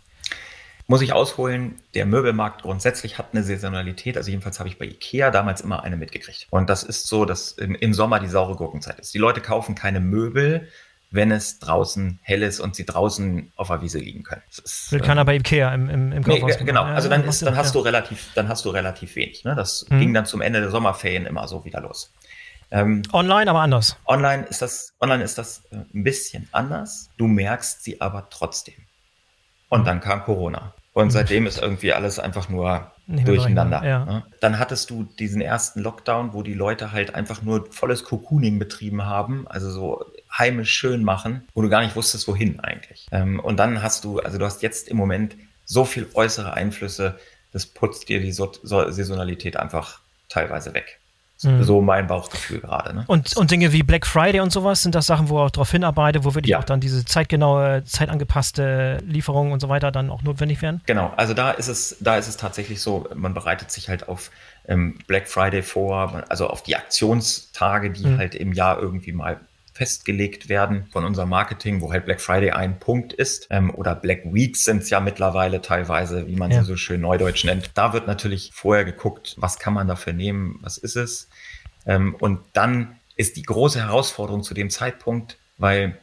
Muss 0.92 1.02
ich 1.02 1.14
ausholen, 1.14 1.80
der 1.94 2.06
Möbelmarkt 2.06 2.64
grundsätzlich 2.64 3.18
hat 3.18 3.28
eine 3.32 3.44
Saisonalität. 3.44 4.18
Also 4.18 4.30
jedenfalls 4.30 4.60
habe 4.60 4.68
ich 4.68 4.78
bei 4.78 4.84
Ikea 4.84 5.32
damals 5.32 5.62
immer 5.62 5.84
eine 5.84 5.96
mitgekriegt. 5.96 6.48
Und 6.50 6.70
das 6.70 6.84
ist 6.84 7.08
so, 7.08 7.24
dass 7.24 7.54
im, 7.54 7.76
im 7.76 7.94
Sommer 7.94 8.20
die 8.20 8.28
saure 8.28 8.58
Gurkenzeit 8.58 9.00
ist. 9.00 9.14
Die 9.14 9.18
Leute 9.18 9.40
kaufen 9.40 9.74
keine 9.74 10.02
Möbel, 10.02 10.68
wenn 11.10 11.32
es 11.32 11.60
draußen 11.60 12.20
hell 12.22 12.44
ist 12.44 12.60
und 12.60 12.76
sie 12.76 12.86
draußen 12.86 13.54
auf 13.56 13.70
der 13.70 13.82
Wiese 13.82 14.00
liegen 14.00 14.24
können. 14.24 14.42
Das 14.54 14.92
Will 14.92 15.00
äh, 15.00 15.06
keiner 15.06 15.24
bei 15.24 15.36
Ikea 15.38 15.74
im, 15.74 15.90
im, 15.90 16.12
im 16.12 16.24
Kaufhaus. 16.26 16.60
Nee, 16.60 16.66
genau, 16.66 16.84
also 16.84 17.08
dann, 17.08 17.24
ist, 17.24 17.42
dann 17.42 17.56
hast 17.56 17.74
du 17.74 17.80
relativ, 17.80 18.28
dann 18.36 18.50
hast 18.50 18.66
du 18.66 18.70
relativ 18.72 19.16
wenig. 19.16 19.46
Ne? 19.46 19.56
Das 19.56 19.86
hm. 19.88 19.98
ging 19.98 20.14
dann 20.14 20.26
zum 20.26 20.42
Ende 20.42 20.60
der 20.60 20.72
Sommerferien 20.72 21.26
immer 21.26 21.48
so 21.48 21.64
wieder 21.64 21.80
los. 21.80 22.14
Ähm, 22.70 23.04
online 23.14 23.50
aber 23.50 23.62
anders. 23.62 23.96
Online 24.08 24.44
ist 24.44 24.62
das, 24.62 24.94
online 25.00 25.24
ist 25.24 25.38
das 25.38 25.64
äh, 25.72 25.78
ein 25.94 26.04
bisschen 26.04 26.50
anders. 26.52 27.10
Du 27.16 27.28
merkst 27.28 27.82
sie 27.82 28.02
aber 28.02 28.28
trotzdem. 28.30 28.76
Und 29.70 29.88
dann 29.88 30.02
kam 30.02 30.26
Corona. 30.26 30.74
Und 30.94 31.06
mhm. 31.06 31.12
seitdem 31.12 31.48
ist 31.48 31.62
irgendwie 31.62 31.94
alles 31.94 32.20
einfach 32.20 32.50
nur 32.50 32.92
durcheinander. 33.08 33.84
Ja. 33.84 34.06
Ne? 34.06 34.24
Dann 34.40 34.60
hattest 34.60 34.90
du 34.90 35.04
diesen 35.04 35.42
ersten 35.42 35.82
Lockdown, 35.82 36.34
wo 36.34 36.44
die 36.44 36.54
Leute 36.54 36.92
halt 36.92 37.16
einfach 37.16 37.42
nur 37.42 37.72
volles 37.72 38.04
Cocooning 38.04 38.60
betrieben 38.60 39.06
haben, 39.06 39.48
also 39.48 39.70
so 39.72 40.06
heimisch 40.38 40.74
schön 40.74 41.04
machen, 41.04 41.44
wo 41.54 41.62
du 41.62 41.70
gar 41.70 41.82
nicht 41.82 41.96
wusstest, 41.96 42.28
wohin 42.28 42.60
eigentlich. 42.60 43.08
Ähm, 43.12 43.40
und 43.40 43.58
dann 43.58 43.82
hast 43.82 44.04
du, 44.04 44.20
also 44.20 44.38
du 44.38 44.46
hast 44.46 44.62
jetzt 44.62 44.88
im 44.88 44.98
Moment 44.98 45.36
so 45.66 45.86
viel 45.86 46.08
äußere 46.14 46.54
Einflüsse, 46.54 47.18
das 47.52 47.66
putzt 47.66 48.08
dir 48.08 48.22
die 48.22 48.32
Saisonalität 48.32 49.58
einfach 49.58 50.00
teilweise 50.30 50.74
weg. 50.74 51.01
Mhm. 51.44 51.64
So 51.64 51.82
mein 51.82 52.08
Bauchgefühl 52.08 52.60
gerade. 52.60 52.94
Ne? 52.94 53.04
Und, 53.08 53.36
und 53.38 53.52
Dinge 53.52 53.72
wie 53.74 53.84
Black 53.84 54.06
Friday 54.06 54.40
und 54.40 54.52
sowas, 54.52 54.84
sind 54.84 54.96
das 54.96 55.08
Sachen, 55.08 55.30
wo 55.30 55.40
ihr 55.40 55.44
auch 55.44 55.52
darauf 55.52 55.72
hinarbeitet, 55.72 56.24
wo 56.24 56.36
wirklich 56.36 56.52
ja. 56.52 56.60
auch 56.60 56.64
dann 56.64 56.80
diese 56.80 57.04
zeitgenaue, 57.06 57.84
zeitangepasste 57.86 59.00
Lieferung 59.06 59.52
und 59.52 59.60
so 59.60 59.70
weiter 59.70 59.92
dann 59.92 60.10
auch 60.10 60.22
notwendig 60.22 60.62
werden? 60.62 60.82
Genau, 60.86 61.14
also 61.18 61.34
da 61.34 61.52
ist 61.52 61.68
es, 61.68 61.98
da 62.00 62.18
ist 62.18 62.28
es 62.28 62.38
tatsächlich 62.38 62.82
so, 62.82 63.08
man 63.16 63.34
bereitet 63.34 63.72
sich 63.72 63.90
halt 63.90 64.08
auf 64.08 64.32
ähm, 64.68 65.00
Black 65.08 65.28
Friday 65.28 65.64
vor, 65.64 66.24
also 66.30 66.48
auf 66.48 66.64
die 66.64 66.76
Aktionstage, 66.76 67.92
die 67.92 68.06
mhm. 68.06 68.18
halt 68.18 68.36
im 68.36 68.54
Jahr 68.54 68.80
irgendwie 68.80 69.12
mal 69.12 69.40
festgelegt 69.82 70.48
werden 70.48 70.86
von 70.92 71.04
unserem 71.04 71.30
Marketing, 71.30 71.82
wo 71.82 71.92
halt 71.92 72.06
Black 72.06 72.22
Friday 72.22 72.52
ein 72.52 72.78
Punkt 72.78 73.14
ist. 73.14 73.48
Ähm, 73.50 73.74
oder 73.74 73.96
Black 73.96 74.22
Weeks 74.26 74.64
sind 74.64 74.84
es 74.84 74.92
ja 74.92 75.00
mittlerweile 75.00 75.60
teilweise, 75.60 76.28
wie 76.28 76.36
man 76.36 76.52
ja. 76.52 76.60
sie 76.60 76.68
so 76.68 76.78
schön 76.78 77.02
neudeutsch 77.02 77.46
nennt. 77.46 77.72
Da 77.74 77.92
wird 77.92 78.06
natürlich 78.06 78.52
vorher 78.54 78.86
geguckt, 78.86 79.34
was 79.40 79.58
kann 79.58 79.74
man 79.74 79.88
dafür 79.88 80.14
nehmen, 80.14 80.60
was 80.62 80.78
ist 80.78 80.98
es. 80.98 81.30
Ähm, 81.88 82.14
und 82.14 82.42
dann 82.54 83.00
ist 83.16 83.38
die 83.38 83.42
große 83.42 83.80
Herausforderung 83.80 84.44
zu 84.44 84.54
dem 84.54 84.70
Zeitpunkt, 84.70 85.40
weil 85.58 85.98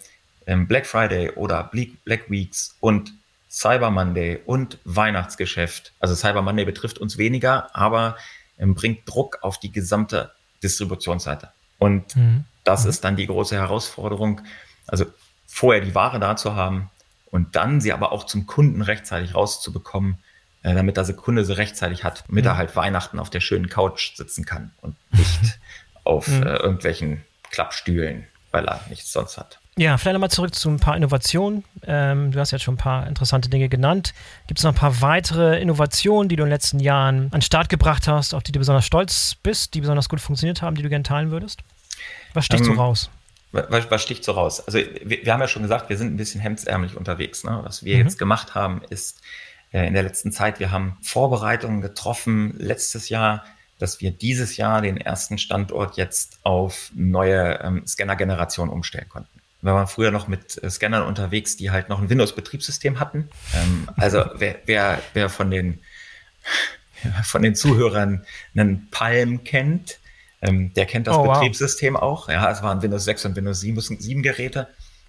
ähm, 0.48 0.66
Black 0.66 0.84
Friday 0.84 1.30
oder 1.30 1.70
Black 1.70 2.28
Weeks 2.28 2.74
und 2.80 3.12
Cyber 3.48 3.92
Monday 3.92 4.40
und 4.44 4.78
Weihnachtsgeschäft, 4.86 5.92
also 6.00 6.16
Cyber 6.16 6.42
Monday 6.42 6.64
betrifft 6.64 6.98
uns 6.98 7.16
weniger, 7.16 7.76
aber 7.76 8.16
ähm, 8.58 8.74
bringt 8.74 9.08
Druck 9.08 9.38
auf 9.42 9.60
die 9.60 9.70
gesamte 9.70 10.32
Distributionsseite. 10.64 11.52
Und 11.78 12.16
mhm. 12.16 12.44
Das 12.68 12.85
mhm. 12.85 12.90
ist 12.90 13.04
dann 13.04 13.16
die 13.16 13.26
große 13.26 13.57
Herausforderung. 13.57 14.42
Also 14.87 15.07
vorher 15.46 15.83
die 15.83 15.94
Ware 15.94 16.20
da 16.20 16.37
zu 16.37 16.54
haben 16.54 16.90
und 17.31 17.57
dann 17.57 17.81
sie 17.81 17.94
aber 17.94 18.12
auch 18.12 18.24
zum 18.24 18.46
Kunden 18.46 18.83
rechtzeitig 18.83 19.35
rauszubekommen, 19.35 20.18
äh, 20.62 20.74
damit 20.74 20.98
der 20.98 21.04
Kunde 21.14 21.46
sie 21.46 21.57
rechtzeitig 21.57 22.04
hat, 22.04 22.24
damit 22.28 22.44
mhm. 22.44 22.50
er 22.50 22.57
halt 22.59 22.76
Weihnachten 22.76 23.18
auf 23.18 23.31
der 23.31 23.40
schönen 23.40 23.70
Couch 23.70 24.14
sitzen 24.16 24.44
kann 24.44 24.70
und 24.83 24.96
nicht 25.12 25.59
auf 26.04 26.28
mhm. 26.28 26.42
äh, 26.42 26.57
irgendwelchen 26.57 27.24
Klappstühlen, 27.50 28.26
weil 28.50 28.66
er 28.66 28.83
nichts 28.90 29.12
sonst 29.12 29.38
hat. 29.38 29.59
Ja, 29.78 29.96
vielleicht 29.96 30.14
nochmal 30.14 30.31
zurück 30.31 30.54
zu 30.54 30.68
ein 30.68 30.81
paar 30.81 30.96
Innovationen. 30.96 31.64
Ähm, 31.87 32.33
du 32.33 32.40
hast 32.40 32.50
jetzt 32.50 32.64
schon 32.64 32.74
ein 32.74 32.78
paar 32.78 33.07
interessante 33.07 33.48
Dinge 33.48 33.70
genannt. 33.70 34.12
Gibt 34.46 34.59
es 34.59 34.64
noch 34.64 34.72
ein 34.72 34.78
paar 34.78 35.00
weitere 35.00 35.59
Innovationen, 35.59 36.28
die 36.28 36.37
du 36.37 36.42
in 36.42 36.48
den 36.48 36.52
letzten 36.52 36.81
Jahren 36.81 37.26
an 37.26 37.31
den 37.31 37.42
Start 37.42 37.70
gebracht 37.70 38.09
hast, 38.09 38.35
auf 38.35 38.42
die 38.42 38.52
du 38.52 38.59
besonders 38.59 38.85
stolz 38.85 39.37
bist, 39.42 39.72
die 39.72 39.81
besonders 39.81 40.11
gut 40.11 40.20
funktioniert 40.20 40.61
haben, 40.61 40.74
die 40.76 40.83
du 40.83 40.90
gerne 40.90 41.04
teilen 41.04 41.31
würdest? 41.31 41.62
Was 42.34 42.44
sticht 42.46 42.64
ähm, 42.64 42.74
so 42.74 42.80
raus? 42.80 43.10
Was, 43.52 43.90
was, 43.90 44.02
sticht 44.02 44.24
so 44.24 44.32
raus? 44.32 44.60
Also 44.66 44.78
wir, 44.78 45.24
wir, 45.24 45.32
haben 45.32 45.40
ja 45.40 45.48
schon 45.48 45.62
gesagt, 45.62 45.88
wir 45.88 45.96
sind 45.96 46.12
ein 46.12 46.16
bisschen 46.16 46.40
hemdsärmlich 46.40 46.96
unterwegs. 46.96 47.44
Ne? 47.44 47.60
Was 47.62 47.82
wir 47.82 47.96
mhm. 47.96 48.04
jetzt 48.04 48.18
gemacht 48.18 48.54
haben, 48.54 48.82
ist 48.90 49.22
äh, 49.72 49.86
in 49.86 49.94
der 49.94 50.02
letzten 50.02 50.32
Zeit, 50.32 50.60
wir 50.60 50.70
haben 50.70 50.98
Vorbereitungen 51.02 51.80
getroffen 51.80 52.54
letztes 52.58 53.08
Jahr, 53.08 53.44
dass 53.78 54.00
wir 54.00 54.10
dieses 54.10 54.56
Jahr 54.56 54.82
den 54.82 54.96
ersten 54.96 55.38
Standort 55.38 55.96
jetzt 55.96 56.40
auf 56.42 56.90
neue 56.94 57.60
ähm, 57.62 57.86
Scanner-Generation 57.86 58.68
umstellen 58.68 59.08
konnten. 59.08 59.40
Wir 59.60 59.74
waren 59.74 59.88
früher 59.88 60.10
noch 60.10 60.28
mit 60.28 60.62
äh, 60.62 60.70
Scannern 60.70 61.04
unterwegs, 61.04 61.56
die 61.56 61.70
halt 61.70 61.88
noch 61.88 62.00
ein 62.00 62.10
Windows-Betriebssystem 62.10 63.00
hatten. 63.00 63.28
Ähm, 63.55 63.88
also 63.96 64.24
wer, 64.34 64.57
wer, 64.66 65.00
wer 65.14 65.28
von 65.30 65.50
den 65.50 65.80
von 67.24 67.42
den 67.42 67.55
Zuhörern 67.55 68.24
einen 68.55 68.88
Palm 68.90 69.44
kennt, 69.44 69.98
ähm, 70.41 70.72
der 70.74 70.86
kennt 70.86 71.07
das 71.07 71.16
oh, 71.16 71.24
Betriebssystem 71.24 71.95
wow. 71.95 72.03
auch. 72.03 72.28
Ja, 72.28 72.51
es 72.51 72.62
waren 72.62 72.82
Windows 72.82 73.05
6 73.05 73.26
und 73.26 73.36
Windows 73.36 73.61
7, 73.61 73.80
7 73.80 74.22
Geräte. 74.22 74.68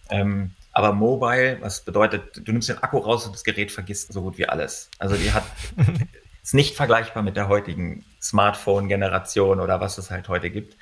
Ähm, 0.10 0.52
aber 0.72 0.94
Mobile, 0.94 1.58
was 1.62 1.82
bedeutet, 1.82 2.42
du 2.46 2.52
nimmst 2.52 2.70
den 2.70 2.82
Akku 2.82 2.98
raus 3.00 3.26
und 3.26 3.36
das 3.36 3.44
Gerät 3.44 3.72
vergisst 3.72 4.14
so 4.14 4.22
gut 4.22 4.38
wie 4.38 4.48
alles. 4.48 4.90
Also 4.98 5.16
die 5.16 5.32
hat, 5.32 5.44
ist 6.44 6.54
nicht 6.54 6.76
vergleichbar 6.76 7.24
mit 7.24 7.36
der 7.36 7.48
heutigen 7.48 8.06
Smartphone-Generation 8.22 9.60
oder 9.60 9.80
was 9.80 9.98
es 9.98 10.10
halt 10.10 10.30
heute 10.30 10.50
gibt. 10.50 10.78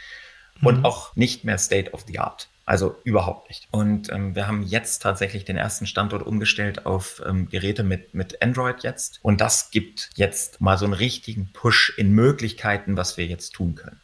Und 0.61 0.79
mhm. 0.79 0.85
auch 0.85 1.15
nicht 1.15 1.43
mehr 1.43 1.57
State 1.57 1.91
of 1.91 2.05
the 2.07 2.19
Art. 2.19 2.49
Also 2.65 2.95
überhaupt 3.03 3.47
nicht. 3.47 3.67
Und 3.71 4.11
ähm, 4.11 4.35
wir 4.35 4.47
haben 4.47 4.63
jetzt 4.63 4.99
tatsächlich 4.99 5.45
den 5.45 5.55
ersten 5.55 5.85
Standort 5.85 6.25
umgestellt 6.25 6.85
auf 6.85 7.21
ähm, 7.25 7.47
Geräte 7.47 7.83
mit, 7.83 8.13
mit 8.13 8.41
Android 8.41 8.83
jetzt. 8.83 9.19
Und 9.21 9.39
das 9.39 9.71
gibt 9.71 10.09
jetzt 10.15 10.59
mal 10.59 10.77
so 10.77 10.85
einen 10.85 10.93
richtigen 10.93 11.49
Push 11.53 11.93
in 11.97 12.11
Möglichkeiten, 12.11 12.97
was 12.97 13.15
wir 13.15 13.25
jetzt 13.25 13.51
tun 13.51 13.75
können. 13.75 14.01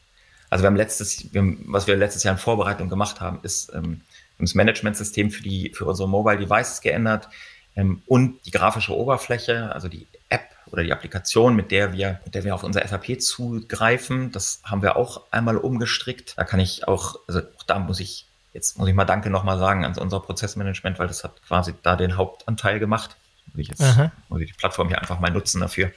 Also 0.54 0.62
wir 0.62 0.68
haben 0.68 0.76
letztes, 0.76 1.34
wir 1.34 1.42
haben, 1.42 1.66
was 1.66 1.88
wir 1.88 1.96
letztes 1.96 2.22
Jahr 2.22 2.36
in 2.36 2.38
Vorbereitung 2.38 2.88
gemacht 2.88 3.20
haben, 3.22 3.40
ist 3.42 3.74
ähm, 3.74 4.02
das 4.38 4.54
Managementsystem 4.54 5.32
für 5.32 5.42
die, 5.42 5.72
für 5.74 5.86
unsere 5.86 6.08
Mobile 6.08 6.38
Devices 6.38 6.82
geändert 6.82 7.28
ähm, 7.76 8.04
und 8.06 8.46
die 8.46 8.52
grafische 8.52 8.96
Oberfläche, 8.96 9.74
also 9.74 9.88
die 9.88 10.06
App 10.30 10.44
oder 10.68 10.84
die 10.84 10.94
Applikation, 10.94 11.56
mit 11.56 11.72
der 11.72 11.94
wir, 11.94 12.20
mit 12.24 12.36
der 12.36 12.44
wir 12.44 12.54
auf 12.54 12.64
unser 12.64 12.88
SAP 12.88 13.20
zugreifen, 13.20 14.32
das 14.32 14.62
haben 14.64 14.84
wir 14.84 14.96
auch 14.96 15.24
einmal 15.32 15.58
umgestrickt. 15.58 16.38
Da 16.38 16.44
kann 16.44 16.60
ich 16.60 16.88
auch, 16.88 17.16
also 17.28 17.40
auch 17.40 17.64
da 17.64 17.80
muss 17.80 18.00
ich, 18.00 18.28
jetzt 18.54 18.78
muss 18.78 18.88
ich 18.88 18.94
mal 18.94 19.06
Danke 19.06 19.32
nochmal 19.32 19.58
sagen 19.58 19.86
an 19.86 19.98
unser 19.98 20.20
Prozessmanagement, 20.20 21.00
weil 21.00 21.08
das 21.08 21.24
hat 21.24 21.42
quasi 21.48 21.74
da 21.82 21.96
den 21.96 22.16
Hauptanteil 22.16 22.78
gemacht. 22.78 23.16
Muss 23.48 23.60
ich 23.60 23.70
jetzt, 23.70 23.84
muss 24.30 24.40
ich 24.40 24.52
die 24.52 24.58
Plattform 24.58 24.90
hier 24.90 25.02
einfach 25.02 25.20
mal 25.20 25.32
nutzen 25.32 25.62
dafür. 25.62 25.92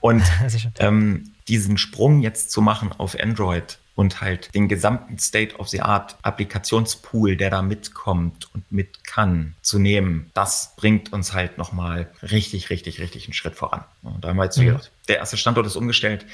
Und 0.00 0.22
ähm, 0.78 1.34
diesen 1.46 1.76
Sprung 1.76 2.22
jetzt 2.22 2.50
zu 2.50 2.62
machen 2.62 2.90
auf 2.96 3.20
Android 3.20 3.78
und 3.94 4.20
halt 4.20 4.54
den 4.54 4.68
gesamten 4.68 5.18
State 5.18 5.56
of 5.56 5.68
the 5.68 5.80
Art 5.80 6.16
Applikationspool, 6.22 7.36
der 7.36 7.50
da 7.50 7.62
mitkommt 7.62 8.48
und 8.54 8.70
mit 8.72 9.04
kann, 9.06 9.54
zu 9.62 9.78
nehmen, 9.78 10.30
das 10.34 10.74
bringt 10.76 11.12
uns 11.12 11.32
halt 11.32 11.58
nochmal 11.58 12.10
richtig, 12.22 12.70
richtig, 12.70 13.00
richtig 13.00 13.26
einen 13.26 13.34
Schritt 13.34 13.54
voran. 13.54 13.84
Und 14.02 14.24
da 14.24 14.28
haben 14.28 14.36
wir 14.36 14.44
jetzt 14.44 14.58
mhm. 14.58 14.78
der 15.08 15.18
erste 15.18 15.36
Standort 15.36 15.66
ist 15.66 15.76
umgestellt. 15.76 16.26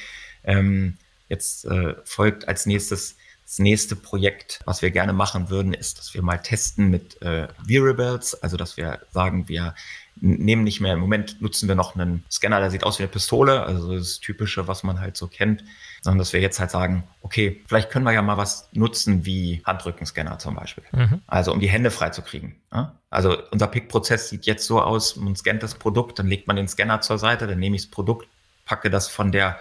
Ähm, 0.44 0.98
jetzt 1.28 1.64
äh, 1.64 1.94
folgt 2.04 2.46
als 2.46 2.66
nächstes 2.66 3.16
das 3.48 3.59
nächste 3.61 3.96
Projekt, 3.96 4.61
was 4.66 4.82
wir 4.82 4.90
gerne 4.90 5.14
machen 5.14 5.48
würden, 5.48 5.72
ist, 5.72 5.98
dass 5.98 6.12
wir 6.12 6.20
mal 6.20 6.36
testen 6.36 6.90
mit 6.90 7.20
äh, 7.22 7.48
Wearables, 7.64 8.42
also 8.42 8.59
dass 8.59 8.76
wir 8.76 9.00
sagen, 9.11 9.48
wir 9.48 9.74
nehmen 10.20 10.64
nicht 10.64 10.80
mehr, 10.80 10.92
im 10.92 11.00
Moment 11.00 11.40
nutzen 11.40 11.66
wir 11.66 11.74
noch 11.74 11.94
einen 11.94 12.24
Scanner, 12.30 12.61
der 12.61 12.70
sieht 12.70 12.84
aus 12.84 12.98
wie 12.98 13.04
eine 13.04 13.12
Pistole, 13.12 13.62
also 13.62 13.96
das 13.96 14.20
Typische, 14.20 14.68
was 14.68 14.82
man 14.82 15.00
halt 15.00 15.16
so 15.16 15.28
kennt, 15.28 15.64
sondern 16.09 16.20
dass 16.20 16.32
wir 16.32 16.40
jetzt 16.40 16.59
halt 16.59 16.70
sagen, 16.70 17.04
okay, 17.20 17.61
vielleicht 17.66 17.90
können 17.90 18.06
wir 18.06 18.12
ja 18.12 18.22
mal 18.22 18.38
was 18.38 18.70
nutzen 18.72 19.26
wie 19.26 19.61
Handrückenscanner 19.66 20.38
zum 20.38 20.54
Beispiel. 20.54 20.82
Mhm. 20.92 21.20
Also 21.26 21.52
um 21.52 21.61
die 21.61 21.68
Hände 21.68 21.90
frei 21.90 22.09
zu 22.09 22.22
kriegen. 22.22 22.56
Ja? 22.72 22.94
Also 23.11 23.36
unser 23.50 23.66
Pick-Prozess 23.66 24.30
sieht 24.30 24.46
jetzt 24.46 24.66
so 24.66 24.80
aus, 24.80 25.16
man 25.16 25.36
scannt 25.36 25.62
das 25.62 25.74
Produkt, 25.74 26.18
dann 26.18 26.26
legt 26.26 26.46
man 26.46 26.56
den 26.56 26.66
Scanner 26.66 27.02
zur 27.02 27.18
Seite, 27.18 27.46
dann 27.46 27.59
nehme 27.59 27.76
ich 27.76 27.82
das 27.82 27.90
Produkt, 27.90 28.26
packe 28.64 28.88
das 28.88 29.09
von 29.09 29.32
der 29.32 29.59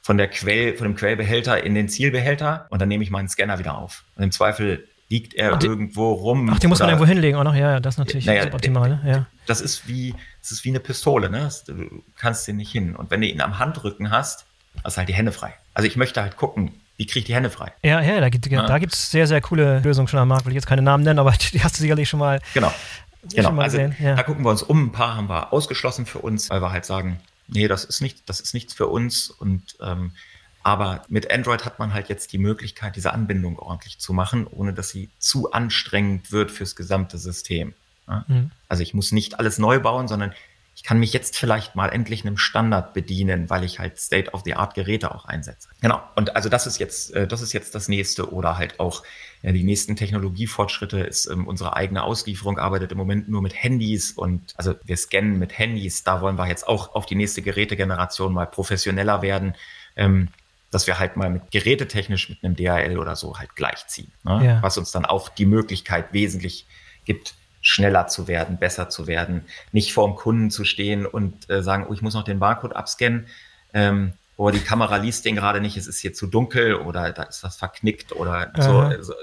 von 0.00 0.16
der 0.16 0.28
Quell, 0.28 0.78
von 0.78 0.86
dem 0.86 0.96
Quellbehälter 0.96 1.62
in 1.62 1.74
den 1.74 1.90
Zielbehälter 1.90 2.68
und 2.70 2.80
dann 2.80 2.88
nehme 2.88 3.04
ich 3.04 3.10
meinen 3.10 3.28
Scanner 3.28 3.58
wieder 3.58 3.76
auf. 3.76 4.04
Und 4.14 4.22
im 4.22 4.32
Zweifel 4.32 4.88
liegt 5.10 5.34
er 5.34 5.58
die, 5.58 5.66
irgendwo 5.66 6.12
rum. 6.12 6.48
Ach, 6.54 6.58
die 6.58 6.68
muss 6.68 6.78
man 6.78 6.88
irgendwo 6.88 7.06
hinlegen 7.06 7.36
auch 7.36 7.44
noch. 7.44 7.54
Ja, 7.54 7.72
ja 7.72 7.80
das 7.80 7.96
ist 7.96 7.98
natürlich 7.98 8.24
naja, 8.24 8.50
optimal. 8.50 8.88
Ne? 8.88 9.02
Ja. 9.04 9.26
Das 9.44 9.60
ist 9.60 9.86
wie, 9.88 10.14
das 10.40 10.52
ist 10.52 10.64
wie 10.64 10.70
eine 10.70 10.80
Pistole, 10.80 11.28
ne? 11.28 11.50
Du 11.66 12.02
kannst 12.16 12.48
den 12.48 12.56
nicht 12.56 12.72
hin. 12.72 12.96
Und 12.96 13.10
wenn 13.10 13.20
du 13.20 13.26
ihn 13.26 13.42
am 13.42 13.58
Handrücken 13.58 14.10
hast, 14.10 14.46
du 14.84 14.96
halt 14.96 15.08
die 15.08 15.14
Hände 15.14 15.32
frei. 15.32 15.54
Also 15.74 15.86
ich 15.86 15.96
möchte 15.96 16.22
halt 16.22 16.36
gucken, 16.36 16.72
wie 16.96 17.06
kriege 17.06 17.20
ich 17.20 17.24
die 17.26 17.34
Hände 17.34 17.50
frei? 17.50 17.72
Ja, 17.82 18.00
ja, 18.00 18.20
da 18.20 18.28
gibt 18.28 18.46
es 18.46 18.50
ja. 18.50 18.88
sehr, 18.96 19.26
sehr 19.26 19.40
coole 19.40 19.80
Lösungen 19.80 20.08
schon 20.08 20.18
am 20.18 20.28
Markt. 20.28 20.46
Will 20.46 20.52
ich 20.52 20.56
jetzt 20.56 20.66
keine 20.66 20.82
Namen 20.82 21.04
nennen, 21.04 21.18
aber 21.18 21.32
die 21.52 21.62
hast 21.62 21.76
du 21.76 21.82
sicherlich 21.82 22.08
schon 22.08 22.20
mal. 22.20 22.40
Genau. 22.54 22.72
Genau, 23.32 23.60
also 23.60 23.78
ja. 23.78 24.14
da 24.14 24.22
gucken 24.22 24.44
wir 24.44 24.50
uns 24.50 24.62
um. 24.62 24.84
Ein 24.84 24.92
paar 24.92 25.16
haben 25.16 25.28
wir 25.28 25.52
ausgeschlossen 25.52 26.06
für 26.06 26.20
uns, 26.20 26.48
weil 26.48 26.62
wir 26.62 26.70
halt 26.70 26.84
sagen, 26.84 27.18
nee, 27.48 27.66
das 27.66 27.84
ist 27.84 28.00
nicht, 28.00 28.28
das 28.28 28.38
ist 28.38 28.54
nichts 28.54 28.72
für 28.72 28.86
uns. 28.86 29.30
Und 29.30 29.76
ähm, 29.82 30.12
aber 30.62 31.04
mit 31.08 31.30
Android 31.30 31.64
hat 31.64 31.78
man 31.78 31.92
halt 31.94 32.08
jetzt 32.08 32.32
die 32.32 32.38
Möglichkeit, 32.38 32.96
diese 32.96 33.12
Anbindung 33.12 33.58
ordentlich 33.58 33.98
zu 33.98 34.12
machen, 34.12 34.46
ohne 34.46 34.72
dass 34.72 34.90
sie 34.90 35.10
zu 35.18 35.52
anstrengend 35.52 36.32
wird 36.32 36.50
fürs 36.50 36.76
gesamte 36.76 37.18
System. 37.18 37.74
Ja? 38.08 38.24
Mhm. 38.26 38.50
Also 38.68 38.82
ich 38.82 38.94
muss 38.94 39.12
nicht 39.12 39.38
alles 39.38 39.58
neu 39.58 39.80
bauen, 39.80 40.08
sondern 40.08 40.32
kann 40.86 41.00
mich 41.00 41.12
jetzt 41.12 41.36
vielleicht 41.36 41.74
mal 41.74 41.88
endlich 41.88 42.24
einem 42.24 42.36
Standard 42.36 42.94
bedienen, 42.94 43.50
weil 43.50 43.64
ich 43.64 43.80
halt 43.80 43.98
State-of-the-Art-Geräte 43.98 45.12
auch 45.12 45.24
einsetze. 45.24 45.68
Genau. 45.80 46.00
Und 46.14 46.36
also 46.36 46.48
das 46.48 46.68
ist 46.68 46.78
jetzt, 46.78 47.12
äh, 47.12 47.26
das 47.26 47.42
ist 47.42 47.52
jetzt 47.52 47.74
das 47.74 47.88
nächste 47.88 48.32
oder 48.32 48.56
halt 48.56 48.78
auch 48.78 49.02
die 49.42 49.64
nächsten 49.64 49.96
Technologiefortschritte 49.96 51.00
ist 51.00 51.26
ähm, 51.26 51.46
unsere 51.46 51.76
eigene 51.76 52.02
Auslieferung 52.02 52.58
arbeitet 52.58 52.92
im 52.92 52.98
Moment 52.98 53.28
nur 53.28 53.42
mit 53.42 53.54
Handys 53.54 54.12
und 54.12 54.54
also 54.56 54.74
wir 54.84 54.96
scannen 54.96 55.38
mit 55.38 55.58
Handys. 55.58 56.04
Da 56.04 56.20
wollen 56.20 56.36
wir 56.36 56.46
jetzt 56.46 56.66
auch 56.66 56.94
auf 56.94 57.06
die 57.06 57.16
nächste 57.16 57.42
Gerätegeneration 57.42 58.32
mal 58.32 58.46
professioneller 58.46 59.22
werden. 59.22 59.54
Ähm, 59.96 60.28
dass 60.70 60.86
wir 60.86 60.98
halt 60.98 61.16
mal 61.16 61.30
mit 61.30 61.50
gerätetechnisch 61.52 62.28
mit 62.28 62.42
einem 62.42 62.56
DHL 62.56 62.98
oder 62.98 63.16
so 63.16 63.38
halt 63.38 63.54
gleichziehen. 63.54 64.12
Ne? 64.24 64.44
Ja. 64.44 64.62
Was 64.62 64.76
uns 64.76 64.90
dann 64.90 65.04
auch 65.04 65.28
die 65.28 65.46
Möglichkeit 65.46 66.12
wesentlich 66.12 66.66
gibt, 67.04 67.34
schneller 67.66 68.06
zu 68.06 68.28
werden, 68.28 68.58
besser 68.58 68.88
zu 68.88 69.08
werden, 69.08 69.44
nicht 69.72 69.92
vor 69.92 70.06
dem 70.06 70.14
Kunden 70.14 70.52
zu 70.52 70.64
stehen 70.64 71.04
und 71.04 71.50
äh, 71.50 71.64
sagen, 71.64 71.86
oh, 71.88 71.92
ich 71.92 72.00
muss 72.00 72.14
noch 72.14 72.22
den 72.22 72.38
Barcode 72.38 72.76
abscannen. 72.76 73.26
Ähm, 73.74 74.12
oder 74.36 74.56
die 74.56 74.62
Kamera 74.62 74.98
liest 74.98 75.24
den 75.24 75.34
gerade 75.34 75.60
nicht, 75.60 75.76
es 75.76 75.88
ist 75.88 75.98
hier 75.98 76.14
zu 76.14 76.28
dunkel 76.28 76.76
oder 76.76 77.10
da 77.10 77.24
ist 77.24 77.42
was 77.42 77.56
verknickt 77.56 78.12
oder 78.12 78.52
so. 78.56 78.78
Also, 78.78 78.78
also 78.78 79.14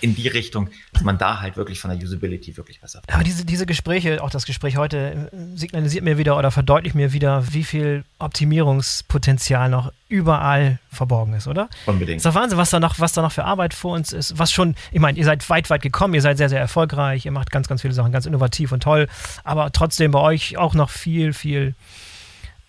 in 0.00 0.14
die 0.14 0.28
Richtung, 0.28 0.70
dass 0.92 1.02
man 1.02 1.18
da 1.18 1.40
halt 1.40 1.56
wirklich 1.56 1.80
von 1.80 1.90
der 1.90 1.98
Usability 1.98 2.56
wirklich 2.56 2.80
besser 2.80 3.00
wird. 3.00 3.12
Aber 3.12 3.24
diese, 3.24 3.44
diese 3.44 3.66
Gespräche, 3.66 4.22
auch 4.22 4.30
das 4.30 4.46
Gespräch 4.46 4.76
heute, 4.76 5.30
äh, 5.32 5.56
signalisiert 5.56 6.04
mir 6.04 6.18
wieder 6.18 6.36
oder 6.36 6.50
verdeutlicht 6.50 6.94
mir 6.94 7.12
wieder, 7.12 7.52
wie 7.52 7.64
viel 7.64 8.04
Optimierungspotenzial 8.18 9.68
noch 9.70 9.92
überall 10.08 10.78
verborgen 10.90 11.34
ist, 11.34 11.46
oder? 11.46 11.68
Unbedingt. 11.86 12.18
ist 12.18 12.26
doch 12.26 12.34
Wahnsinn, 12.34 12.58
was 12.58 12.70
da 12.70 12.78
noch, 12.78 13.00
was 13.00 13.12
da 13.12 13.22
noch 13.22 13.32
für 13.32 13.44
Arbeit 13.44 13.74
vor 13.74 13.94
uns 13.94 14.12
ist. 14.12 14.38
Was 14.38 14.52
schon, 14.52 14.76
ich 14.92 15.00
meine, 15.00 15.18
ihr 15.18 15.24
seid 15.24 15.48
weit, 15.50 15.68
weit 15.70 15.82
gekommen, 15.82 16.14
ihr 16.14 16.22
seid 16.22 16.36
sehr, 16.36 16.48
sehr 16.48 16.60
erfolgreich, 16.60 17.24
ihr 17.24 17.32
macht 17.32 17.50
ganz, 17.50 17.66
ganz 17.66 17.82
viele 17.82 17.94
Sachen, 17.94 18.12
ganz 18.12 18.26
innovativ 18.26 18.72
und 18.72 18.82
toll, 18.82 19.08
aber 19.44 19.72
trotzdem 19.72 20.12
bei 20.12 20.20
euch 20.20 20.56
auch 20.56 20.74
noch 20.74 20.90
viel, 20.90 21.32
viel 21.32 21.74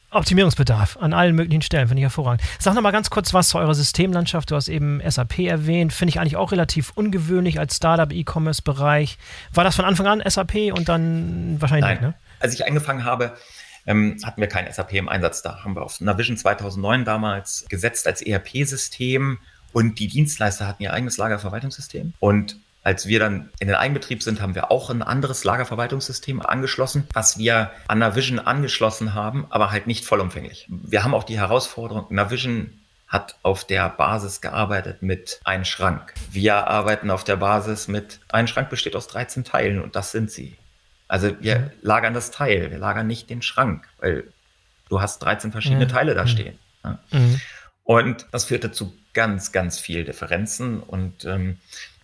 Optimierungsbedarf 0.09 0.97
an 0.97 1.13
allen 1.13 1.35
möglichen 1.35 1.61
Stellen, 1.61 1.87
finde 1.87 1.99
ich 1.99 2.05
hervorragend. 2.05 2.41
Sag 2.59 2.75
noch 2.75 2.81
mal 2.81 2.91
ganz 2.91 3.09
kurz 3.09 3.33
was 3.33 3.49
zu 3.49 3.57
eurer 3.57 3.75
Systemlandschaft. 3.75 4.49
Du 4.49 4.55
hast 4.55 4.69
eben 4.69 5.01
SAP 5.07 5.39
erwähnt, 5.39 5.91
finde 5.91 6.11
ich 6.11 6.19
eigentlich 6.19 6.37
auch 6.37 6.51
relativ 6.51 6.91
ungewöhnlich 6.95 7.59
als 7.59 7.75
Startup-E-Commerce-Bereich. 7.75 9.17
War 9.53 9.63
das 9.63 9.75
von 9.75 9.85
Anfang 9.85 10.07
an 10.07 10.23
SAP 10.25 10.71
und 10.73 10.87
dann 10.87 11.57
wahrscheinlich 11.59 11.85
Nein. 11.85 11.93
nicht, 11.93 12.01
ne? 12.01 12.13
Als 12.39 12.53
ich 12.53 12.65
angefangen 12.65 13.03
habe, 13.03 13.35
ähm, 13.85 14.17
hatten 14.23 14.39
wir 14.39 14.47
kein 14.47 14.71
SAP 14.71 14.93
im 14.93 15.09
Einsatz. 15.09 15.41
Da 15.41 15.63
haben 15.63 15.75
wir 15.75 15.81
auf 15.81 15.99
Navision 15.99 16.37
2009 16.37 17.03
damals 17.03 17.65
gesetzt 17.67 18.07
als 18.07 18.21
ERP-System 18.21 19.39
und 19.73 19.99
die 19.99 20.07
Dienstleister 20.07 20.67
hatten 20.67 20.83
ihr 20.83 20.93
eigenes 20.93 21.17
Lagerverwaltungssystem. 21.17 22.13
Und 22.19 22.59
als 22.87 23.05
wir 23.05 23.19
dann 23.19 23.49
in 23.59 23.67
den 23.67 23.75
Eigenbetrieb 23.75 24.23
sind, 24.23 24.39
haben 24.39 24.55
wir 24.55 24.71
auch 24.71 24.89
ein 24.89 25.01
anderes 25.01 25.43
Lagerverwaltungssystem 25.43 26.41
angeschlossen, 26.41 27.05
was 27.11 27.37
wir 27.37 27.71
an 27.89 27.99
Navision 27.99 28.39
angeschlossen 28.39 29.13
haben, 29.13 29.45
aber 29.49 29.71
halt 29.71 29.87
nicht 29.87 30.05
vollumfänglich. 30.05 30.67
Wir 30.69 31.03
haben 31.03 31.13
auch 31.13 31.25
die 31.25 31.37
Herausforderung, 31.37 32.05
Navision 32.11 32.79
hat 33.09 33.35
auf 33.43 33.65
der 33.65 33.89
Basis 33.89 34.39
gearbeitet 34.39 35.01
mit 35.01 35.41
einem 35.43 35.65
Schrank. 35.65 36.13
Wir 36.31 36.67
arbeiten 36.67 37.11
auf 37.11 37.25
der 37.25 37.35
Basis 37.35 37.89
mit, 37.89 38.21
ein 38.29 38.47
Schrank 38.47 38.69
besteht 38.69 38.95
aus 38.95 39.09
13 39.09 39.43
Teilen 39.43 39.81
und 39.81 39.97
das 39.97 40.13
sind 40.13 40.31
sie. 40.31 40.55
Also 41.09 41.35
wir 41.41 41.59
mhm. 41.59 41.71
lagern 41.81 42.13
das 42.13 42.31
Teil, 42.31 42.71
wir 42.71 42.77
lagern 42.77 43.05
nicht 43.05 43.29
den 43.29 43.41
Schrank, 43.41 43.85
weil 43.99 44.31
du 44.87 45.01
hast 45.01 45.19
13 45.19 45.51
verschiedene 45.51 45.87
ja. 45.87 45.91
Teile 45.91 46.15
da 46.15 46.23
mhm. 46.23 46.27
stehen. 46.29 46.59
Mhm. 47.11 47.41
Und 47.83 48.27
das 48.31 48.45
führte 48.45 48.71
zu 48.71 48.97
ganz, 49.13 49.51
ganz 49.51 49.77
viel 49.77 50.05
Differenzen 50.05 50.79
und 50.79 51.25
ähm, 51.25 51.57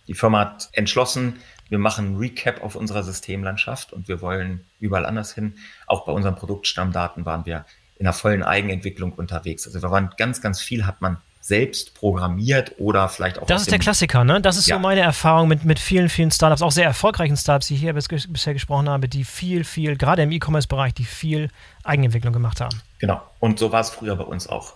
die 0.06 0.14
Firma 0.14 0.40
hat 0.40 0.68
entschlossen, 0.72 1.36
wir 1.68 1.78
machen 1.78 2.16
Recap 2.16 2.62
auf 2.62 2.76
unserer 2.76 3.02
Systemlandschaft 3.02 3.92
und 3.92 4.06
wir 4.08 4.20
wollen 4.20 4.66
überall 4.80 5.06
anders 5.06 5.34
hin. 5.34 5.54
Auch 5.86 6.04
bei 6.04 6.12
unseren 6.12 6.36
Produktstammdaten 6.36 7.24
waren 7.24 7.46
wir 7.46 7.64
in 7.96 8.04
der 8.04 8.12
vollen 8.12 8.42
Eigenentwicklung 8.42 9.12
unterwegs. 9.12 9.66
Also 9.66 9.80
wir 9.82 9.90
waren 9.90 10.10
ganz, 10.16 10.40
ganz 10.40 10.60
viel 10.60 10.86
hat 10.86 11.00
man 11.00 11.18
selbst 11.40 11.94
programmiert 11.94 12.72
oder 12.78 13.06
vielleicht 13.08 13.38
auch. 13.38 13.46
Das 13.46 13.62
ist 13.62 13.70
der 13.70 13.78
Klassiker, 13.78 14.24
ne? 14.24 14.40
Das 14.40 14.56
ist 14.56 14.66
ja. 14.66 14.76
so 14.76 14.80
meine 14.80 15.00
Erfahrung 15.02 15.46
mit, 15.46 15.64
mit 15.64 15.78
vielen, 15.78 16.08
vielen 16.08 16.30
Startups, 16.30 16.62
auch 16.62 16.72
sehr 16.72 16.86
erfolgreichen 16.86 17.36
Startups, 17.36 17.66
die 17.66 17.74
ich 17.74 17.80
hier 17.80 17.92
bis, 17.92 18.08
bisher 18.08 18.54
gesprochen 18.54 18.88
habe, 18.88 19.08
die 19.10 19.24
viel, 19.24 19.62
viel, 19.64 19.96
gerade 19.96 20.22
im 20.22 20.32
E-Commerce-Bereich, 20.32 20.94
die 20.94 21.04
viel 21.04 21.50
Eigenentwicklung 21.82 22.32
gemacht 22.32 22.62
haben. 22.62 22.80
Genau. 22.98 23.20
Und 23.40 23.58
so 23.58 23.72
war 23.72 23.82
es 23.82 23.90
früher 23.90 24.16
bei 24.16 24.24
uns 24.24 24.48
auch. 24.48 24.72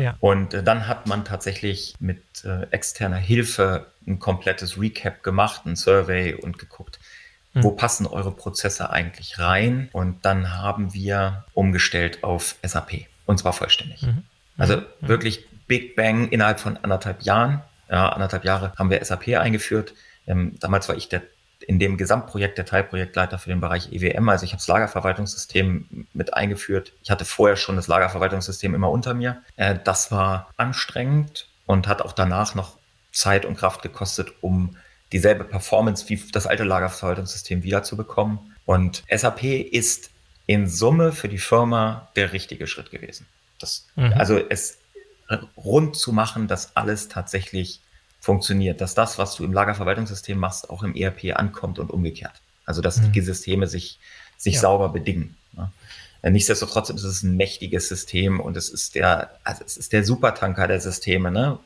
Ja. 0.00 0.16
Und 0.20 0.54
äh, 0.54 0.62
dann 0.62 0.86
hat 0.86 1.06
man 1.06 1.24
tatsächlich 1.24 1.94
mit 2.00 2.22
äh, 2.44 2.66
externer 2.70 3.16
Hilfe 3.16 3.86
ein 4.06 4.18
komplettes 4.18 4.80
Recap 4.80 5.22
gemacht, 5.22 5.66
ein 5.66 5.76
Survey 5.76 6.34
und 6.34 6.58
geguckt, 6.58 6.98
mhm. 7.54 7.62
wo 7.62 7.70
passen 7.72 8.06
eure 8.06 8.32
Prozesse 8.32 8.90
eigentlich 8.90 9.38
rein? 9.38 9.88
Und 9.92 10.24
dann 10.24 10.56
haben 10.56 10.94
wir 10.94 11.44
umgestellt 11.54 12.24
auf 12.24 12.56
SAP 12.64 13.06
und 13.26 13.38
zwar 13.38 13.52
vollständig. 13.52 14.02
Mhm. 14.02 14.24
Also 14.58 14.76
mhm. 14.76 14.82
wirklich 15.00 15.44
Big 15.66 15.96
Bang 15.96 16.28
innerhalb 16.28 16.60
von 16.60 16.76
anderthalb 16.78 17.22
Jahren. 17.22 17.62
Ja, 17.88 18.10
anderthalb 18.10 18.44
Jahre 18.44 18.72
haben 18.76 18.90
wir 18.90 19.04
SAP 19.04 19.28
eingeführt. 19.36 19.94
Ähm, 20.26 20.56
damals 20.60 20.88
war 20.88 20.96
ich 20.96 21.08
der 21.08 21.22
in 21.70 21.78
dem 21.78 21.96
Gesamtprojekt 21.96 22.58
der 22.58 22.66
Teilprojektleiter 22.66 23.38
für 23.38 23.48
den 23.48 23.60
Bereich 23.60 23.92
EWM. 23.92 24.28
Also 24.28 24.44
ich 24.44 24.50
habe 24.50 24.58
das 24.58 24.66
Lagerverwaltungssystem 24.66 26.08
mit 26.12 26.34
eingeführt. 26.34 26.92
Ich 27.04 27.12
hatte 27.12 27.24
vorher 27.24 27.54
schon 27.54 27.76
das 27.76 27.86
Lagerverwaltungssystem 27.86 28.74
immer 28.74 28.90
unter 28.90 29.14
mir. 29.14 29.40
Äh, 29.54 29.78
das 29.84 30.10
war 30.10 30.50
anstrengend 30.56 31.46
und 31.66 31.86
hat 31.86 32.02
auch 32.02 32.10
danach 32.12 32.56
noch 32.56 32.76
Zeit 33.12 33.44
und 33.44 33.56
Kraft 33.56 33.82
gekostet, 33.82 34.32
um 34.40 34.78
dieselbe 35.12 35.44
Performance 35.44 36.08
wie 36.08 36.20
das 36.32 36.48
alte 36.48 36.64
Lagerverwaltungssystem 36.64 37.62
wiederzubekommen. 37.62 38.56
Und 38.66 39.04
SAP 39.08 39.44
ist 39.44 40.10
in 40.46 40.66
Summe 40.66 41.12
für 41.12 41.28
die 41.28 41.38
Firma 41.38 42.08
der 42.16 42.32
richtige 42.32 42.66
Schritt 42.66 42.90
gewesen. 42.90 43.28
Das, 43.60 43.86
mhm. 43.94 44.12
Also 44.14 44.40
es 44.48 44.78
rund 45.56 45.94
zu 45.94 46.12
machen, 46.12 46.48
dass 46.48 46.74
alles 46.74 47.06
tatsächlich 47.06 47.80
funktioniert, 48.20 48.80
dass 48.80 48.94
das, 48.94 49.18
was 49.18 49.34
du 49.34 49.44
im 49.44 49.52
Lagerverwaltungssystem 49.52 50.38
machst, 50.38 50.70
auch 50.70 50.82
im 50.82 50.94
ERP 50.94 51.36
ankommt 51.36 51.78
und 51.78 51.90
umgekehrt. 51.90 52.34
Also 52.66 52.82
dass 52.82 53.00
mhm. 53.00 53.12
die 53.12 53.20
Systeme 53.22 53.66
sich, 53.66 53.98
sich 54.36 54.54
ja. 54.54 54.60
sauber 54.60 54.90
bedingen. 54.90 55.36
Ne? 55.52 55.70
Nichtsdestotrotz 56.22 56.90
ist 56.90 57.04
es 57.04 57.22
ein 57.22 57.36
mächtiges 57.36 57.88
System 57.88 58.40
und 58.40 58.56
es 58.56 58.68
ist 58.68 58.94
der, 58.94 59.30
also 59.42 59.64
es 59.64 59.78
ist 59.78 59.92
der 59.92 60.04
Supertanker 60.04 60.68
der 60.68 60.80
Systeme, 60.80 61.30
ne? 61.30 61.58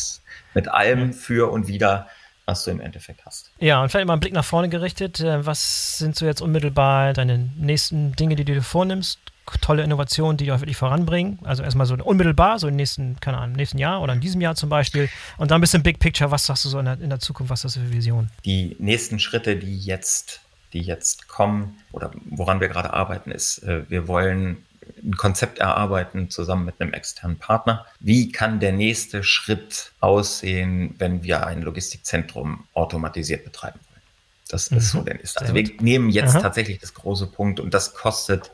mit 0.54 0.68
allem 0.68 1.14
für 1.14 1.50
und 1.50 1.66
wieder, 1.66 2.06
was 2.44 2.64
du 2.64 2.72
im 2.72 2.80
Endeffekt 2.80 3.24
hast. 3.24 3.50
Ja, 3.58 3.82
und 3.82 3.88
vielleicht 3.88 4.06
mal 4.06 4.12
einen 4.12 4.20
Blick 4.20 4.34
nach 4.34 4.44
vorne 4.44 4.68
gerichtet. 4.68 5.20
Äh, 5.20 5.46
was 5.46 5.96
sind 5.96 6.14
so 6.14 6.26
jetzt 6.26 6.42
unmittelbar 6.42 7.14
deine 7.14 7.50
nächsten 7.56 8.14
Dinge, 8.14 8.36
die 8.36 8.44
du 8.44 8.52
dir 8.52 8.62
vornimmst? 8.62 9.18
Tolle 9.60 9.82
Innovationen, 9.82 10.36
die 10.36 10.50
auch 10.52 10.60
wirklich 10.60 10.76
voranbringen. 10.76 11.38
Also 11.42 11.62
erstmal 11.62 11.86
so 11.86 11.94
unmittelbar, 11.94 12.58
so 12.58 12.68
im 12.68 12.76
nächsten, 12.76 13.18
keine 13.20 13.38
Ahnung, 13.38 13.50
im 13.50 13.56
nächsten 13.56 13.78
Jahr 13.78 14.00
oder 14.00 14.12
in 14.12 14.20
diesem 14.20 14.40
Jahr 14.40 14.54
zum 14.54 14.68
Beispiel. 14.68 15.08
Und 15.36 15.50
dann 15.50 15.58
ein 15.58 15.60
bisschen 15.60 15.82
Big 15.82 15.98
Picture, 15.98 16.30
was 16.30 16.46
sagst 16.46 16.64
du 16.64 16.68
so 16.68 16.78
in 16.78 16.84
der, 16.84 17.00
in 17.00 17.10
der 17.10 17.20
Zukunft, 17.20 17.50
was 17.50 17.64
ist 17.64 17.76
das 17.76 17.82
für 17.82 17.92
Vision? 17.92 18.30
Die 18.44 18.76
nächsten 18.78 19.18
Schritte, 19.18 19.56
die 19.56 19.78
jetzt 19.78 20.40
die 20.72 20.80
jetzt 20.80 21.28
kommen 21.28 21.78
oder 21.92 22.10
woran 22.24 22.60
wir 22.60 22.68
gerade 22.68 22.92
arbeiten, 22.92 23.30
ist, 23.30 23.58
äh, 23.58 23.88
wir 23.90 24.08
wollen 24.08 24.64
ein 25.02 25.16
Konzept 25.16 25.58
erarbeiten 25.58 26.30
zusammen 26.30 26.64
mit 26.64 26.80
einem 26.80 26.92
externen 26.92 27.38
Partner. 27.38 27.86
Wie 28.00 28.32
kann 28.32 28.60
der 28.60 28.72
nächste 28.72 29.22
Schritt 29.22 29.92
aussehen, 30.00 30.94
wenn 30.98 31.22
wir 31.22 31.46
ein 31.46 31.62
Logistikzentrum 31.62 32.64
automatisiert 32.74 33.44
betreiben 33.44 33.78
wollen? 33.78 34.02
Das 34.48 34.70
mhm. 34.70 34.78
ist 34.78 34.90
so 34.90 35.02
der 35.02 35.14
nächste. 35.14 35.40
Also 35.40 35.54
wir 35.54 35.70
nehmen 35.80 36.10
jetzt 36.10 36.34
Aha. 36.34 36.40
tatsächlich 36.40 36.78
das 36.78 36.94
große 36.94 37.26
Punkt 37.28 37.60
und 37.60 37.74
das 37.74 37.94
kostet, 37.94 38.50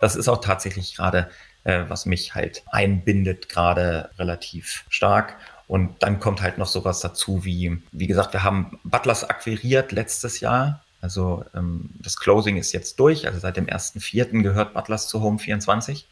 das 0.00 0.16
ist 0.16 0.28
auch 0.28 0.40
tatsächlich 0.40 0.96
gerade, 0.96 1.30
äh, 1.64 1.84
was 1.88 2.06
mich 2.06 2.34
halt 2.34 2.62
einbindet, 2.70 3.48
gerade 3.48 4.10
relativ 4.18 4.84
stark. 4.88 5.36
Und 5.66 6.02
dann 6.02 6.18
kommt 6.18 6.42
halt 6.42 6.58
noch 6.58 6.66
sowas 6.66 7.00
dazu 7.00 7.44
wie, 7.44 7.80
wie 7.92 8.06
gesagt, 8.08 8.32
wir 8.32 8.42
haben 8.42 8.80
Butlers 8.82 9.22
akquiriert 9.22 9.92
letztes 9.92 10.40
Jahr 10.40 10.82
also 11.02 11.44
ähm, 11.54 11.90
das 11.98 12.18
Closing 12.18 12.56
ist 12.56 12.72
jetzt 12.72 12.98
durch. 13.00 13.26
Also 13.26 13.38
seit 13.38 13.56
dem 13.56 13.66
1.4. 13.66 14.42
gehört 14.42 14.74
Butlers 14.74 15.08
zu 15.08 15.22
Home 15.22 15.38
24. 15.38 16.06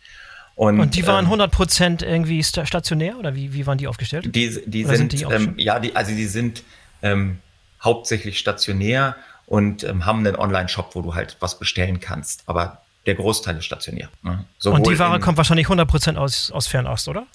Und, 0.54 0.80
und 0.80 0.96
die 0.96 1.06
waren 1.06 1.26
ähm, 1.26 1.40
100% 1.40 2.04
irgendwie 2.04 2.42
stationär 2.42 3.18
oder 3.18 3.34
wie, 3.34 3.52
wie 3.52 3.66
waren 3.66 3.78
die 3.78 3.86
aufgestellt? 3.86 4.34
Die, 4.34 4.60
die 4.66 4.84
sind, 4.84 4.96
sind 4.96 5.12
die 5.12 5.22
ähm, 5.22 5.54
ja, 5.56 5.78
die, 5.78 5.94
also 5.94 6.12
die 6.12 6.26
sind 6.26 6.64
ähm, 7.02 7.38
hauptsächlich 7.82 8.38
stationär 8.38 9.14
und 9.46 9.84
ähm, 9.84 10.04
haben 10.04 10.26
einen 10.26 10.34
Online-Shop, 10.34 10.94
wo 10.94 11.02
du 11.02 11.14
halt 11.14 11.36
was 11.40 11.58
bestellen 11.58 12.00
kannst. 12.00 12.42
Aber 12.46 12.82
der 13.08 13.16
Großteil 13.16 13.56
ist 13.56 13.64
stationär. 13.64 14.08
Ne? 14.22 14.44
und 14.64 14.86
die 14.86 14.98
Ware 14.98 15.16
in, 15.16 15.22
kommt 15.22 15.38
wahrscheinlich 15.38 15.66
100% 15.66 16.16
aus, 16.16 16.52
aus 16.52 16.66
Fernost, 16.68 17.08
oder? 17.08 17.26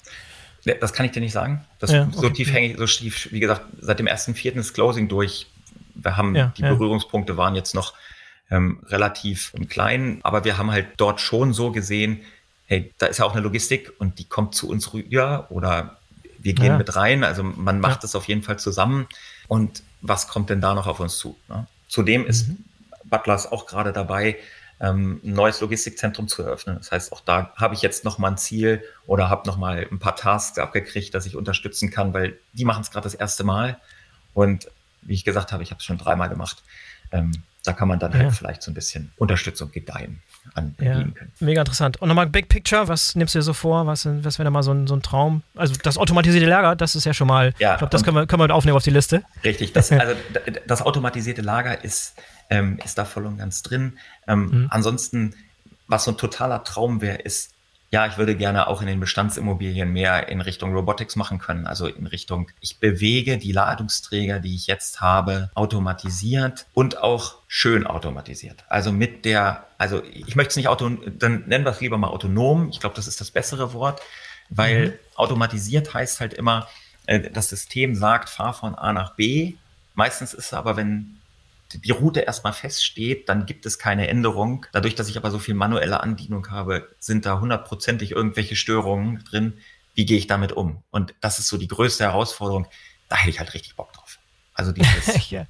Das 0.80 0.94
kann 0.94 1.04
ich 1.04 1.12
dir 1.12 1.20
nicht 1.20 1.32
sagen. 1.32 1.64
Das, 1.78 1.90
ja, 1.90 2.04
okay. 2.04 2.16
So 2.16 2.30
tief 2.30 2.52
hänge 2.52 2.72
ich, 2.72 2.78
so 2.78 2.86
tief, 2.86 3.28
wie 3.32 3.40
gesagt, 3.40 3.62
seit 3.80 3.98
dem 3.98 4.06
1.4. 4.06 4.54
ist 4.54 4.72
Closing 4.72 5.08
durch 5.08 5.46
wir 5.94 6.16
haben, 6.16 6.34
ja, 6.34 6.52
die 6.56 6.62
ja. 6.62 6.70
Berührungspunkte 6.70 7.36
waren 7.36 7.54
jetzt 7.54 7.74
noch 7.74 7.94
ähm, 8.50 8.82
relativ 8.86 9.52
klein, 9.68 10.20
aber 10.22 10.44
wir 10.44 10.58
haben 10.58 10.70
halt 10.70 10.88
dort 10.96 11.20
schon 11.20 11.52
so 11.52 11.70
gesehen, 11.70 12.20
hey, 12.66 12.92
da 12.98 13.06
ist 13.06 13.18
ja 13.18 13.24
auch 13.24 13.32
eine 13.32 13.40
Logistik 13.40 13.92
und 13.98 14.18
die 14.18 14.24
kommt 14.24 14.54
zu 14.54 14.68
uns 14.68 14.92
rüber 14.92 15.46
oder 15.50 15.98
wir 16.38 16.54
gehen 16.54 16.76
mit 16.76 16.94
rein. 16.94 17.24
Also 17.24 17.42
man 17.42 17.80
macht 17.80 18.04
es 18.04 18.14
auf 18.14 18.28
jeden 18.28 18.42
Fall 18.42 18.58
zusammen. 18.58 19.06
Und 19.48 19.82
was 20.02 20.28
kommt 20.28 20.50
denn 20.50 20.60
da 20.60 20.74
noch 20.74 20.86
auf 20.86 21.00
uns 21.00 21.16
zu? 21.16 21.36
Ne? 21.48 21.66
Zudem 21.88 22.26
ist 22.26 22.48
mhm. 22.48 22.64
Butlers 23.04 23.50
auch 23.50 23.66
gerade 23.66 23.92
dabei, 23.92 24.36
ähm, 24.80 25.20
ein 25.24 25.32
neues 25.32 25.60
Logistikzentrum 25.60 26.28
zu 26.28 26.42
eröffnen. 26.42 26.76
Das 26.76 26.92
heißt, 26.92 27.12
auch 27.12 27.20
da 27.20 27.52
habe 27.56 27.74
ich 27.74 27.82
jetzt 27.82 28.04
noch 28.04 28.18
mal 28.18 28.32
ein 28.32 28.38
Ziel 28.38 28.82
oder 29.06 29.30
habe 29.30 29.46
noch 29.46 29.56
mal 29.56 29.86
ein 29.90 29.98
paar 29.98 30.16
Tasks 30.16 30.58
abgekriegt, 30.58 31.14
dass 31.14 31.26
ich 31.26 31.36
unterstützen 31.36 31.90
kann, 31.90 32.12
weil 32.12 32.38
die 32.52 32.64
machen 32.64 32.82
es 32.82 32.90
gerade 32.90 33.04
das 33.04 33.14
erste 33.14 33.44
Mal. 33.44 33.78
Und 34.32 34.68
wie 35.02 35.14
ich 35.14 35.24
gesagt 35.24 35.52
habe, 35.52 35.62
ich 35.62 35.70
habe 35.70 35.78
es 35.78 35.84
schon 35.84 35.98
dreimal 35.98 36.28
gemacht. 36.28 36.62
Ähm, 37.12 37.32
da 37.62 37.72
kann 37.72 37.88
man 37.88 37.98
dann 37.98 38.12
halt 38.12 38.22
ja. 38.22 38.28
halt 38.28 38.36
vielleicht 38.36 38.62
so 38.62 38.70
ein 38.70 38.74
bisschen 38.74 39.12
Unterstützung 39.16 39.70
gedeihen 39.70 40.22
anbieten 40.54 40.84
ja, 40.84 40.94
können. 40.94 41.32
Mega 41.40 41.60
interessant. 41.62 42.00
Und 42.00 42.08
nochmal 42.08 42.26
Big 42.26 42.48
Picture, 42.48 42.88
was 42.88 43.14
nimmst 43.14 43.34
du 43.34 43.38
dir 43.38 43.42
so 43.42 43.52
vor? 43.52 43.86
Was, 43.86 44.06
was 44.06 44.38
wäre 44.38 44.44
da 44.44 44.50
mal 44.50 44.62
so 44.62 44.72
ein, 44.72 44.86
so 44.86 44.94
ein 44.94 45.02
Traum? 45.02 45.42
Also 45.56 45.74
das 45.82 45.98
automatisierte 45.98 46.46
Lager, 46.46 46.76
das 46.76 46.94
ist 46.94 47.04
ja 47.04 47.14
schon 47.14 47.28
mal, 47.28 47.54
ja, 47.58 47.72
ich 47.72 47.78
glaube, 47.78 47.90
das 47.90 48.04
können 48.04 48.16
wir, 48.16 48.26
können 48.26 48.42
wir 48.42 48.54
aufnehmen 48.54 48.76
auf 48.76 48.84
die 48.84 48.90
Liste. 48.90 49.22
Richtig, 49.42 49.72
das, 49.72 49.90
also 49.92 50.14
das 50.66 50.82
automatisierte 50.82 51.42
Lager 51.42 51.82
ist, 51.84 52.14
ähm, 52.50 52.78
ist 52.84 52.98
da 52.98 53.04
voll 53.04 53.26
und 53.26 53.38
ganz 53.38 53.62
drin. 53.62 53.98
Ähm, 54.26 54.46
mhm. 54.46 54.66
Ansonsten, 54.70 55.34
was 55.88 56.04
so 56.04 56.12
ein 56.12 56.18
totaler 56.18 56.64
Traum 56.64 57.00
wäre, 57.00 57.18
ist 57.18 57.50
ja, 57.94 58.08
ich 58.08 58.18
würde 58.18 58.34
gerne 58.34 58.66
auch 58.66 58.80
in 58.80 58.88
den 58.88 58.98
Bestandsimmobilien 58.98 59.88
mehr 59.88 60.28
in 60.28 60.40
Richtung 60.40 60.74
Robotics 60.74 61.14
machen 61.14 61.38
können. 61.38 61.64
Also 61.64 61.86
in 61.86 62.08
Richtung, 62.08 62.50
ich 62.60 62.80
bewege 62.80 63.38
die 63.38 63.52
Ladungsträger, 63.52 64.40
die 64.40 64.56
ich 64.56 64.66
jetzt 64.66 65.00
habe, 65.00 65.48
automatisiert 65.54 66.66
und 66.74 66.98
auch 66.98 67.36
schön 67.46 67.86
automatisiert. 67.86 68.64
Also 68.68 68.90
mit 68.90 69.24
der, 69.24 69.68
also 69.78 70.02
ich 70.02 70.34
möchte 70.34 70.50
es 70.50 70.56
nicht 70.56 70.66
auto, 70.66 70.88
dann 70.88 71.44
nennen 71.46 71.64
wir 71.64 71.70
es 71.70 71.80
lieber 71.80 71.96
mal 71.96 72.08
autonom. 72.08 72.68
Ich 72.70 72.80
glaube, 72.80 72.96
das 72.96 73.06
ist 73.06 73.20
das 73.20 73.30
bessere 73.30 73.72
Wort, 73.74 74.02
weil 74.48 74.88
mhm. 74.88 74.92
automatisiert 75.14 75.94
heißt 75.94 76.18
halt 76.18 76.34
immer, 76.34 76.66
äh, 77.06 77.30
das 77.30 77.48
System 77.48 77.94
sagt, 77.94 78.28
fahr 78.28 78.54
von 78.54 78.74
A 78.74 78.92
nach 78.92 79.14
B. 79.14 79.54
Meistens 79.94 80.34
ist 80.34 80.46
es 80.46 80.52
aber, 80.52 80.76
wenn 80.76 81.20
die 81.78 81.90
Route 81.90 82.20
erstmal 82.20 82.52
feststeht, 82.52 83.28
dann 83.28 83.46
gibt 83.46 83.66
es 83.66 83.78
keine 83.78 84.08
Änderung. 84.08 84.66
Dadurch, 84.72 84.94
dass 84.94 85.08
ich 85.08 85.16
aber 85.16 85.30
so 85.30 85.38
viel 85.38 85.54
manuelle 85.54 86.00
Andienung 86.00 86.50
habe, 86.50 86.88
sind 86.98 87.26
da 87.26 87.40
hundertprozentig 87.40 88.12
irgendwelche 88.12 88.56
Störungen 88.56 89.24
drin. 89.24 89.54
Wie 89.94 90.06
gehe 90.06 90.18
ich 90.18 90.26
damit 90.26 90.52
um? 90.52 90.82
Und 90.90 91.14
das 91.20 91.38
ist 91.38 91.48
so 91.48 91.56
die 91.56 91.68
größte 91.68 92.04
Herausforderung. 92.04 92.66
Da 93.08 93.16
hätte 93.16 93.30
ich 93.30 93.38
halt 93.38 93.54
richtig 93.54 93.76
Bock 93.76 93.92
drauf. 93.92 94.18
Also 94.54 94.72
dieses. 94.72 95.30
ja. 95.30 95.46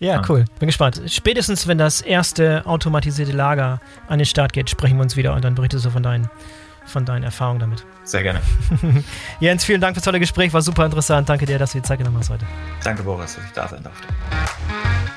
Ja, 0.00 0.22
cool. 0.28 0.44
Bin 0.58 0.68
gespannt. 0.68 1.02
Spätestens, 1.06 1.66
wenn 1.66 1.78
das 1.78 2.00
erste 2.00 2.64
automatisierte 2.66 3.32
Lager 3.32 3.80
an 4.06 4.18
den 4.18 4.26
Start 4.26 4.52
geht, 4.52 4.70
sprechen 4.70 4.96
wir 4.96 5.02
uns 5.02 5.16
wieder 5.16 5.34
und 5.34 5.44
dann 5.44 5.54
berichtest 5.56 5.84
du 5.84 5.90
von 5.90 6.02
deinen, 6.02 6.30
von 6.86 7.04
deinen 7.04 7.24
Erfahrungen 7.24 7.58
damit. 7.58 7.84
Sehr 8.04 8.22
gerne. 8.22 8.40
Jens, 9.40 9.64
vielen 9.64 9.80
Dank 9.80 9.96
fürs 9.96 10.04
tolle 10.04 10.20
Gespräch. 10.20 10.52
War 10.52 10.62
super 10.62 10.84
interessant. 10.84 11.28
Danke 11.28 11.46
dir, 11.46 11.58
dass 11.58 11.72
du 11.72 11.78
die 11.78 11.82
Zeit 11.82 11.98
genommen 11.98 12.18
hast 12.18 12.30
heute. 12.30 12.46
Danke, 12.84 13.02
Boris, 13.02 13.34
dass 13.34 13.44
ich 13.44 13.52
da 13.52 13.66
sein 13.66 13.82
durfte. 13.82 14.06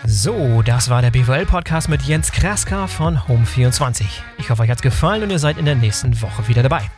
So, 0.06 0.64
das 0.64 0.89
war 0.89 1.04
der 1.04 1.12
BWL-Podcast 1.12 1.88
mit 1.88 2.02
Jens 2.02 2.32
Kraska 2.32 2.88
von 2.88 3.20
Home24. 3.20 4.04
Ich 4.39 4.49
hoffe, 4.49 4.64
euch 4.64 4.70
hat's 4.72 4.82
gefallen 4.82 5.22
und 5.22 5.30
ihr 5.30 5.38
seid 5.38 5.60
in 5.60 5.66
der 5.66 5.76
nächsten 5.76 6.20
Woche 6.24 6.47
wieder 6.47 6.64
dabei. 6.64 6.89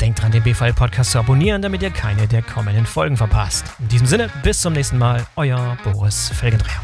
Denkt 0.00 0.22
dran, 0.22 0.32
den 0.32 0.42
BVL-Podcast 0.42 1.10
zu 1.10 1.18
abonnieren, 1.18 1.60
damit 1.60 1.82
ihr 1.82 1.90
keine 1.90 2.26
der 2.26 2.40
kommenden 2.40 2.86
Folgen 2.86 3.18
verpasst. 3.18 3.66
In 3.80 3.88
diesem 3.88 4.06
Sinne, 4.06 4.30
bis 4.42 4.62
zum 4.62 4.72
nächsten 4.72 4.96
Mal, 4.96 5.26
euer 5.36 5.76
Boris 5.84 6.30
Felgendreher. 6.30 6.80